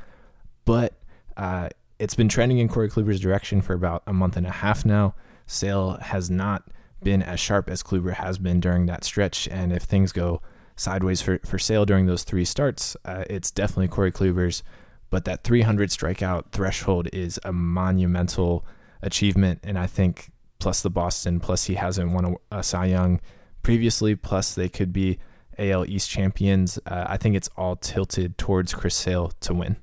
But 0.65 0.95
uh, 1.37 1.71
it's 1.99 2.15
been 2.15 2.29
trending 2.29 2.59
in 2.59 2.69
Corey 2.69 2.89
Kluber's 2.89 3.21
direction 3.21 3.61
for 3.63 3.75
about 3.75 4.03
a 4.07 4.13
month 4.13 4.37
and 4.37 4.47
a 4.47 4.51
half 4.51 4.85
now. 4.85 5.15
Sale 5.47 5.99
has 6.01 6.31
not 6.31 6.69
been 7.03 7.23
as 7.23 7.41
sharp 7.41 7.69
as 7.69 7.83
Kluber 7.83 8.15
has 8.15 8.39
been 8.39 8.61
during 8.61 8.87
that 8.87 9.05
stretch, 9.05 9.49
and 9.49 9.73
if 9.73 9.83
things 9.83 10.13
go 10.13 10.41
sideways 10.77 11.21
for, 11.21 11.39
for 11.45 11.59
Sale 11.59 11.87
during 11.87 12.07
those 12.07 12.25
three 12.25 12.45
starts, 12.45 12.97
uh, 13.05 13.25
it's 13.29 13.51
definitely 13.51 13.89
Corey 13.89 14.13
Kluber's. 14.13 14.63
But 15.11 15.25
that 15.25 15.43
300 15.43 15.91
strikeout 15.91 16.53
threshold 16.53 17.09
is 17.13 17.41
a 17.45 17.53
monumental 17.53 18.65
achievement, 19.03 19.61
and 19.65 19.79
I 19.79 19.87
think 19.87 20.31
plus 20.61 20.83
the 20.83 20.91
Boston, 20.91 21.41
plus 21.41 21.65
he 21.65 21.75
hasn't 21.75 22.13
won 22.13 22.37
a, 22.53 22.59
a 22.59 22.63
Cy 22.63 22.87
Young 22.87 23.21
previously, 23.63 24.15
plus 24.15 24.55
they 24.55 24.69
could 24.69 24.93
be 24.93 25.19
AL 25.59 25.85
East 25.87 26.09
champions. 26.09 26.79
Uh, 26.87 27.07
I 27.09 27.17
think 27.17 27.35
it's 27.35 27.51
all 27.57 27.77
tilted 27.77 28.39
towards 28.39 28.73
Chris 28.73 28.95
Sale 28.95 29.33
to 29.41 29.55
win. 29.55 29.77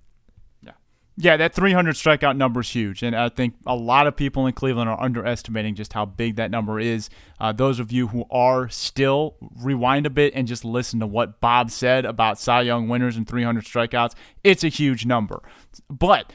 Yeah, 1.20 1.36
that 1.38 1.56
300 1.56 1.96
strikeout 1.96 2.38
number 2.38 2.60
is 2.60 2.70
huge, 2.70 3.02
and 3.02 3.16
I 3.16 3.30
think 3.30 3.56
a 3.66 3.76
lot 3.76 4.06
of 4.06 4.16
people 4.16 4.46
in 4.46 4.54
Cleveland 4.54 4.88
are 4.88 5.02
underestimating 5.02 5.74
just 5.74 5.94
how 5.94 6.06
big 6.06 6.36
that 6.36 6.52
number 6.52 6.80
is. 6.80 7.10
Uh, 7.40 7.52
those 7.52 7.80
of 7.80 7.92
you 7.92 8.10
who 8.10 8.26
are 8.30 8.70
still, 8.70 9.36
rewind 9.60 10.06
a 10.06 10.12
bit 10.12 10.34
and 10.36 10.48
just 10.48 10.64
listen 10.64 11.00
to 11.00 11.08
what 11.08 11.42
Bob 11.42 11.72
said 11.72 12.06
about 12.06 12.38
Cy 12.38 12.62
Young 12.62 12.88
winners 12.88 13.18
and 13.18 13.28
300 13.28 13.66
strikeouts. 13.66 14.14
It's 14.44 14.64
a 14.64 14.68
huge 14.68 15.08
number, 15.08 15.42
but 15.90 16.32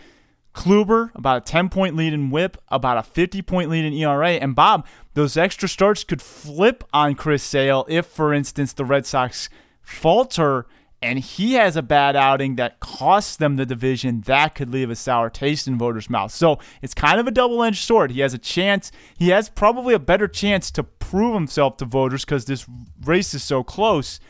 Kluber 0.53 1.15
about 1.15 1.39
a 1.39 1.41
10 1.43 1.69
point 1.69 1.95
lead 1.95 2.13
in 2.13 2.31
WHIP, 2.31 2.57
about 2.69 2.99
a 2.99 3.05
50 3.05 3.41
point 3.43 3.71
lead 3.71 3.85
in 3.85 3.93
ERA, 3.93 4.31
and 4.31 4.57
Bob, 4.57 4.85
those 5.15 5.37
extra 5.37 5.69
starts 5.69 6.03
could 6.03 6.21
flip 6.21 6.83
on 6.93 7.15
Chris 7.15 7.45
Sale 7.45 7.87
if, 7.89 8.07
for 8.07 8.35
instance, 8.35 8.73
the 8.73 8.85
Red 8.85 9.07
Sox 9.07 9.49
falter 9.81 10.67
and 11.03 11.19
he 11.19 11.55
has 11.55 11.77
a 11.77 11.83
bad 11.83 12.15
outing 12.15 12.57
that 12.57 12.81
costs 12.81 13.37
them 13.37 13.57
the 13.57 13.67
division, 13.67 14.21
that 14.23 14.55
could 14.55 14.71
leave 14.71 14.89
a 14.89 14.97
sour 14.97 15.29
taste 15.29 15.67
in 15.67 15.77
voters' 15.77 16.09
mouths. 16.09 16.35
So 16.35 16.59
it's 16.81 16.95
kind 16.95 17.19
of 17.19 17.27
a 17.27 17.31
double 17.31 17.63
edged 17.63 17.85
sword. 17.85 18.13
He 18.13 18.21
has 18.21 18.33
a 18.33 18.39
chance, 18.39 18.93
he 19.19 19.31
has 19.31 19.49
probably 19.49 19.95
a 19.95 19.99
better 19.99 20.29
chance 20.29 20.71
to 20.73 20.85
prove 20.85 21.35
himself 21.35 21.77
to 21.79 21.85
voters 21.85 22.25
because 22.25 22.45
this 22.45 22.67
race 23.05 23.35
is 23.35 23.43
so 23.43 23.63
close. 23.63 24.21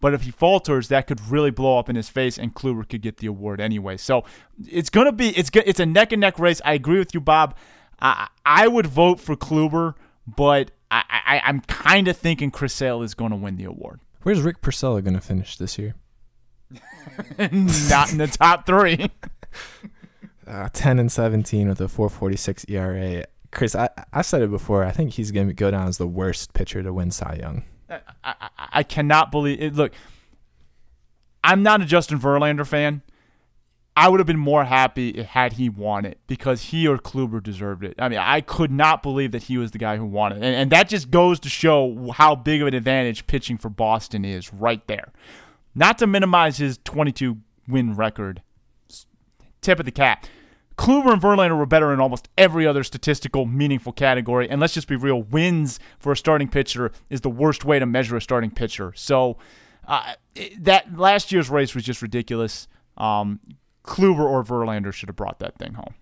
But 0.00 0.14
if 0.14 0.22
he 0.22 0.30
falters, 0.30 0.88
that 0.88 1.06
could 1.06 1.20
really 1.28 1.50
blow 1.50 1.78
up 1.78 1.88
in 1.88 1.96
his 1.96 2.08
face, 2.08 2.38
and 2.38 2.54
Kluber 2.54 2.88
could 2.88 3.02
get 3.02 3.16
the 3.16 3.26
award 3.26 3.60
anyway. 3.60 3.96
So 3.96 4.24
it's 4.66 4.90
gonna 4.90 5.12
be 5.12 5.30
it's 5.30 5.50
it's 5.54 5.80
a 5.80 5.86
neck 5.86 6.12
and 6.12 6.20
neck 6.20 6.38
race. 6.38 6.60
I 6.64 6.74
agree 6.74 6.98
with 6.98 7.14
you, 7.14 7.20
Bob. 7.20 7.56
I 8.00 8.28
I 8.46 8.68
would 8.68 8.86
vote 8.86 9.18
for 9.18 9.34
Kluber, 9.34 9.94
but 10.24 10.70
I, 10.90 11.02
I 11.08 11.42
I'm 11.44 11.60
kind 11.62 12.06
of 12.06 12.16
thinking 12.16 12.50
Chris 12.50 12.72
Sale 12.74 13.02
is 13.02 13.14
going 13.14 13.30
to 13.30 13.36
win 13.36 13.56
the 13.56 13.64
award. 13.64 14.00
Where's 14.22 14.40
Rick 14.42 14.60
Porcello 14.60 15.02
going 15.02 15.14
to 15.14 15.20
finish 15.20 15.56
this 15.56 15.78
year? 15.78 15.94
Not 17.38 18.12
in 18.12 18.18
the 18.18 18.30
top 18.30 18.66
three. 18.66 19.10
Uh, 20.46 20.66
10 20.72 20.98
and 20.98 21.12
17 21.12 21.68
with 21.68 21.78
a 21.78 21.88
446 21.88 22.64
ERA. 22.70 23.26
Chris, 23.52 23.74
I, 23.74 23.90
I 24.14 24.22
said 24.22 24.40
it 24.40 24.50
before. 24.50 24.82
I 24.82 24.92
think 24.92 25.12
he's 25.12 25.30
going 25.30 25.48
to 25.48 25.52
go 25.52 25.70
down 25.70 25.88
as 25.88 25.98
the 25.98 26.06
worst 26.06 26.54
pitcher 26.54 26.82
to 26.82 26.90
win 26.90 27.10
Cy 27.10 27.38
Young. 27.42 27.64
I, 27.90 28.00
I, 28.24 28.48
I 28.58 28.82
cannot 28.82 29.30
believe 29.30 29.60
it. 29.60 29.74
Look, 29.74 29.92
I'm 31.44 31.62
not 31.62 31.82
a 31.82 31.84
Justin 31.84 32.18
Verlander 32.18 32.66
fan. 32.66 33.02
I 33.98 34.08
would 34.08 34.20
have 34.20 34.28
been 34.28 34.38
more 34.38 34.64
happy 34.64 35.24
had 35.24 35.54
he 35.54 35.68
won 35.68 36.04
it 36.04 36.20
because 36.28 36.62
he 36.66 36.86
or 36.86 36.98
Kluber 36.98 37.42
deserved 37.42 37.82
it. 37.82 37.96
I 37.98 38.08
mean, 38.08 38.20
I 38.20 38.40
could 38.40 38.70
not 38.70 39.02
believe 39.02 39.32
that 39.32 39.42
he 39.42 39.58
was 39.58 39.72
the 39.72 39.78
guy 39.78 39.96
who 39.96 40.04
won 40.04 40.30
it. 40.30 40.36
And, 40.36 40.44
and 40.44 40.70
that 40.70 40.88
just 40.88 41.10
goes 41.10 41.40
to 41.40 41.48
show 41.48 42.12
how 42.14 42.36
big 42.36 42.62
of 42.62 42.68
an 42.68 42.74
advantage 42.74 43.26
pitching 43.26 43.58
for 43.58 43.68
Boston 43.68 44.24
is 44.24 44.54
right 44.54 44.86
there. 44.86 45.12
Not 45.74 45.98
to 45.98 46.06
minimize 46.06 46.58
his 46.58 46.78
22 46.84 47.38
win 47.66 47.96
record. 47.96 48.40
Tip 49.62 49.80
of 49.80 49.84
the 49.84 49.90
cap. 49.90 50.26
Kluber 50.76 51.12
and 51.12 51.20
Verlander 51.20 51.58
were 51.58 51.66
better 51.66 51.92
in 51.92 51.98
almost 51.98 52.28
every 52.38 52.68
other 52.68 52.84
statistical 52.84 53.46
meaningful 53.46 53.92
category. 53.92 54.48
And 54.48 54.60
let's 54.60 54.74
just 54.74 54.86
be 54.86 54.94
real, 54.94 55.24
wins 55.24 55.80
for 55.98 56.12
a 56.12 56.16
starting 56.16 56.46
pitcher 56.46 56.92
is 57.10 57.22
the 57.22 57.30
worst 57.30 57.64
way 57.64 57.80
to 57.80 57.86
measure 57.86 58.16
a 58.16 58.22
starting 58.22 58.52
pitcher. 58.52 58.92
So 58.94 59.38
uh, 59.88 60.14
that 60.60 60.96
last 60.96 61.32
year's 61.32 61.50
race 61.50 61.74
was 61.74 61.82
just 61.82 62.00
ridiculous. 62.00 62.68
Um, 62.96 63.40
Kluber 63.88 64.20
or 64.20 64.44
Verlander 64.44 64.92
should 64.92 65.08
have 65.08 65.16
brought 65.16 65.38
that 65.38 65.56
thing 65.58 65.74
home. 65.74 65.94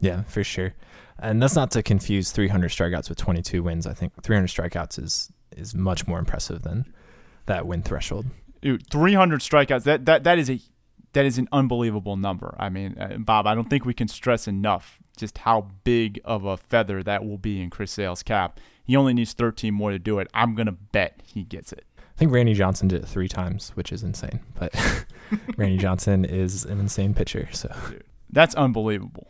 Yeah, 0.00 0.22
for 0.24 0.42
sure. 0.42 0.74
And 1.18 1.42
that's 1.42 1.54
not 1.54 1.70
to 1.72 1.82
confuse 1.82 2.32
300 2.32 2.70
strikeouts 2.70 3.08
with 3.08 3.18
22 3.18 3.62
wins. 3.62 3.86
I 3.86 3.94
think 3.94 4.12
300 4.22 4.48
strikeouts 4.48 5.02
is 5.02 5.32
is 5.56 5.74
much 5.74 6.06
more 6.06 6.18
impressive 6.18 6.62
than 6.62 6.92
that 7.46 7.66
win 7.66 7.82
threshold. 7.82 8.26
Dude, 8.60 8.86
300 8.90 9.40
strikeouts. 9.40 9.84
That 9.84 10.06
that 10.06 10.24
that 10.24 10.38
is 10.38 10.50
a 10.50 10.60
that 11.12 11.24
is 11.24 11.38
an 11.38 11.48
unbelievable 11.52 12.16
number. 12.16 12.54
I 12.58 12.68
mean, 12.68 12.98
uh, 12.98 13.16
Bob, 13.18 13.46
I 13.46 13.54
don't 13.54 13.70
think 13.70 13.84
we 13.84 13.94
can 13.94 14.08
stress 14.08 14.46
enough 14.48 14.98
just 15.16 15.38
how 15.38 15.68
big 15.84 16.20
of 16.24 16.44
a 16.44 16.58
feather 16.58 17.02
that 17.02 17.24
will 17.24 17.38
be 17.38 17.62
in 17.62 17.70
Chris 17.70 17.92
Sale's 17.92 18.22
cap. 18.22 18.60
He 18.84 18.96
only 18.96 19.14
needs 19.14 19.32
13 19.32 19.72
more 19.72 19.90
to 19.90 19.98
do 19.98 20.18
it. 20.18 20.28
I'm 20.34 20.54
gonna 20.54 20.72
bet 20.72 21.20
he 21.24 21.42
gets 21.42 21.72
it. 21.72 21.86
I 22.16 22.18
think 22.18 22.32
Randy 22.32 22.54
Johnson 22.54 22.88
did 22.88 23.02
it 23.02 23.06
three 23.06 23.28
times, 23.28 23.72
which 23.74 23.92
is 23.92 24.02
insane. 24.02 24.40
But 24.54 24.74
Randy 25.58 25.76
Johnson 25.76 26.24
is 26.24 26.64
an 26.64 26.80
insane 26.80 27.12
pitcher. 27.12 27.46
So 27.52 27.68
Dude, 27.90 28.04
that's 28.30 28.54
unbelievable. 28.54 29.26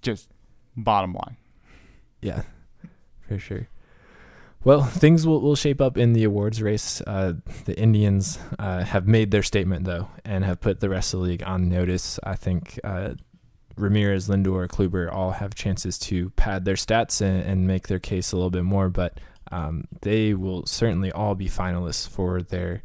Just 0.00 0.28
bottom 0.76 1.14
line. 1.14 1.36
Yeah, 2.20 2.42
for 3.26 3.38
sure. 3.40 3.68
Well, 4.62 4.84
things 4.84 5.26
will, 5.26 5.40
will 5.40 5.56
shape 5.56 5.80
up 5.80 5.98
in 5.98 6.12
the 6.12 6.22
awards 6.22 6.62
race. 6.62 7.02
Uh, 7.04 7.34
the 7.64 7.76
Indians 7.76 8.38
uh, 8.60 8.84
have 8.84 9.08
made 9.08 9.32
their 9.32 9.42
statement, 9.42 9.84
though, 9.84 10.08
and 10.24 10.44
have 10.44 10.60
put 10.60 10.78
the 10.78 10.88
rest 10.88 11.14
of 11.14 11.20
the 11.20 11.26
league 11.26 11.42
on 11.44 11.68
notice. 11.68 12.20
I 12.22 12.36
think 12.36 12.78
uh, 12.84 13.14
Ramirez, 13.76 14.28
Lindor, 14.28 14.68
Kluber 14.68 15.12
all 15.12 15.32
have 15.32 15.54
chances 15.56 15.98
to 15.98 16.30
pad 16.30 16.64
their 16.64 16.76
stats 16.76 17.20
and, 17.20 17.42
and 17.42 17.66
make 17.66 17.88
their 17.88 17.98
case 17.98 18.30
a 18.30 18.36
little 18.36 18.50
bit 18.50 18.64
more, 18.64 18.88
but 18.88 19.18
um, 19.54 19.86
they 20.02 20.34
will 20.34 20.66
certainly 20.66 21.12
all 21.12 21.36
be 21.36 21.48
finalists 21.48 22.08
for 22.08 22.42
their 22.42 22.82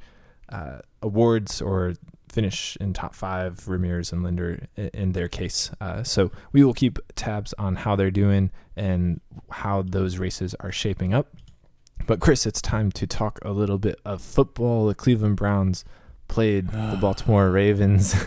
uh, 0.50 0.80
awards 1.02 1.64
or 1.64 1.96
finish 2.32 2.78
in 2.80 2.94
top 2.94 3.16
five, 3.16 3.68
Ramirez 3.68 4.12
and 4.12 4.24
Lindor 4.24 4.68
in 4.94 5.14
their 5.14 5.28
case. 5.28 5.72
Uh, 5.82 6.04
so 6.04 6.32
we 6.52 6.64
will 6.64 6.76
keep 6.76 7.00
tabs 7.16 7.56
on 7.58 7.78
how 7.78 7.96
they're 7.96 8.12
doing 8.12 8.52
and 8.76 9.20
how 9.50 9.82
those 9.82 10.20
races 10.20 10.54
are 10.60 10.72
shaping 10.72 11.12
up. 11.12 11.36
But 12.06 12.20
Chris, 12.20 12.46
it's 12.46 12.62
time 12.62 12.92
to 12.92 13.08
talk 13.08 13.40
a 13.42 13.52
little 13.52 13.80
bit 13.80 14.00
of 14.06 14.22
football. 14.22 14.86
The 14.86 14.96
Cleveland 14.96 15.38
Browns 15.38 15.84
played 16.28 16.70
the 16.70 16.98
Baltimore 17.02 17.50
Ravens. 17.50 18.16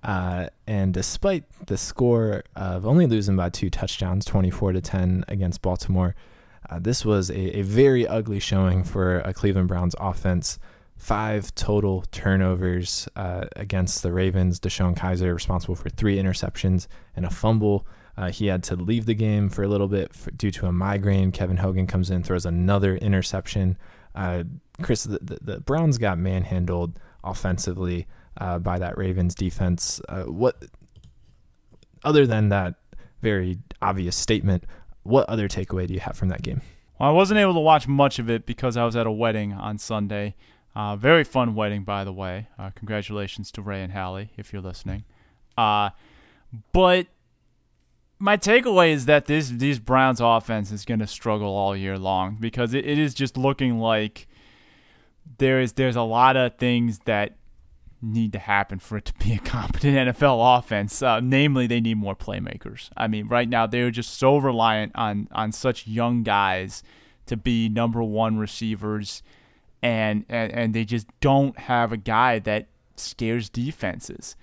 Uh, 0.00 0.46
and 0.64 0.94
despite 0.94 1.42
the 1.66 1.76
score 1.76 2.44
of 2.54 2.86
only 2.86 3.04
losing 3.04 3.34
by 3.34 3.50
two 3.50 3.68
touchdowns, 3.68 4.24
24 4.24 4.72
to 4.72 4.80
10 4.80 5.24
against 5.26 5.60
Baltimore, 5.60 6.14
uh, 6.70 6.78
this 6.78 7.04
was 7.04 7.30
a, 7.30 7.58
a, 7.58 7.62
very 7.62 8.06
ugly 8.06 8.38
showing 8.38 8.84
for 8.84 9.20
a 9.20 9.32
Cleveland 9.32 9.68
Browns 9.68 9.94
offense. 9.98 10.58
Five 10.96 11.54
total 11.54 12.04
turnovers 12.10 13.08
uh, 13.16 13.46
against 13.56 14.02
the 14.02 14.12
Ravens. 14.12 14.60
DeShone 14.60 14.96
Kizer 14.96 15.32
responsible 15.32 15.76
for 15.76 15.88
three 15.88 16.16
interceptions 16.16 16.86
and 17.14 17.24
a 17.24 17.30
fumble. 17.30 17.86
Uh, 18.16 18.30
he 18.30 18.48
had 18.48 18.64
to 18.64 18.74
leave 18.74 19.06
the 19.06 19.14
game 19.14 19.48
for 19.48 19.62
a 19.62 19.68
little 19.68 19.86
bit 19.86 20.12
for, 20.12 20.30
due 20.32 20.50
to 20.50 20.66
a 20.66 20.72
migraine. 20.72 21.30
Kevin 21.30 21.58
Hogan 21.58 21.86
comes 21.86 22.10
in, 22.10 22.22
throws 22.22 22.44
another 22.44 22.96
interception. 22.96 23.78
Uh, 24.14 24.42
Chris, 24.82 25.04
the, 25.04 25.20
the, 25.22 25.38
the, 25.40 25.60
Browns 25.60 25.98
got 25.98 26.18
manhandled 26.18 26.98
offensively 27.22 28.06
uh, 28.38 28.58
by 28.58 28.78
that 28.78 28.98
Ravens 28.98 29.36
defense. 29.36 30.00
Uh, 30.08 30.24
what, 30.24 30.64
other 32.02 32.26
than 32.26 32.48
that 32.48 32.74
very 33.22 33.58
obvious 33.80 34.16
statement, 34.16 34.64
what 35.08 35.28
other 35.28 35.48
takeaway 35.48 35.86
do 35.86 35.94
you 35.94 36.00
have 36.00 36.16
from 36.16 36.28
that 36.28 36.42
game? 36.42 36.60
Well, 36.98 37.08
I 37.08 37.12
wasn't 37.12 37.40
able 37.40 37.54
to 37.54 37.60
watch 37.60 37.88
much 37.88 38.18
of 38.18 38.28
it 38.28 38.44
because 38.44 38.76
I 38.76 38.84
was 38.84 38.94
at 38.94 39.06
a 39.06 39.10
wedding 39.10 39.52
on 39.52 39.78
Sunday. 39.78 40.34
Uh, 40.74 40.96
very 40.96 41.24
fun 41.24 41.54
wedding, 41.54 41.82
by 41.82 42.04
the 42.04 42.12
way. 42.12 42.48
Uh, 42.58 42.70
congratulations 42.74 43.50
to 43.52 43.62
Ray 43.62 43.82
and 43.82 43.92
Hallie 43.92 44.30
if 44.36 44.52
you're 44.52 44.62
listening. 44.62 45.04
Uh, 45.56 45.90
but 46.72 47.06
my 48.18 48.36
takeaway 48.36 48.92
is 48.92 49.06
that 49.06 49.26
this 49.26 49.48
these 49.48 49.78
Browns 49.78 50.20
offense 50.20 50.70
is 50.70 50.84
going 50.84 51.00
to 51.00 51.06
struggle 51.06 51.48
all 51.48 51.76
year 51.76 51.98
long 51.98 52.36
because 52.38 52.74
it, 52.74 52.84
it 52.84 52.98
is 52.98 53.14
just 53.14 53.36
looking 53.36 53.78
like 53.78 54.28
there 55.38 55.60
is 55.60 55.72
there's 55.72 55.96
a 55.96 56.02
lot 56.02 56.36
of 56.36 56.56
things 56.56 57.00
that 57.06 57.37
need 58.00 58.32
to 58.32 58.38
happen 58.38 58.78
for 58.78 58.96
it 58.96 59.04
to 59.06 59.14
be 59.14 59.34
a 59.34 59.38
competent 59.44 59.96
NFL 59.96 60.58
offense. 60.58 61.02
Uh, 61.02 61.20
namely, 61.20 61.66
they 61.66 61.80
need 61.80 61.96
more 61.96 62.16
playmakers. 62.16 62.90
I 62.96 63.08
mean, 63.08 63.28
right 63.28 63.48
now 63.48 63.66
they're 63.66 63.90
just 63.90 64.18
so 64.18 64.36
reliant 64.36 64.92
on 64.94 65.28
on 65.32 65.52
such 65.52 65.86
young 65.86 66.22
guys 66.22 66.82
to 67.26 67.36
be 67.36 67.68
number 67.68 68.02
one 68.02 68.38
receivers, 68.38 69.22
and 69.82 70.24
and, 70.28 70.52
and 70.52 70.74
they 70.74 70.84
just 70.84 71.06
don't 71.20 71.58
have 71.58 71.92
a 71.92 71.96
guy 71.96 72.38
that 72.40 72.68
scares 72.96 73.48
defenses. 73.48 74.36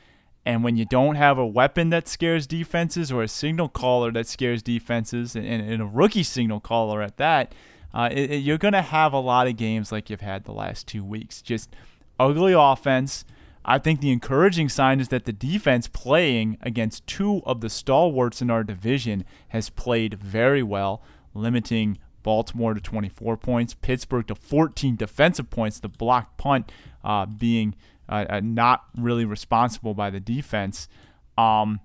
And 0.47 0.64
when 0.64 0.78
you 0.78 0.86
don't 0.86 1.16
have 1.16 1.39
a 1.39 1.45
weapon 1.45 1.89
that 1.89 2.08
scares 2.08 2.45
defenses 2.45 3.12
or 3.12 3.24
a 3.24 3.28
signal 3.28 3.68
caller 3.68 4.12
that 4.12 4.28
scares 4.28 4.62
defenses, 4.62 5.36
and, 5.36 5.45
and 5.45 5.82
a 5.82 5.86
rookie 5.86 6.22
signal 6.22 6.60
caller 6.60 7.01
at 7.01 7.18
that, 7.18 7.56
uh, 7.95 8.10
it, 8.12 8.30
it, 8.30 8.38
you're 8.38 8.60
going 8.60 8.74
to 8.74 8.84
have 8.84 9.12
a 9.12 9.20
lot 9.20 9.47
of 9.47 9.58
games 9.58 9.91
like 9.91 10.10
you've 10.10 10.22
had 10.22 10.43
the 10.43 10.51
last 10.51 10.86
two 10.86 11.03
weeks. 11.03 11.41
Just 11.41 11.76
ugly 12.20 12.53
offense 12.53 13.26
I 13.68 13.80
think 13.80 13.99
the 13.99 14.11
encouraging 14.11 14.70
sign 14.70 14.99
is 14.99 15.07
that 15.09 15.26
the 15.26 15.34
defense 15.34 15.88
playing 15.88 16.57
against 16.61 17.07
two 17.07 17.41
of 17.45 17.61
the 17.61 17.70
stalwarts 17.70 18.41
in 18.41 18.51
our 18.51 18.63
division 18.63 19.26
has 19.49 19.70
played 19.72 20.13
very 20.13 20.61
well, 20.61 21.01
limiting 21.34 21.97
Baltimore 22.22 22.76
to 22.76 22.80
24 22.80 23.38
points, 23.38 23.74
Pittsburgh 23.74 24.28
to 24.28 24.36
14 24.36 24.95
defensive 24.95 25.49
points, 25.49 25.80
the 25.80 25.89
blocked 25.89 26.38
punt 26.38 26.72
uh, 27.03 27.26
being 27.26 27.76
uh, 28.07 28.26
uh, 28.30 28.39
not 28.43 28.86
really 28.95 29.26
responsible 29.26 29.95
by 29.95 30.11
the 30.11 30.20
defense. 30.20 30.88
Um, 31.36 31.80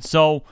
so 0.00 0.42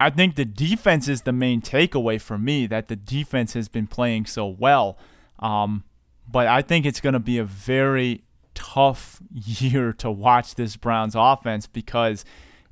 I 0.00 0.10
think 0.10 0.34
the 0.34 0.44
defense 0.44 1.08
is 1.08 1.22
the 1.22 1.32
main 1.32 1.60
takeaway 1.60 2.20
for 2.20 2.38
me 2.38 2.66
that 2.66 2.88
the 2.88 2.96
defense 2.96 3.52
has 3.54 3.68
been 3.68 3.86
playing 3.86 4.26
so 4.26 4.46
well. 4.46 4.98
Um, 5.38 5.84
but 6.28 6.48
I 6.48 6.62
think 6.62 6.86
it's 6.86 7.00
going 7.00 7.12
to 7.12 7.20
be 7.20 7.38
a 7.38 7.44
very 7.44 8.24
tough 8.56 9.22
year 9.32 9.92
to 9.94 10.10
watch 10.10 10.56
this 10.56 10.76
Browns 10.76 11.14
offense 11.16 11.68
because 11.68 12.24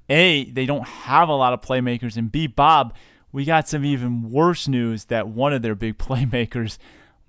A, 0.09 0.51
they 0.51 0.67
don't 0.67 0.87
have 0.87 1.29
a 1.29 1.35
lot 1.35 1.53
of 1.53 1.61
playmakers, 1.61 2.17
and 2.17 2.33
B, 2.33 2.49
Bob, 2.49 2.95
we 3.31 3.45
got 3.45 3.69
some 3.69 3.85
even 3.85 4.31
worse 4.31 4.67
news 4.67 5.07
that 5.07 5.29
one 5.29 5.53
of 5.53 5.63
their 5.63 5.77
big 5.77 5.99
playmakers 5.99 6.79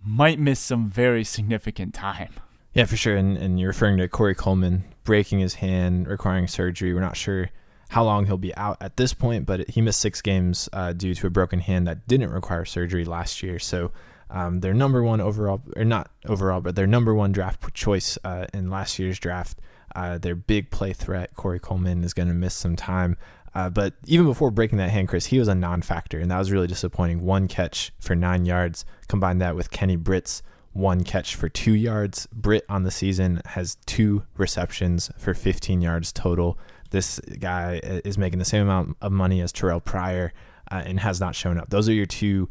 might 0.03 0.39
miss 0.39 0.60
some 0.60 0.89
very 0.89 1.24
significant 1.24 1.93
time. 1.93 2.34
Yeah, 2.74 2.86
for 2.86 2.97
sure. 2.97 3.16
And, 3.16 3.38
and 3.38 3.60
you're 3.60 3.70
referring 3.70 3.97
to 3.97 4.08
Corey 4.08 4.36
Coleman 4.36 4.84
breaking 5.03 5.39
his 5.39 5.56
hand, 5.56 6.08
requiring 6.08 6.47
surgery. 6.47 6.93
We're 6.93 6.99
not 6.99 7.16
sure 7.16 7.49
how 7.89 8.03
long 8.03 8.26
he'll 8.26 8.38
be 8.38 8.56
out 8.56 8.78
at 8.82 8.97
this 8.97 9.14
point, 9.14 9.45
but 9.45 9.70
he 9.70 9.82
missed 9.82 10.01
six 10.01 10.22
games 10.22 10.68
uh, 10.74 10.93
due 10.93 11.16
to 11.16 11.28
a 11.28 11.30
broken 11.30 11.60
hand 11.60 11.88
that 11.88 12.08
didn't 12.08 12.32
require 12.32 12.66
surgery 12.66 13.06
last 13.06 13.41
year. 13.41 13.60
So 13.60 13.91
um, 14.30 14.60
their 14.62 14.74
number 14.74 15.04
one 15.04 15.22
overall, 15.22 15.62
or 15.76 15.86
not 15.86 16.10
overall, 16.28 16.62
but 16.62 16.76
their 16.76 16.88
number 16.88 17.14
one 17.14 17.32
draft 17.32 17.74
choice 17.74 18.18
uh, 18.24 18.46
in 18.54 18.70
last 18.70 19.00
year's 19.00 19.20
draft. 19.20 19.60
Uh, 19.96 20.18
their 20.18 20.36
big 20.36 20.72
play 20.72 20.92
threat, 20.92 21.34
Corey 21.36 21.60
Coleman, 21.60 22.04
is 22.04 22.14
going 22.14 22.28
to 22.28 22.34
miss 22.34 22.54
some 22.54 22.76
time. 22.76 23.18
Uh, 23.54 23.70
but 23.70 23.94
even 24.06 24.26
before 24.26 24.52
breaking 24.52 24.78
that 24.78 24.90
hand, 24.90 25.08
Chris, 25.08 25.28
he 25.28 25.40
was 25.40 25.48
a 25.48 25.56
non 25.56 25.82
factor, 25.82 26.20
and 26.20 26.30
that 26.30 26.38
was 26.38 26.52
really 26.52 26.68
disappointing. 26.68 27.22
One 27.22 27.48
catch 27.48 27.94
for 28.00 28.16
nine 28.16 28.46
yards. 28.46 28.84
Combine 29.08 29.38
that 29.38 29.56
with 29.56 29.72
Kenny 29.72 29.96
Britt's 29.96 30.44
one 30.74 31.06
catch 31.06 31.36
for 31.36 31.48
two 31.48 31.74
yards. 31.74 32.28
Britt 32.34 32.66
on 32.68 32.84
the 32.84 32.92
season 32.92 33.42
has 33.46 33.78
two 33.86 34.24
receptions 34.36 35.10
for 35.18 35.34
15 35.34 35.82
yards 35.82 36.12
total. 36.12 36.60
This 36.90 37.20
guy 37.40 37.80
is 38.04 38.18
making 38.18 38.40
the 38.40 38.46
same 38.46 38.64
amount 38.64 38.98
of 39.02 39.14
money 39.14 39.40
as 39.40 39.54
Terrelle 39.54 39.84
Pryor 39.84 40.34
uh, 40.70 40.84
and 40.86 41.00
has 41.00 41.22
not 41.22 41.34
shown 41.34 41.58
up. 41.58 41.70
Those 41.70 41.88
are 41.88 41.94
your 41.94 42.06
two 42.06 42.50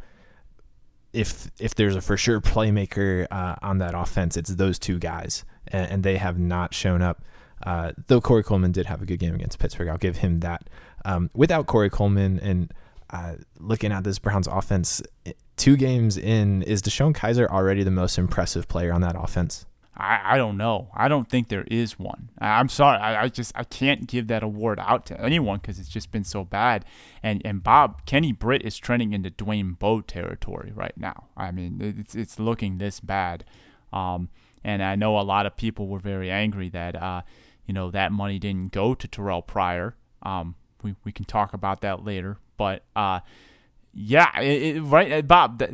if 1.15 1.51
if 1.59 1.75
there's 1.75 1.97
a 1.97 2.01
for 2.01 2.17
sure 2.17 2.41
playmaker 2.41 3.27
uh, 3.31 3.57
on 3.63 3.79
that 3.79 3.95
offense, 3.95 4.37
it's 4.37 4.55
those 4.55 4.79
two 4.79 4.99
guys, 4.99 5.45
and, 5.69 5.91
and 5.91 6.03
they 6.03 6.17
have 6.17 6.39
not 6.39 6.75
shown 6.75 7.01
up. 7.03 7.23
Uh, 7.63 7.93
though 8.09 8.21
Corey 8.21 8.43
Coleman 8.43 8.73
did 8.73 8.87
have 8.87 9.01
a 9.01 9.07
good 9.07 9.19
game 9.19 9.35
against 9.35 9.59
Pittsburgh, 9.59 9.89
I'll 9.89 9.97
give 9.97 10.19
him 10.19 10.41
that. 10.41 10.69
Um, 11.05 11.31
without 11.35 11.67
Corey 11.67 11.89
Coleman 11.89 12.39
and 12.41 12.73
uh, 13.11 13.35
looking 13.59 13.93
at 13.93 14.05
this 14.05 14.19
Browns 14.19 14.47
offense, 14.47 15.03
two 15.57 15.77
games 15.77 16.19
in, 16.19 16.63
is 16.63 16.83
DeShone 16.83 17.15
Kizer 17.15 17.47
already 17.49 17.83
the 17.85 17.91
most 17.91 18.19
impressive 18.19 18.67
player 18.69 18.93
on 18.93 19.01
that 19.03 19.15
offense? 19.17 19.67
I, 19.97 20.35
I 20.35 20.37
don't 20.37 20.57
know. 20.57 20.89
I 20.95 21.09
don't 21.09 21.29
think 21.29 21.49
there 21.49 21.65
is 21.69 21.99
one. 21.99 22.31
I, 22.39 22.59
am 22.59 22.69
sorry. 22.69 22.99
I, 22.99 23.25
I, 23.25 23.29
just 23.29 23.53
I 23.55 23.65
can't 23.65 24.07
give 24.07 24.27
that 24.27 24.43
award 24.43 24.81
out 24.81 25.07
to 25.07 25.21
anyone 25.21 25.61
because 25.61 25.79
it's 25.79 25.89
just 25.89 26.11
been 26.11 26.25
so 26.25 26.45
bad. 26.45 26.85
And 27.23 27.41
and 27.45 27.63
Bob 27.63 28.05
Kenny 28.05 28.33
Britt 28.33 28.63
is 28.63 28.77
trending 28.77 29.13
into 29.13 29.31
Dwayne 29.31 29.79
Bowe 29.79 30.01
territory 30.01 30.73
right 30.75 30.97
now. 30.97 31.29
I 31.37 31.53
mean, 31.53 31.97
it's 31.99 32.15
it's 32.15 32.39
looking 32.39 32.79
this 32.79 33.01
bad. 33.01 33.45
Um, 33.93 34.31
and 34.65 34.83
I 34.83 34.97
know 34.97 35.19
a 35.19 35.23
lot 35.23 35.47
of 35.47 35.57
people 35.57 35.87
were 35.87 36.01
very 36.01 36.31
angry 36.31 36.69
that 36.71 37.01
uh, 37.01 37.23
you 37.67 37.75
know 37.75 37.91
that 37.93 38.11
money 38.11 38.39
didn't 38.39 38.73
go 38.73 38.95
to 38.95 39.07
Terrelle 39.07 39.47
Pryor. 39.47 39.95
Um, 40.23 40.57
we 40.83 40.97
we 41.05 41.13
can 41.13 41.25
talk 41.25 41.55
about 41.55 41.83
that 41.83 42.05
later. 42.05 42.39
But 42.57 42.85
uh, 42.97 43.21
yeah, 43.93 44.41
it, 44.41 44.77
it, 44.77 44.81
right, 44.83 45.27
Bob. 45.27 45.63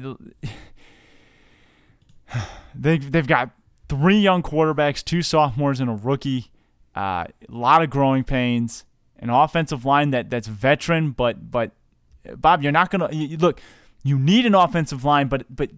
They 2.73 2.99
they've 2.99 3.27
got 3.27 3.51
three 3.91 4.19
young 4.21 4.41
quarterbacks, 4.41 5.05
two 5.05 5.21
sophomores, 5.21 5.81
and 5.81 5.91
a 5.91 5.95
rookie. 5.95 6.51
Uh, 6.95 7.25
a 7.27 7.53
lot 7.53 7.83
of 7.83 7.91
growing 7.91 8.25
pains. 8.25 8.85
An 9.19 9.29
offensive 9.29 9.85
line 9.85 10.13
that 10.13 10.31
that's 10.31 10.47
veteran, 10.49 11.11
but 11.11 11.51
but 11.51 11.73
Bob, 12.37 12.63
you're 12.63 12.73
not 12.73 12.91
gonna 12.91 13.11
you, 13.13 13.37
look. 13.37 13.61
You 14.03 14.19
need 14.19 14.47
an 14.47 14.55
offensive 14.55 15.05
line, 15.05 15.29
but 15.29 15.45
but 15.55 15.71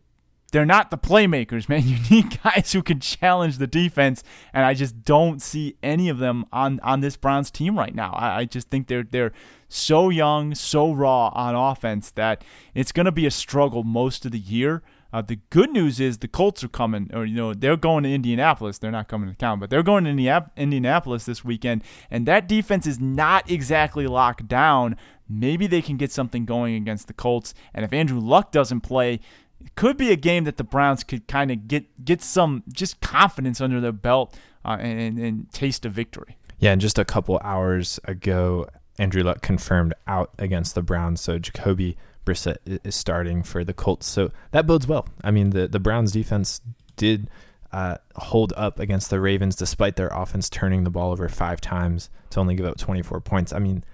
they're 0.53 0.67
not 0.67 0.91
the 0.91 0.99
playmakers, 0.99 1.69
man. 1.71 1.83
You 1.89 1.97
need 2.09 2.39
guys 2.43 2.73
who 2.73 2.83
can 2.83 3.01
challenge 3.01 3.59
the 3.59 3.67
defense, 3.67 4.23
and 4.53 4.65
I 4.65 4.75
just 4.75 5.03
don't 5.03 5.43
see 5.43 5.77
any 5.83 6.09
of 6.09 6.19
them 6.19 6.45
on 6.53 6.79
on 6.81 7.01
this 7.01 7.17
Browns 7.17 7.51
team 7.51 7.77
right 7.77 7.95
now. 7.95 8.13
I, 8.13 8.41
I 8.41 8.45
just 8.45 8.69
think 8.69 8.87
they're 8.87 9.03
they're 9.03 9.33
so 9.69 10.11
young, 10.11 10.55
so 10.55 10.93
raw 10.93 11.29
on 11.35 11.57
offense 11.57 12.13
that 12.13 12.45
it's 12.75 12.93
going 12.93 13.07
to 13.07 13.13
be 13.13 13.27
a 13.27 13.31
struggle 13.31 13.83
most 13.83 14.25
of 14.25 14.31
the 14.31 14.39
year. 14.39 14.83
Uh, 15.13 15.23
the 15.23 15.39
good 15.51 15.71
news 15.71 16.01
is 16.01 16.19
the 16.19 16.29
Colts 16.29 16.65
are 16.65 16.69
coming, 16.69 17.11
or 17.13 17.25
you 17.25 17.37
know 17.37 17.53
they're 17.53 17.77
going 17.77 18.05
to 18.05 18.13
Indianapolis. 18.13 18.79
They're 18.79 18.91
not 18.91 19.09
coming 19.09 19.29
to 19.29 19.35
town, 19.35 19.59
but 19.59 19.71
they're 19.71 19.83
going 19.83 20.05
to 20.05 20.51
Indianapolis 20.57 21.25
this 21.25 21.45
weekend, 21.45 21.85
and 22.11 22.27
that 22.27 22.49
defense 22.49 22.87
is 22.87 22.99
not 22.99 23.51
exactly 23.51 24.07
locked 24.07 24.49
down. 24.49 24.97
Maybe 25.29 25.67
they 25.67 25.83
can 25.83 25.97
get 25.97 26.13
something 26.13 26.45
going 26.45 26.75
against 26.75 27.09
the 27.09 27.13
Colts, 27.13 27.53
and 27.75 27.85
if 27.85 27.93
Andrew 27.93 28.21
Luck 28.21 28.53
doesn't 28.53 28.81
play, 28.81 29.21
it 29.61 29.75
could 29.75 29.97
be 29.97 30.11
a 30.11 30.17
game 30.17 30.45
that 30.45 30.57
the 30.57 30.65
Browns 30.65 31.05
could 31.05 31.29
kind 31.29 31.51
of 31.51 31.69
get 31.69 32.05
get 32.05 32.23
some 32.23 32.63
just 32.73 33.01
confidence 33.01 33.61
under 33.61 33.81
their 33.81 33.93
belt 33.93 34.35
uh, 34.65 34.79
and, 34.81 34.99
and, 34.99 35.19
and 35.19 35.53
taste 35.53 35.85
a 35.85 35.89
victory. 35.89 36.37
Yeah, 36.59 36.73
and 36.73 36.81
just 36.81 36.99
a 36.99 37.05
couple 37.05 37.41
hours 37.43 38.01
ago, 38.05 38.67
Andrew 38.99 39.23
Luck 39.23 39.43
confirmed 39.43 39.95
out 40.07 40.31
against 40.39 40.75
the 40.75 40.83
Browns, 40.83 41.21
so 41.21 41.39
Jacoby 41.39 41.97
Brissett 42.25 42.57
is 42.85 42.95
starting 42.95 43.43
for 43.43 43.65
the 43.65 43.75
Colts. 43.75 44.07
So 44.07 44.31
that 44.53 44.67
bodes 44.67 44.87
well. 44.87 45.09
I 45.23 45.31
mean, 45.31 45.51
the, 45.51 45.69
the 45.69 45.81
Browns 45.81 46.13
defense 46.13 46.61
did 46.97 47.29
uh, 47.73 47.97
hold 48.17 48.53
up 48.57 48.79
against 48.79 49.11
the 49.11 49.21
Ravens 49.21 49.57
despite 49.57 49.97
their 49.97 50.09
offense 50.09 50.51
turning 50.51 50.85
the 50.85 50.91
ball 50.91 51.11
over 51.11 51.29
five 51.29 51.61
times 51.61 52.11
to 52.31 52.41
only 52.41 52.55
give 52.55 52.67
up 52.67 52.79
24 52.79 53.21
points. 53.21 53.53
I 53.53 53.59
mean, 53.59 53.85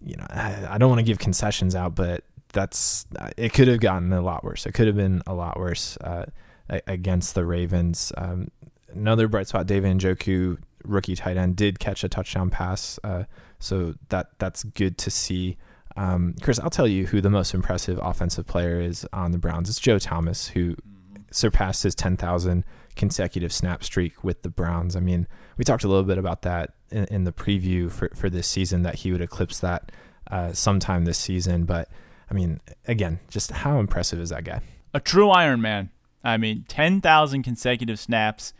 you 0.00 0.16
know, 0.16 0.26
I, 0.30 0.76
don't 0.78 0.88
want 0.88 1.00
to 1.00 1.04
give 1.04 1.18
concessions 1.18 1.74
out, 1.74 1.94
but 1.94 2.24
that's 2.52 3.06
it 3.36 3.52
could 3.52 3.68
have 3.68 3.80
gotten 3.80 4.12
a 4.12 4.20
lot 4.20 4.44
worse. 4.44 4.66
It 4.66 4.72
could 4.72 4.86
have 4.86 4.96
been 4.96 5.22
a 5.26 5.34
lot 5.34 5.58
worse 5.58 5.96
uh, 5.98 6.26
against 6.68 7.34
the 7.34 7.44
Ravens. 7.44 8.12
Um, 8.16 8.50
another 8.92 9.28
bright 9.28 9.48
spot, 9.48 9.66
David 9.66 9.98
Njoku, 9.98 10.58
rookie 10.84 11.16
tight 11.16 11.36
end, 11.36 11.56
did 11.56 11.78
catch 11.78 12.04
a 12.04 12.08
touchdown 12.08 12.50
pass, 12.50 12.98
uh, 13.02 13.24
so 13.58 13.94
that 14.10 14.38
that's 14.38 14.62
good 14.62 14.98
to 14.98 15.10
see. 15.10 15.56
Um, 15.96 16.34
Chris, 16.42 16.58
I'll 16.58 16.70
tell 16.70 16.88
you 16.88 17.06
who 17.06 17.20
the 17.20 17.30
most 17.30 17.54
impressive 17.54 17.98
offensive 18.02 18.46
player 18.46 18.80
is 18.80 19.06
on 19.12 19.32
the 19.32 19.38
Browns. 19.38 19.68
It's 19.68 19.78
Joe 19.78 19.98
Thomas, 19.98 20.48
who 20.48 20.76
surpassed 21.30 21.82
his 21.82 21.94
10,000 21.94 22.64
consecutive 22.96 23.52
snap 23.52 23.84
streak 23.84 24.22
with 24.22 24.42
the 24.42 24.48
Browns. 24.48 24.96
I 24.96 25.00
mean, 25.00 25.26
we 25.56 25.64
talked 25.64 25.84
a 25.84 25.88
little 25.88 26.04
bit 26.04 26.18
about 26.18 26.42
that 26.42 26.74
in, 26.90 27.04
in 27.06 27.24
the 27.24 27.32
preview 27.32 27.90
for, 27.90 28.10
for 28.14 28.30
this 28.30 28.46
season, 28.46 28.82
that 28.82 28.96
he 28.96 29.12
would 29.12 29.20
eclipse 29.20 29.60
that 29.60 29.92
uh, 30.30 30.52
sometime 30.52 31.04
this 31.04 31.18
season. 31.18 31.64
But, 31.64 31.88
I 32.30 32.34
mean, 32.34 32.60
again, 32.86 33.20
just 33.28 33.50
how 33.50 33.78
impressive 33.78 34.20
is 34.20 34.30
that 34.30 34.44
guy? 34.44 34.60
A 34.92 35.00
true 35.00 35.30
Iron 35.30 35.60
Man. 35.60 35.90
I 36.22 36.36
mean, 36.38 36.64
10,000 36.68 37.42
consecutive 37.42 37.98
snaps. 37.98 38.54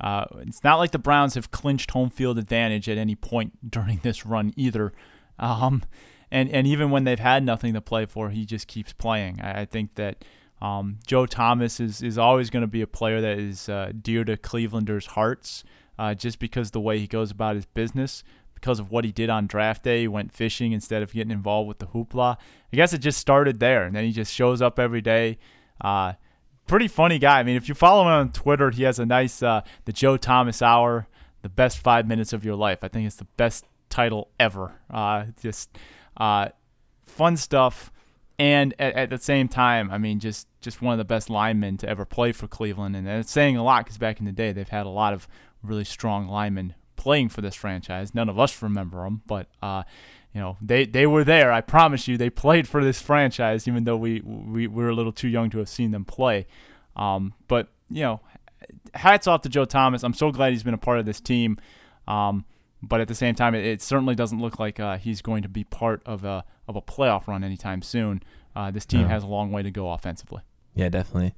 Uh, 0.00 0.26
it's 0.40 0.62
not 0.62 0.76
like 0.76 0.92
the 0.92 0.98
Browns 0.98 1.34
have 1.34 1.50
clinched 1.50 1.90
home 1.90 2.10
field 2.10 2.38
advantage 2.38 2.88
at 2.88 2.96
any 2.98 3.16
point 3.16 3.70
during 3.70 3.98
this 4.02 4.24
run 4.24 4.52
either. 4.56 4.92
Um, 5.38 5.82
and 6.30 6.50
and 6.50 6.66
even 6.66 6.90
when 6.90 7.04
they've 7.04 7.18
had 7.18 7.42
nothing 7.44 7.74
to 7.74 7.80
play 7.80 8.06
for, 8.06 8.30
he 8.30 8.44
just 8.44 8.66
keeps 8.66 8.92
playing. 8.92 9.40
I, 9.40 9.62
I 9.62 9.64
think 9.64 9.94
that 9.94 10.24
um, 10.60 10.98
Joe 11.06 11.26
Thomas 11.26 11.80
is 11.80 12.02
is 12.02 12.18
always 12.18 12.50
going 12.50 12.62
to 12.62 12.66
be 12.66 12.82
a 12.82 12.86
player 12.86 13.20
that 13.20 13.38
is 13.38 13.68
uh, 13.68 13.92
dear 14.00 14.24
to 14.24 14.36
Clevelanders' 14.36 15.06
hearts, 15.06 15.64
uh, 15.98 16.14
just 16.14 16.38
because 16.38 16.70
the 16.70 16.80
way 16.80 16.98
he 16.98 17.06
goes 17.06 17.30
about 17.30 17.56
his 17.56 17.66
business. 17.66 18.24
because 18.54 18.80
of 18.80 18.90
what 18.90 19.04
he 19.04 19.12
did 19.12 19.30
on 19.30 19.46
draft 19.46 19.84
day. 19.84 20.00
He 20.00 20.08
went 20.08 20.32
fishing 20.32 20.72
instead 20.72 21.02
of 21.02 21.12
getting 21.12 21.30
involved 21.30 21.68
with 21.68 21.78
the 21.78 21.86
hoopla. 21.86 22.36
I 22.72 22.76
guess 22.76 22.92
it 22.92 22.98
just 22.98 23.18
started 23.20 23.60
there, 23.60 23.84
and 23.84 23.94
then 23.94 24.04
he 24.04 24.12
just 24.12 24.32
shows 24.32 24.60
up 24.60 24.78
every 24.78 25.00
day. 25.00 25.38
Uh, 25.80 26.14
pretty 26.66 26.88
funny 26.88 27.18
guy. 27.18 27.38
I 27.38 27.42
mean, 27.44 27.56
if 27.56 27.68
you 27.68 27.74
follow 27.74 28.02
him 28.02 28.08
on 28.08 28.32
Twitter, 28.32 28.70
he 28.70 28.82
has 28.82 28.98
a 28.98 29.06
nice 29.06 29.42
uh, 29.42 29.62
the 29.84 29.92
Joe 29.92 30.16
Thomas 30.16 30.60
Hour, 30.60 31.06
the 31.42 31.48
best 31.48 31.78
five 31.78 32.06
minutes 32.06 32.32
of 32.32 32.44
your 32.44 32.56
life. 32.56 32.80
I 32.82 32.88
think 32.88 33.06
it's 33.06 33.16
the 33.16 33.28
best 33.36 33.64
title 33.90 34.28
ever. 34.40 34.72
Uh, 34.90 35.26
just 35.40 35.78
uh, 36.18 36.48
fun 37.06 37.36
stuff, 37.36 37.90
and 38.38 38.74
at, 38.78 38.94
at, 38.94 39.10
the 39.10 39.18
same 39.18 39.48
time, 39.48 39.90
I 39.90 39.98
mean, 39.98 40.20
just 40.20 40.46
just 40.60 40.82
one 40.82 40.92
of 40.92 40.98
the 40.98 41.04
best 41.04 41.30
linemen 41.30 41.76
to 41.78 41.88
ever 41.88 42.04
play 42.04 42.32
for 42.32 42.46
Cleveland, 42.46 42.96
and 42.96 43.08
it's 43.08 43.30
saying 43.30 43.56
a 43.56 43.64
lot 43.64 43.84
because 43.84 43.98
back 43.98 44.18
in 44.18 44.26
the 44.26 44.32
day 44.32 44.52
they've 44.52 44.68
had 44.68 44.86
a 44.86 44.90
lot 44.90 45.14
of 45.14 45.26
really 45.62 45.84
strong 45.84 46.28
linemen 46.28 46.74
playing 46.96 47.28
for 47.28 47.40
this 47.40 47.54
franchise. 47.54 48.14
None 48.14 48.28
of 48.28 48.38
us 48.38 48.60
remember 48.60 49.04
them, 49.04 49.22
but 49.26 49.48
uh, 49.62 49.84
you 50.34 50.40
know 50.40 50.56
they 50.60 50.84
they 50.84 51.06
were 51.06 51.24
there. 51.24 51.52
I 51.52 51.60
promise 51.60 52.06
you, 52.08 52.16
they 52.16 52.30
played 52.30 52.68
for 52.68 52.84
this 52.84 53.00
franchise, 53.00 53.66
even 53.66 53.84
though 53.84 53.96
we 53.96 54.20
we, 54.20 54.66
we 54.66 54.84
were 54.84 54.90
a 54.90 54.94
little 54.94 55.12
too 55.12 55.28
young 55.28 55.50
to 55.50 55.58
have 55.58 55.68
seen 55.68 55.92
them 55.92 56.04
play. 56.04 56.46
Um, 56.96 57.34
but 57.46 57.68
you 57.90 58.02
know, 58.02 58.20
hats 58.94 59.26
off 59.26 59.42
to 59.42 59.48
Joe 59.48 59.64
Thomas. 59.64 60.02
I'm 60.02 60.14
so 60.14 60.30
glad 60.30 60.52
he's 60.52 60.62
been 60.62 60.74
a 60.74 60.78
part 60.78 60.98
of 60.98 61.06
this 61.06 61.20
team. 61.20 61.56
Um, 62.06 62.44
but 62.82 63.00
at 63.00 63.08
the 63.08 63.14
same 63.14 63.34
time, 63.34 63.54
it, 63.54 63.64
it 63.64 63.82
certainly 63.82 64.14
doesn't 64.14 64.40
look 64.40 64.58
like 64.58 64.78
uh, 64.78 64.98
he's 64.98 65.22
going 65.22 65.42
to 65.42 65.48
be 65.48 65.64
part 65.64 66.02
of 66.06 66.24
a 66.24 66.44
of 66.66 66.76
a 66.76 66.82
playoff 66.82 67.26
run 67.26 67.42
anytime 67.42 67.82
soon. 67.82 68.22
Uh, 68.54 68.70
this 68.70 68.84
team 68.84 69.02
no. 69.02 69.08
has 69.08 69.22
a 69.22 69.26
long 69.26 69.50
way 69.50 69.62
to 69.62 69.70
go 69.70 69.90
offensively. 69.92 70.42
Yeah, 70.74 70.88
definitely 70.88 71.34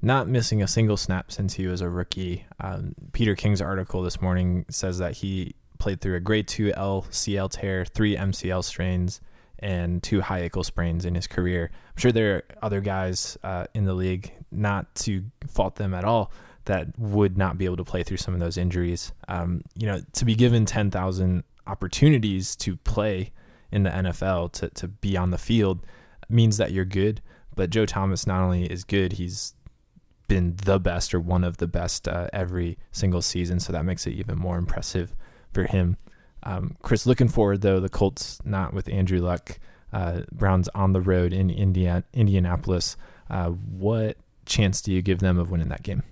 not 0.00 0.28
missing 0.28 0.62
a 0.62 0.68
single 0.68 0.96
snap 0.96 1.32
since 1.32 1.54
he 1.54 1.66
was 1.66 1.80
a 1.80 1.88
rookie. 1.88 2.44
Um, 2.60 2.94
Peter 3.12 3.34
King's 3.34 3.60
article 3.60 4.02
this 4.02 4.20
morning 4.20 4.64
says 4.70 4.98
that 4.98 5.14
he 5.14 5.54
played 5.78 6.00
through 6.00 6.16
a 6.16 6.20
grade 6.20 6.46
2 6.46 6.72
LCL 6.72 7.50
tear, 7.50 7.84
three 7.84 8.16
MCL 8.16 8.64
strains, 8.64 9.20
and 9.58 10.02
two 10.02 10.20
high 10.20 10.40
ankle 10.40 10.62
sprains 10.62 11.04
in 11.04 11.14
his 11.14 11.26
career. 11.26 11.70
I'm 11.72 12.00
sure 12.00 12.12
there 12.12 12.36
are 12.36 12.44
other 12.62 12.80
guys 12.80 13.36
uh, 13.42 13.66
in 13.74 13.84
the 13.84 13.94
league, 13.94 14.32
not 14.52 14.94
to 14.96 15.24
fault 15.48 15.76
them 15.76 15.94
at 15.94 16.04
all, 16.04 16.30
that 16.68 16.86
would 16.98 17.38
not 17.38 17.56
be 17.56 17.64
able 17.64 17.78
to 17.78 17.84
play 17.84 18.02
through 18.02 18.18
some 18.18 18.34
of 18.34 18.40
those 18.40 18.58
injuries. 18.58 19.12
Um, 19.26 19.62
you 19.74 19.86
know, 19.86 20.02
to 20.12 20.24
be 20.26 20.34
given 20.34 20.66
10,000 20.66 21.42
opportunities 21.66 22.54
to 22.56 22.76
play 22.76 23.32
in 23.72 23.84
the 23.84 23.90
NFL, 23.90 24.52
to, 24.52 24.68
to 24.68 24.86
be 24.86 25.16
on 25.16 25.30
the 25.30 25.38
field, 25.38 25.80
means 26.28 26.58
that 26.58 26.72
you're 26.72 26.84
good. 26.84 27.22
But 27.56 27.70
Joe 27.70 27.86
Thomas 27.86 28.26
not 28.26 28.42
only 28.42 28.64
is 28.64 28.84
good, 28.84 29.14
he's 29.14 29.54
been 30.28 30.56
the 30.62 30.78
best 30.78 31.14
or 31.14 31.20
one 31.20 31.42
of 31.42 31.56
the 31.56 31.66
best 31.66 32.06
uh, 32.06 32.28
every 32.34 32.76
single 32.92 33.22
season. 33.22 33.60
So 33.60 33.72
that 33.72 33.86
makes 33.86 34.06
it 34.06 34.12
even 34.12 34.38
more 34.38 34.58
impressive 34.58 35.16
for 35.54 35.64
him. 35.64 35.96
Um, 36.42 36.76
Chris, 36.82 37.06
looking 37.06 37.28
forward 37.28 37.62
though, 37.62 37.80
the 37.80 37.88
Colts 37.88 38.40
not 38.44 38.74
with 38.74 38.90
Andrew 38.90 39.20
Luck. 39.20 39.58
Uh, 39.90 40.20
Browns 40.30 40.68
on 40.74 40.92
the 40.92 41.00
road 41.00 41.32
in 41.32 41.48
India, 41.48 42.04
Indianapolis. 42.12 42.98
Uh, 43.30 43.48
what 43.48 44.18
chance 44.44 44.82
do 44.82 44.92
you 44.92 45.00
give 45.00 45.20
them 45.20 45.38
of 45.38 45.50
winning 45.50 45.70
that 45.70 45.82
game? 45.82 46.02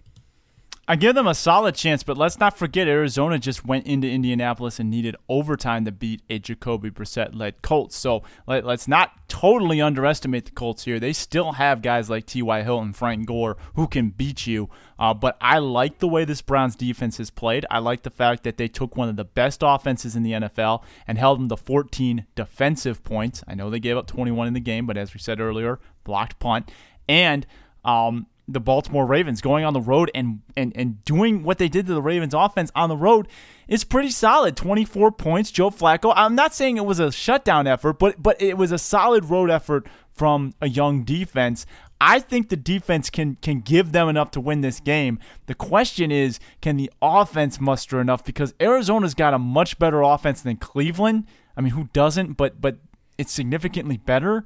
I 0.89 0.95
give 0.95 1.17
them 1.17 1.27
a 1.27 1.35
solid 1.35 1.75
chance, 1.75 2.05
but 2.05 2.17
let's 2.17 2.39
not 2.39 2.57
forget 2.57 2.87
Arizona 2.87 3.41
just 3.41 3.65
went 3.65 3.89
into 3.89 4.09
Indianapolis 4.09 4.79
and 4.79 4.89
needed 4.89 5.17
overtime 5.29 5.85
to 5.85 5.91
beat 5.91 6.23
a 6.31 6.39
Jacoby 6.39 6.91
Brissett 6.91 7.35
led 7.35 7.61
Colts. 7.61 7.97
So 7.97 8.23
let, 8.47 8.65
us 8.65 8.87
not 8.87 9.11
totally 9.27 9.81
underestimate 9.81 10.45
the 10.45 10.53
Colts 10.53 10.85
here. 10.85 11.01
They 11.01 11.13
still 11.13 11.53
have 11.53 11.83
guys 11.83 12.09
like 12.09 12.25
T.Y. 12.27 12.63
Hilton, 12.63 12.93
Frank 12.93 13.27
Gore 13.27 13.57
who 13.75 13.89
can 13.89 14.11
beat 14.11 14.47
you. 14.47 14.71
Uh, 14.97 15.13
but 15.13 15.37
I 15.41 15.59
like 15.59 15.99
the 15.99 16.07
way 16.07 16.25
this 16.25 16.41
Browns 16.41 16.77
defense 16.77 17.19
has 17.19 17.31
played. 17.31 17.67
I 17.69 17.81
like 17.81 18.05
the 18.05 18.11
fact 18.11 18.45
that 18.45 18.57
they 18.57 18.69
took 18.69 18.97
one 18.97 19.09
of 19.09 19.17
the 19.17 19.25
best 19.25 19.65
offenses 19.65 20.15
in 20.15 20.23
the 20.23 20.33
NFL 20.33 20.85
and 21.09 21.19
held 21.19 21.41
them 21.41 21.49
to 21.49 21.57
14 21.57 22.27
defensive 22.37 23.03
points. 23.03 23.43
I 23.49 23.57
know 23.57 23.71
they 23.71 23.81
gave 23.81 23.97
up 23.97 24.07
21 24.07 24.47
in 24.47 24.55
the 24.55 24.61
game, 24.61 24.87
but 24.87 24.97
as 24.97 25.13
we 25.15 25.19
said 25.19 25.41
earlier, 25.41 25.81
blocked 26.05 26.39
punt. 26.39 26.71
And 27.09 27.45
um, 27.85 28.27
the 28.49 28.61
Baltimore 28.61 29.07
Ravens 29.07 29.41
going 29.41 29.65
on 29.65 29.73
the 29.73 29.81
road 29.81 30.11
and, 30.15 30.41
and, 30.57 30.73
and 30.77 31.05
doing 31.05 31.43
what 31.43 31.59
they 31.59 31.69
did 31.69 31.87
to 31.87 31.95
the 31.95 32.03
Ravens 32.03 32.35
offense 32.35 32.71
on 32.75 32.89
the 32.89 32.97
road 32.97 33.27
is 33.67 33.83
pretty 33.83 34.11
solid. 34.11 34.57
24 34.57 35.13
points, 35.13 35.51
Joe 35.51 35.71
Flacco. 35.71 36.13
I'm 36.15 36.35
not 36.35 36.55
saying 36.55 36.77
it 36.77 36.85
was 36.85 37.01
a 37.01 37.11
shutdown 37.11 37.67
effort, 37.67 37.99
but 37.99 38.23
but 38.23 38.41
it 38.41 38.57
was 38.57 38.71
a 38.71 38.79
solid 38.79 39.25
road 39.25 39.51
effort 39.51 39.89
from 40.13 40.55
a 40.61 40.69
young 40.69 41.03
defense. 41.03 41.67
I 42.01 42.21
think 42.21 42.49
the 42.49 42.57
defense 42.57 43.11
can 43.11 43.37
can 43.37 43.61
give 43.61 43.93
them 43.93 44.09
enough 44.09 44.31
to 44.33 44.41
win 44.41 44.61
this 44.61 44.81
game. 44.81 45.19
The 45.47 45.55
question 45.55 46.13
is, 46.13 46.39
can 46.61 46.77
the 46.77 46.91
offense 47.03 47.61
muster 47.61 48.01
enough? 48.01 48.25
Because 48.25 48.55
Arizona's 48.61 49.15
got 49.15 49.35
a 49.35 49.39
much 49.39 49.79
better 49.79 50.03
offense 50.03 50.43
than 50.43 50.57
Cleveland. 50.57 51.25
I 51.57 51.63
mean, 51.63 51.73
who 51.73 51.89
doesn't? 51.93 52.35
But 52.35 52.61
but 52.61 52.77
it's 53.19 53.33
significantly 53.33 53.97
better 53.97 54.45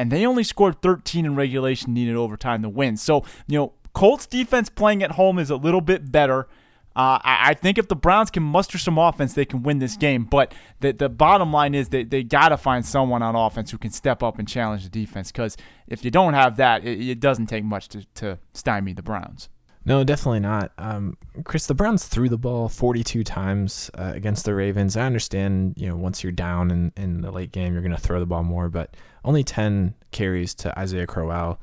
and 0.00 0.10
they 0.10 0.24
only 0.24 0.42
scored 0.42 0.80
13 0.80 1.26
in 1.26 1.36
regulation, 1.36 1.92
needed 1.92 2.16
overtime 2.16 2.62
to 2.62 2.70
win. 2.70 2.96
So, 2.96 3.22
you 3.46 3.58
know, 3.58 3.74
Colts 3.92 4.26
defense 4.26 4.70
playing 4.70 5.02
at 5.02 5.10
home 5.10 5.38
is 5.38 5.50
a 5.50 5.56
little 5.56 5.82
bit 5.82 6.10
better. 6.10 6.48
Uh, 6.96 7.20
I, 7.22 7.50
I, 7.50 7.54
think 7.54 7.76
if 7.76 7.86
the 7.86 7.96
Browns 7.96 8.30
can 8.30 8.42
muster 8.42 8.78
some 8.78 8.96
offense, 8.96 9.34
they 9.34 9.44
can 9.44 9.62
win 9.62 9.78
this 9.78 9.98
game. 9.98 10.24
But 10.24 10.54
the, 10.80 10.92
the 10.92 11.10
bottom 11.10 11.52
line 11.52 11.74
is 11.74 11.90
that 11.90 12.08
they 12.08 12.22
got 12.22 12.48
to 12.48 12.56
find 12.56 12.84
someone 12.84 13.22
on 13.22 13.36
offense 13.36 13.70
who 13.70 13.76
can 13.76 13.90
step 13.90 14.22
up 14.22 14.38
and 14.38 14.48
challenge 14.48 14.84
the 14.84 14.88
defense. 14.88 15.30
Because 15.30 15.58
if 15.86 16.02
you 16.02 16.10
don't 16.10 16.32
have 16.32 16.56
that, 16.56 16.82
it, 16.82 17.06
it 17.06 17.20
doesn't 17.20 17.48
take 17.48 17.64
much 17.64 17.88
to, 17.88 18.06
to 18.14 18.38
stymie 18.54 18.94
the 18.94 19.02
Browns. 19.02 19.50
No, 19.84 20.02
definitely 20.02 20.40
not. 20.40 20.72
Um, 20.78 21.18
Chris, 21.44 21.66
the 21.66 21.74
Browns 21.74 22.06
threw 22.06 22.30
the 22.30 22.38
ball 22.38 22.70
42 22.70 23.22
times 23.22 23.90
uh, 23.98 24.12
against 24.14 24.46
the 24.46 24.54
Ravens. 24.54 24.96
I 24.96 25.02
understand, 25.02 25.74
you 25.76 25.88
know, 25.88 25.96
once 25.96 26.22
you're 26.22 26.32
down 26.32 26.70
in, 26.70 26.92
in 26.96 27.20
the 27.20 27.30
late 27.30 27.52
game, 27.52 27.74
you're 27.74 27.82
going 27.82 27.94
to 27.94 28.00
throw 28.00 28.18
the 28.18 28.26
ball 28.26 28.44
more, 28.44 28.70
but 28.70 28.96
only 29.24 29.44
10 29.44 29.94
carries 30.10 30.54
to 30.56 30.78
Isaiah 30.78 31.06
Crowell. 31.06 31.60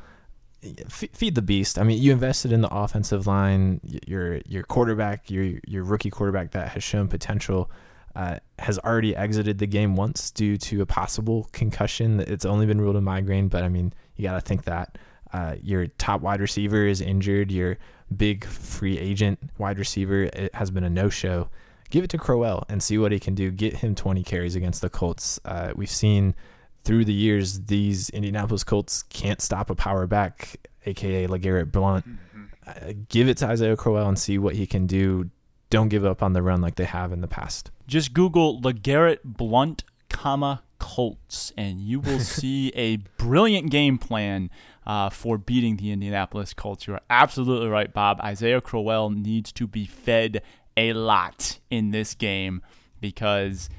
F- 0.63 1.11
feed 1.13 1.35
the 1.35 1.41
beast. 1.41 1.77
I 1.77 1.83
mean, 1.83 2.01
you 2.01 2.11
invested 2.11 2.51
in 2.51 2.61
the 2.61 2.73
offensive 2.73 3.27
line. 3.27 3.79
Your 4.07 4.37
your 4.47 4.63
quarterback, 4.63 5.29
your 5.29 5.59
your 5.67 5.83
rookie 5.83 6.09
quarterback 6.09 6.51
that 6.51 6.69
has 6.69 6.83
shown 6.83 7.07
potential, 7.07 7.69
uh, 8.15 8.37
has 8.57 8.79
already 8.79 9.15
exited 9.15 9.59
the 9.59 9.67
game 9.67 9.95
once 9.95 10.31
due 10.31 10.57
to 10.57 10.81
a 10.81 10.85
possible 10.85 11.47
concussion. 11.51 12.19
It's 12.21 12.43
only 12.43 12.65
been 12.65 12.81
ruled 12.81 12.95
a 12.95 13.01
migraine, 13.01 13.47
but 13.49 13.63
I 13.63 13.69
mean, 13.69 13.93
you 14.15 14.23
got 14.23 14.33
to 14.33 14.41
think 14.41 14.63
that. 14.63 14.97
Uh, 15.31 15.55
your 15.61 15.87
top 15.87 16.21
wide 16.21 16.39
receiver 16.39 16.87
is 16.87 17.01
injured. 17.01 17.51
Your 17.51 17.77
big 18.15 18.45
free 18.45 18.97
agent 18.97 19.39
wide 19.57 19.77
receiver 19.77 20.29
has 20.53 20.71
been 20.71 20.83
a 20.83 20.89
no 20.89 21.09
show. 21.09 21.49
Give 21.89 22.03
it 22.03 22.09
to 22.11 22.17
Crowell 22.17 22.65
and 22.69 22.81
see 22.81 22.97
what 22.97 23.11
he 23.11 23.19
can 23.19 23.35
do. 23.35 23.51
Get 23.51 23.77
him 23.77 23.95
20 23.95 24.23
carries 24.23 24.55
against 24.55 24.81
the 24.81 24.89
Colts. 24.89 25.39
Uh, 25.45 25.73
we've 25.75 25.89
seen 25.89 26.33
through 26.87 27.03
the 27.03 27.13
years 27.13 27.65
these 27.65 28.09
Indianapolis 28.11 28.63
Colts 28.63 29.03
can't 29.03 29.41
stop 29.41 29.69
a 29.69 29.75
power 29.75 30.07
back, 30.07 30.69
aka 30.85 31.27
LeGarrette 31.27 31.69
Blunt. 31.69 32.07
Mm-hmm. 32.07 32.43
Uh, 32.65 32.93
give 33.09 33.27
it 33.27 33.35
to 33.37 33.45
Isaiah 33.45 33.75
Crowell 33.75 34.07
and 34.07 34.17
see 34.17 34.37
what 34.37 34.55
he 34.55 34.65
can 34.65 34.87
do. 34.87 35.29
Don't 35.69 35.89
give 35.89 36.05
up 36.05 36.23
on 36.23 36.31
the 36.31 36.41
run 36.41 36.61
like 36.61 36.75
they 36.75 36.85
have 36.85 37.11
in 37.11 37.19
the 37.19 37.27
past. 37.27 37.71
Just 37.87 38.13
Google 38.13 38.61
LeGarrette 38.61 39.19
Blunt, 39.25 39.83
comma 40.09 40.63
Colts, 40.79 41.51
and 41.57 41.81
you 41.81 41.99
will 41.99 42.19
see 42.21 42.71
a 42.73 42.97
brilliant 43.17 43.69
game 43.69 43.97
plan 43.97 44.49
uh, 44.85 45.09
for 45.09 45.37
beating 45.37 45.75
the 45.75 45.91
Indianapolis 45.91 46.53
Colts. 46.53 46.87
You're 46.87 47.01
absolutely 47.09 47.67
right, 47.67 47.93
Bob. 47.93 48.21
Isaiah 48.21 48.61
Crowell 48.61 49.09
needs 49.09 49.51
to 49.51 49.67
be 49.67 49.85
fed 49.85 50.41
a 50.77 50.93
lot 50.93 51.59
in 51.69 51.91
this 51.91 52.15
game 52.15 52.61
because 53.01 53.69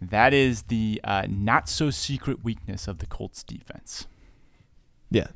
that 0.00 0.34
is 0.34 0.64
the 0.64 1.00
uh, 1.04 1.26
not 1.28 1.68
so 1.68 1.90
secret 1.90 2.44
weakness 2.44 2.88
of 2.88 2.98
the 2.98 3.06
Colts 3.06 3.42
defense. 3.42 4.06
Yeah. 5.10 5.28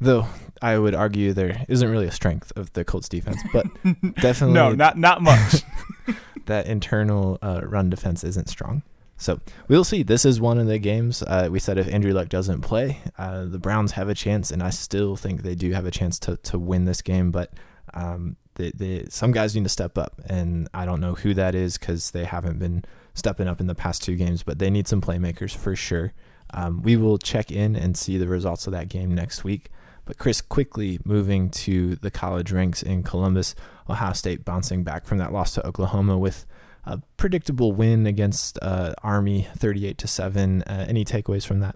Though 0.00 0.26
I 0.60 0.78
would 0.78 0.94
argue 0.94 1.32
there 1.32 1.64
isn't 1.68 1.88
really 1.88 2.06
a 2.06 2.12
strength 2.12 2.52
of 2.54 2.72
the 2.74 2.84
Colts 2.84 3.08
defense, 3.08 3.40
but 3.52 3.66
definitely 4.20 4.54
no, 4.54 4.72
not 4.74 4.98
not 4.98 5.22
much. 5.22 5.62
that 6.46 6.66
internal 6.66 7.38
uh, 7.40 7.62
run 7.64 7.88
defense 7.88 8.22
isn't 8.22 8.48
strong. 8.48 8.82
So 9.16 9.40
we'll 9.68 9.84
see. 9.84 10.02
This 10.02 10.26
is 10.26 10.38
one 10.38 10.58
of 10.58 10.66
the 10.66 10.78
games. 10.78 11.22
Uh, 11.22 11.48
we 11.50 11.58
said 11.58 11.78
if 11.78 11.88
Andrew 11.88 12.12
Luck 12.12 12.28
doesn't 12.28 12.60
play, 12.60 13.00
uh, 13.16 13.46
the 13.46 13.58
Browns 13.58 13.92
have 13.92 14.10
a 14.10 14.14
chance, 14.14 14.50
and 14.50 14.62
I 14.62 14.68
still 14.68 15.16
think 15.16 15.42
they 15.42 15.54
do 15.54 15.72
have 15.72 15.86
a 15.86 15.90
chance 15.90 16.18
to 16.20 16.36
to 16.36 16.58
win 16.58 16.84
this 16.84 17.00
game. 17.00 17.30
But 17.30 17.52
um, 17.94 18.36
the, 18.56 18.72
the, 18.74 19.06
some 19.08 19.32
guys 19.32 19.54
need 19.54 19.64
to 19.64 19.70
step 19.70 19.96
up, 19.96 20.20
and 20.26 20.68
I 20.74 20.84
don't 20.84 21.00
know 21.00 21.14
who 21.14 21.34
that 21.34 21.54
is 21.54 21.78
because 21.78 22.10
they 22.10 22.24
haven't 22.24 22.58
been 22.58 22.84
stepping 23.16 23.48
up 23.48 23.60
in 23.60 23.66
the 23.66 23.74
past 23.74 24.04
two 24.04 24.14
games. 24.14 24.44
But 24.44 24.60
they 24.60 24.70
need 24.70 24.86
some 24.86 25.00
playmakers 25.00 25.56
for 25.56 25.74
sure. 25.74 26.12
Um, 26.54 26.82
we 26.82 26.96
will 26.96 27.18
check 27.18 27.50
in 27.50 27.74
and 27.74 27.96
see 27.96 28.18
the 28.18 28.28
results 28.28 28.68
of 28.68 28.72
that 28.72 28.88
game 28.88 29.12
next 29.12 29.42
week. 29.42 29.70
But 30.04 30.18
Chris, 30.18 30.40
quickly 30.40 31.00
moving 31.04 31.50
to 31.50 31.96
the 31.96 32.12
college 32.12 32.52
ranks 32.52 32.80
in 32.80 33.02
Columbus, 33.02 33.56
Ohio 33.90 34.12
State 34.12 34.44
bouncing 34.44 34.84
back 34.84 35.04
from 35.04 35.18
that 35.18 35.32
loss 35.32 35.54
to 35.54 35.66
Oklahoma 35.66 36.16
with 36.16 36.46
a 36.84 37.02
predictable 37.16 37.72
win 37.72 38.06
against 38.06 38.60
uh, 38.62 38.94
Army, 39.02 39.48
thirty-eight 39.56 39.98
to 39.98 40.06
seven. 40.06 40.62
Uh, 40.62 40.86
any 40.88 41.04
takeaways 41.04 41.44
from 41.44 41.58
that? 41.58 41.74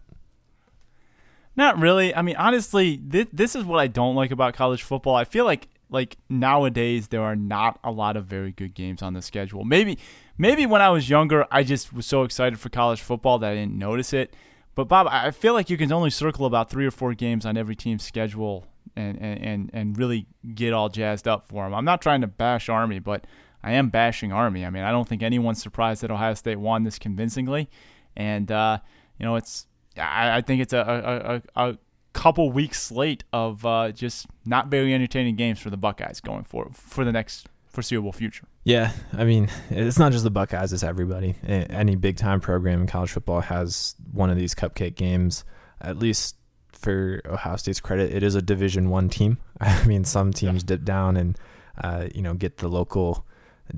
Not 1.56 1.80
really. 1.80 2.14
I 2.14 2.22
mean, 2.22 2.36
honestly, 2.36 3.00
this, 3.02 3.26
this 3.32 3.56
is 3.56 3.64
what 3.64 3.80
I 3.80 3.88
don't 3.88 4.14
like 4.14 4.30
about 4.30 4.54
college 4.54 4.84
football. 4.84 5.16
I 5.16 5.24
feel 5.24 5.44
like 5.44 5.66
like 5.90 6.16
nowadays 6.28 7.08
there 7.08 7.22
are 7.22 7.36
not 7.36 7.78
a 7.84 7.90
lot 7.90 8.16
of 8.16 8.26
very 8.26 8.52
good 8.52 8.74
games 8.74 9.02
on 9.02 9.12
the 9.12 9.22
schedule. 9.22 9.64
Maybe 9.64 9.98
maybe 10.38 10.66
when 10.66 10.80
I 10.80 10.90
was 10.90 11.10
younger, 11.10 11.46
I 11.50 11.62
just 11.62 11.92
was 11.92 12.06
so 12.06 12.22
excited 12.22 12.58
for 12.58 12.68
college 12.68 13.00
football 13.00 13.38
that 13.40 13.50
I 13.50 13.54
didn't 13.54 13.78
notice 13.78 14.12
it. 14.12 14.34
But 14.74 14.84
Bob, 14.84 15.08
I 15.10 15.30
feel 15.32 15.52
like 15.52 15.68
you 15.68 15.76
can 15.76 15.92
only 15.92 16.10
circle 16.10 16.46
about 16.46 16.70
three 16.70 16.86
or 16.86 16.90
four 16.90 17.12
games 17.14 17.44
on 17.44 17.56
every 17.56 17.76
team's 17.76 18.04
schedule 18.04 18.66
and 18.96 19.20
and 19.20 19.70
and 19.72 19.98
really 19.98 20.26
get 20.54 20.72
all 20.72 20.88
jazzed 20.88 21.28
up 21.28 21.48
for 21.48 21.64
them. 21.64 21.74
I'm 21.74 21.84
not 21.84 22.00
trying 22.00 22.20
to 22.20 22.26
bash 22.26 22.68
Army, 22.68 22.98
but 22.98 23.26
I 23.62 23.72
am 23.72 23.90
bashing 23.90 24.32
Army. 24.32 24.64
I 24.64 24.70
mean, 24.70 24.84
I 24.84 24.90
don't 24.90 25.08
think 25.08 25.22
anyone's 25.22 25.62
surprised 25.62 26.02
that 26.02 26.10
Ohio 26.10 26.34
State 26.34 26.58
won 26.58 26.84
this 26.84 26.98
convincingly, 26.98 27.68
and 28.16 28.50
uh, 28.50 28.78
you 29.18 29.26
know, 29.26 29.36
it's 29.36 29.66
I, 29.96 30.38
I 30.38 30.40
think 30.40 30.62
it's 30.62 30.72
a, 30.72 31.42
a, 31.54 31.62
a, 31.62 31.70
a 31.70 31.78
couple 32.12 32.50
weeks 32.50 32.82
slate 32.82 33.24
of 33.32 33.64
uh, 33.64 33.92
just 33.92 34.26
not 34.44 34.68
very 34.68 34.92
entertaining 34.94 35.36
games 35.36 35.58
for 35.58 35.70
the 35.70 35.76
Buckeyes 35.76 36.20
going 36.20 36.44
for 36.44 36.70
for 36.72 37.04
the 37.04 37.12
next 37.12 37.48
foreseeable 37.68 38.12
future. 38.12 38.46
Yeah, 38.64 38.92
I 39.12 39.24
mean, 39.24 39.48
it's 39.70 39.98
not 39.98 40.12
just 40.12 40.24
the 40.24 40.30
Buckeyes; 40.30 40.72
it's 40.72 40.82
everybody. 40.82 41.34
Any 41.44 41.96
big 41.96 42.16
time 42.16 42.40
program 42.40 42.82
in 42.82 42.86
college 42.86 43.10
football 43.10 43.40
has 43.40 43.94
one 44.12 44.30
of 44.30 44.36
these 44.36 44.54
cupcake 44.54 44.96
games. 44.96 45.44
At 45.80 45.98
least 45.98 46.36
for 46.72 47.22
Ohio 47.26 47.56
State's 47.56 47.80
credit, 47.80 48.12
it 48.12 48.22
is 48.22 48.34
a 48.34 48.42
Division 48.42 48.90
One 48.90 49.08
team. 49.08 49.38
I 49.60 49.84
mean, 49.86 50.04
some 50.04 50.32
teams 50.32 50.62
yeah. 50.62 50.66
dip 50.66 50.84
down 50.84 51.16
and 51.16 51.38
uh, 51.82 52.08
you 52.14 52.22
know 52.22 52.34
get 52.34 52.58
the 52.58 52.68
local 52.68 53.26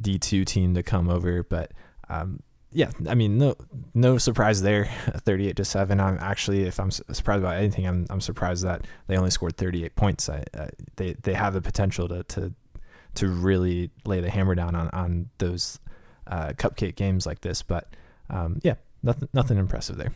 D 0.00 0.18
two 0.18 0.44
team 0.44 0.74
to 0.74 0.82
come 0.82 1.08
over, 1.08 1.42
but 1.42 1.72
um, 2.08 2.40
yeah, 2.72 2.90
I 3.08 3.14
mean, 3.14 3.38
no, 3.38 3.54
no 3.94 4.18
surprise 4.18 4.62
there. 4.62 4.86
Thirty-eight 5.16 5.56
to 5.56 5.64
seven. 5.64 6.00
I'm 6.00 6.18
actually, 6.20 6.62
if 6.62 6.80
I'm 6.80 6.90
surprised 6.90 7.42
about 7.42 7.56
anything, 7.56 7.86
I'm, 7.86 8.06
I'm 8.10 8.20
surprised 8.20 8.64
that 8.64 8.86
they 9.06 9.16
only 9.16 9.30
scored 9.30 9.56
thirty-eight 9.56 9.96
points. 9.96 10.28
I, 10.28 10.44
uh, 10.56 10.68
they, 10.96 11.14
they 11.22 11.34
have 11.34 11.54
the 11.54 11.60
potential 11.60 12.08
to, 12.08 12.22
to, 12.24 12.52
to 13.14 13.28
really 13.28 13.90
lay 14.04 14.20
the 14.20 14.30
hammer 14.30 14.54
down 14.54 14.74
on, 14.74 14.88
on 14.90 15.28
those 15.38 15.78
uh, 16.26 16.52
cupcake 16.56 16.96
games 16.96 17.26
like 17.26 17.40
this. 17.42 17.62
But 17.62 17.88
um, 18.30 18.60
yeah, 18.62 18.74
nothing, 19.02 19.28
nothing 19.32 19.58
impressive 19.58 19.96
there. 19.96 20.12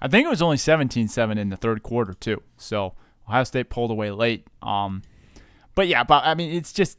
I 0.00 0.08
think 0.08 0.26
it 0.26 0.30
was 0.30 0.42
only 0.42 0.56
17-7 0.56 1.38
in 1.38 1.50
the 1.50 1.56
third 1.56 1.82
quarter 1.82 2.14
too. 2.14 2.42
So 2.56 2.94
Ohio 3.28 3.44
State 3.44 3.70
pulled 3.70 3.90
away 3.90 4.10
late. 4.10 4.46
Um, 4.62 5.02
but 5.74 5.88
yeah, 5.88 6.04
but 6.04 6.24
I 6.24 6.34
mean, 6.34 6.52
it's 6.52 6.72
just 6.72 6.98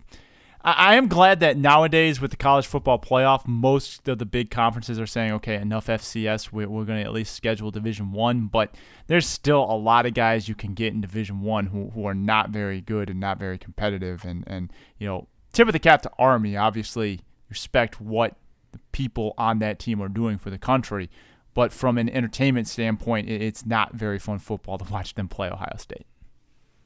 I, 0.64 0.95
am 0.95 1.07
glad 1.07 1.39
that 1.39 1.57
nowadays 1.57 2.22
with 2.22 2.32
the 2.32 2.38
college 2.38 2.68
football 2.68 2.99
playoff, 2.99 3.47
most 3.47 4.07
of 4.07 4.20
the 4.20 4.26
big 4.26 4.51
conferences 4.51 4.99
are 4.99 5.07
saying, 5.07 5.32
okay, 5.34 5.55
enough 5.55 5.88
FCS. 5.88 6.51
We're, 6.51 6.70
we're 6.70 6.86
going 6.86 6.99
to 6.99 7.05
at 7.05 7.14
least 7.14 7.36
schedule 7.36 7.72
Division 7.72 8.12
One, 8.12 8.45
but 8.45 8.76
there's 9.07 9.28
still 9.28 9.64
a 9.64 9.76
lot 9.76 10.05
of 10.05 10.14
guys 10.14 10.47
you 10.47 10.55
can 10.55 10.74
get 10.74 10.93
in 10.93 11.01
Division 11.01 11.41
One 11.41 11.68
who, 11.68 11.89
who 11.89 12.05
are 12.05 12.14
not 12.14 12.51
very 12.51 12.80
good 12.80 13.09
and 13.09 13.20
not 13.20 13.39
very 13.39 13.57
competitive. 13.57 14.24
And 14.24 14.43
and 14.45 14.72
you 14.99 15.07
know, 15.07 15.28
tip 15.51 15.68
of 15.68 15.74
the 15.74 15.80
cap 15.80 16.03
to 16.03 16.12
Army. 16.20 16.55
Obviously, 16.55 17.22
respect 17.49 17.99
what 17.99 18.36
the 18.72 18.80
people 18.91 19.34
on 19.38 19.59
that 19.59 19.80
team 19.80 20.01
are 20.01 20.09
doing 20.09 20.38
for 20.38 20.49
the 20.51 20.59
country. 20.59 21.09
But 21.53 21.74
from 21.74 21.97
an 21.97 22.07
entertainment 22.07 22.68
standpoint, 22.68 23.30
it's 23.30 23.66
not 23.66 23.93
very 23.93 24.20
fun 24.20 24.39
football 24.39 24.78
to 24.78 24.86
watch 24.91 25.16
them 25.16 25.28
play 25.28 25.49
Ohio 25.49 25.76
State. 25.78 26.05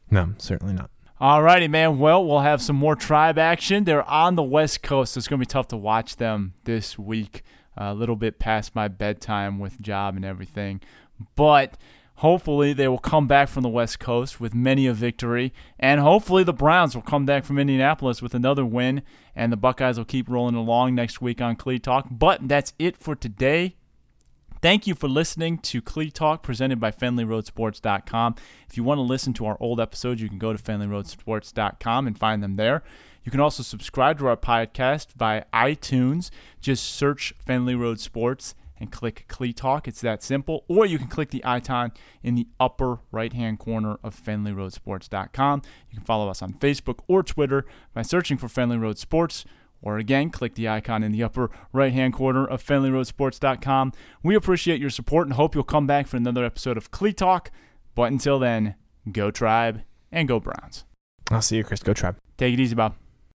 No, 0.10 0.34
certainly 0.38 0.74
not. 0.74 0.90
Alrighty, 1.20 1.70
man. 1.70 1.98
Well, 1.98 2.26
we'll 2.26 2.42
have 2.42 2.62
some 2.62 2.76
more 2.76 2.98
tribe 2.98 3.38
action. 3.38 3.86
They're 3.86 4.04
on 4.04 4.36
the 4.36 4.44
West 4.44 4.84
Coast, 4.84 5.14
so 5.14 5.18
it's 5.18 5.30
going 5.30 5.40
to 5.40 5.46
be 5.46 5.50
tough 5.50 5.70
to 5.70 5.78
watch 5.78 6.18
them 6.18 6.56
this 6.66 7.00
week. 7.00 7.42
A 7.78 7.94
little 7.94 8.18
bit 8.18 8.38
past 8.38 8.76
my 8.76 8.90
bedtime 8.90 9.58
with 9.58 9.82
job 9.82 10.18
and 10.18 10.26
everything. 10.26 10.82
But 11.38 11.78
hopefully 12.16 12.74
they 12.74 12.90
will 12.90 12.98
come 12.98 13.28
back 13.28 13.48
from 13.48 13.64
the 13.64 13.70
West 13.70 13.98
Coast 13.98 14.42
with 14.42 14.54
many 14.54 14.88
a 14.88 14.94
victory. 14.94 15.54
And 15.80 16.02
hopefully 16.02 16.44
the 16.44 16.52
Browns 16.52 16.96
will 16.96 17.02
come 17.02 17.26
back 17.26 17.46
from 17.46 17.60
Indianapolis 17.60 18.22
with 18.22 18.34
another 18.34 18.66
win. 18.66 19.02
And 19.38 19.54
the 19.54 19.58
Buckeyes 19.58 19.98
will 19.98 20.04
keep 20.04 20.28
rolling 20.28 20.56
along 20.56 20.96
next 20.96 21.22
week 21.22 21.40
on 21.40 21.56
Clee 21.56 21.80
Talk. 21.80 22.08
But 22.12 22.46
that's 22.50 22.74
it 22.78 22.98
for 22.98 23.16
today. 23.16 23.78
Thank 24.62 24.88
you 24.88 24.96
for 24.96 25.08
listening 25.08 25.60
to 25.60 25.82
Clee 25.82 26.10
Talk 26.10 26.42
presented 26.42 26.80
by 26.80 26.92
FenleyRoadSports.com. 26.92 28.36
If 28.70 28.78
you 28.78 28.84
want 28.84 28.98
to 28.98 29.04
listen 29.04 29.34
to 29.34 29.46
our 29.46 29.58
old 29.60 29.80
episodes, 29.80 30.22
you 30.22 30.30
can 30.30 30.40
go 30.40 30.54
to 30.54 30.62
FenleyRoadSports.com 30.62 32.08
and 32.08 32.18
find 32.18 32.42
them 32.42 32.56
there. 32.56 32.84
You 33.24 33.32
can 33.32 33.40
also 33.40 33.64
subscribe 33.64 34.20
to 34.20 34.28
our 34.28 34.38
podcast 34.38 35.14
via 35.16 35.46
iTunes. 35.54 36.30
Just 36.62 36.86
search 36.86 37.34
Fenley 37.46 37.78
Road 37.78 38.00
Sports 38.00 38.56
and 38.80 38.92
click 38.92 39.26
Clee 39.28 39.54
Talk. 39.54 39.88
It's 39.88 40.02
that 40.02 40.22
simple. 40.22 40.64
Or 40.68 40.86
you 40.86 40.98
can 40.98 41.08
click 41.08 41.30
the 41.30 41.44
icon 41.46 41.92
in 42.22 42.36
the 42.36 42.48
upper 42.60 43.00
right 43.12 43.34
hand 43.34 43.60
corner 43.60 43.98
of 44.04 44.16
FenleyRoadSports.com. 44.16 45.62
You 45.90 45.98
can 45.98 46.06
follow 46.06 46.30
us 46.30 46.42
on 46.42 46.54
Facebook 46.54 47.00
or 47.08 47.24
Twitter 47.24 47.66
by 47.94 48.04
searching 48.04 48.38
for 48.38 48.48
Fenley 48.48 48.80
Road 48.80 48.98
Sports 48.98 49.46
or 49.86 49.98
again, 49.98 50.32
click 50.32 50.56
the 50.56 50.68
icon 50.68 51.04
in 51.04 51.14
the 51.14 51.24
upper 51.24 51.50
right 51.72 51.94
hand 51.94 52.14
corner 52.14 52.46
of 52.46 52.62
FenleyRoadSports.com. 52.62 53.94
We 54.24 54.36
appreciate 54.36 54.82
your 54.82 54.90
support 54.90 55.28
and 55.28 55.36
hope 55.36 55.56
you'll 55.56 55.64
come 55.64 55.88
back 55.88 56.08
for 56.08 56.18
another 56.18 56.44
episode 56.44 56.76
of 56.76 56.92
Clee 56.92 57.14
Talk. 57.14 57.52
But 57.94 58.12
until 58.12 58.40
then, 58.40 58.76
go 59.10 59.32
Tribe 59.32 59.84
and 60.12 60.28
go 60.28 60.42
Browns. 60.42 60.84
I'll 61.32 61.42
see 61.42 61.58
you, 61.58 61.64
Chris. 61.64 61.82
Go 61.82 61.94
Tribe. 61.94 62.18
Take 62.38 62.54
it 62.54 62.60
easy, 62.60 62.76
Bob. 62.76 62.96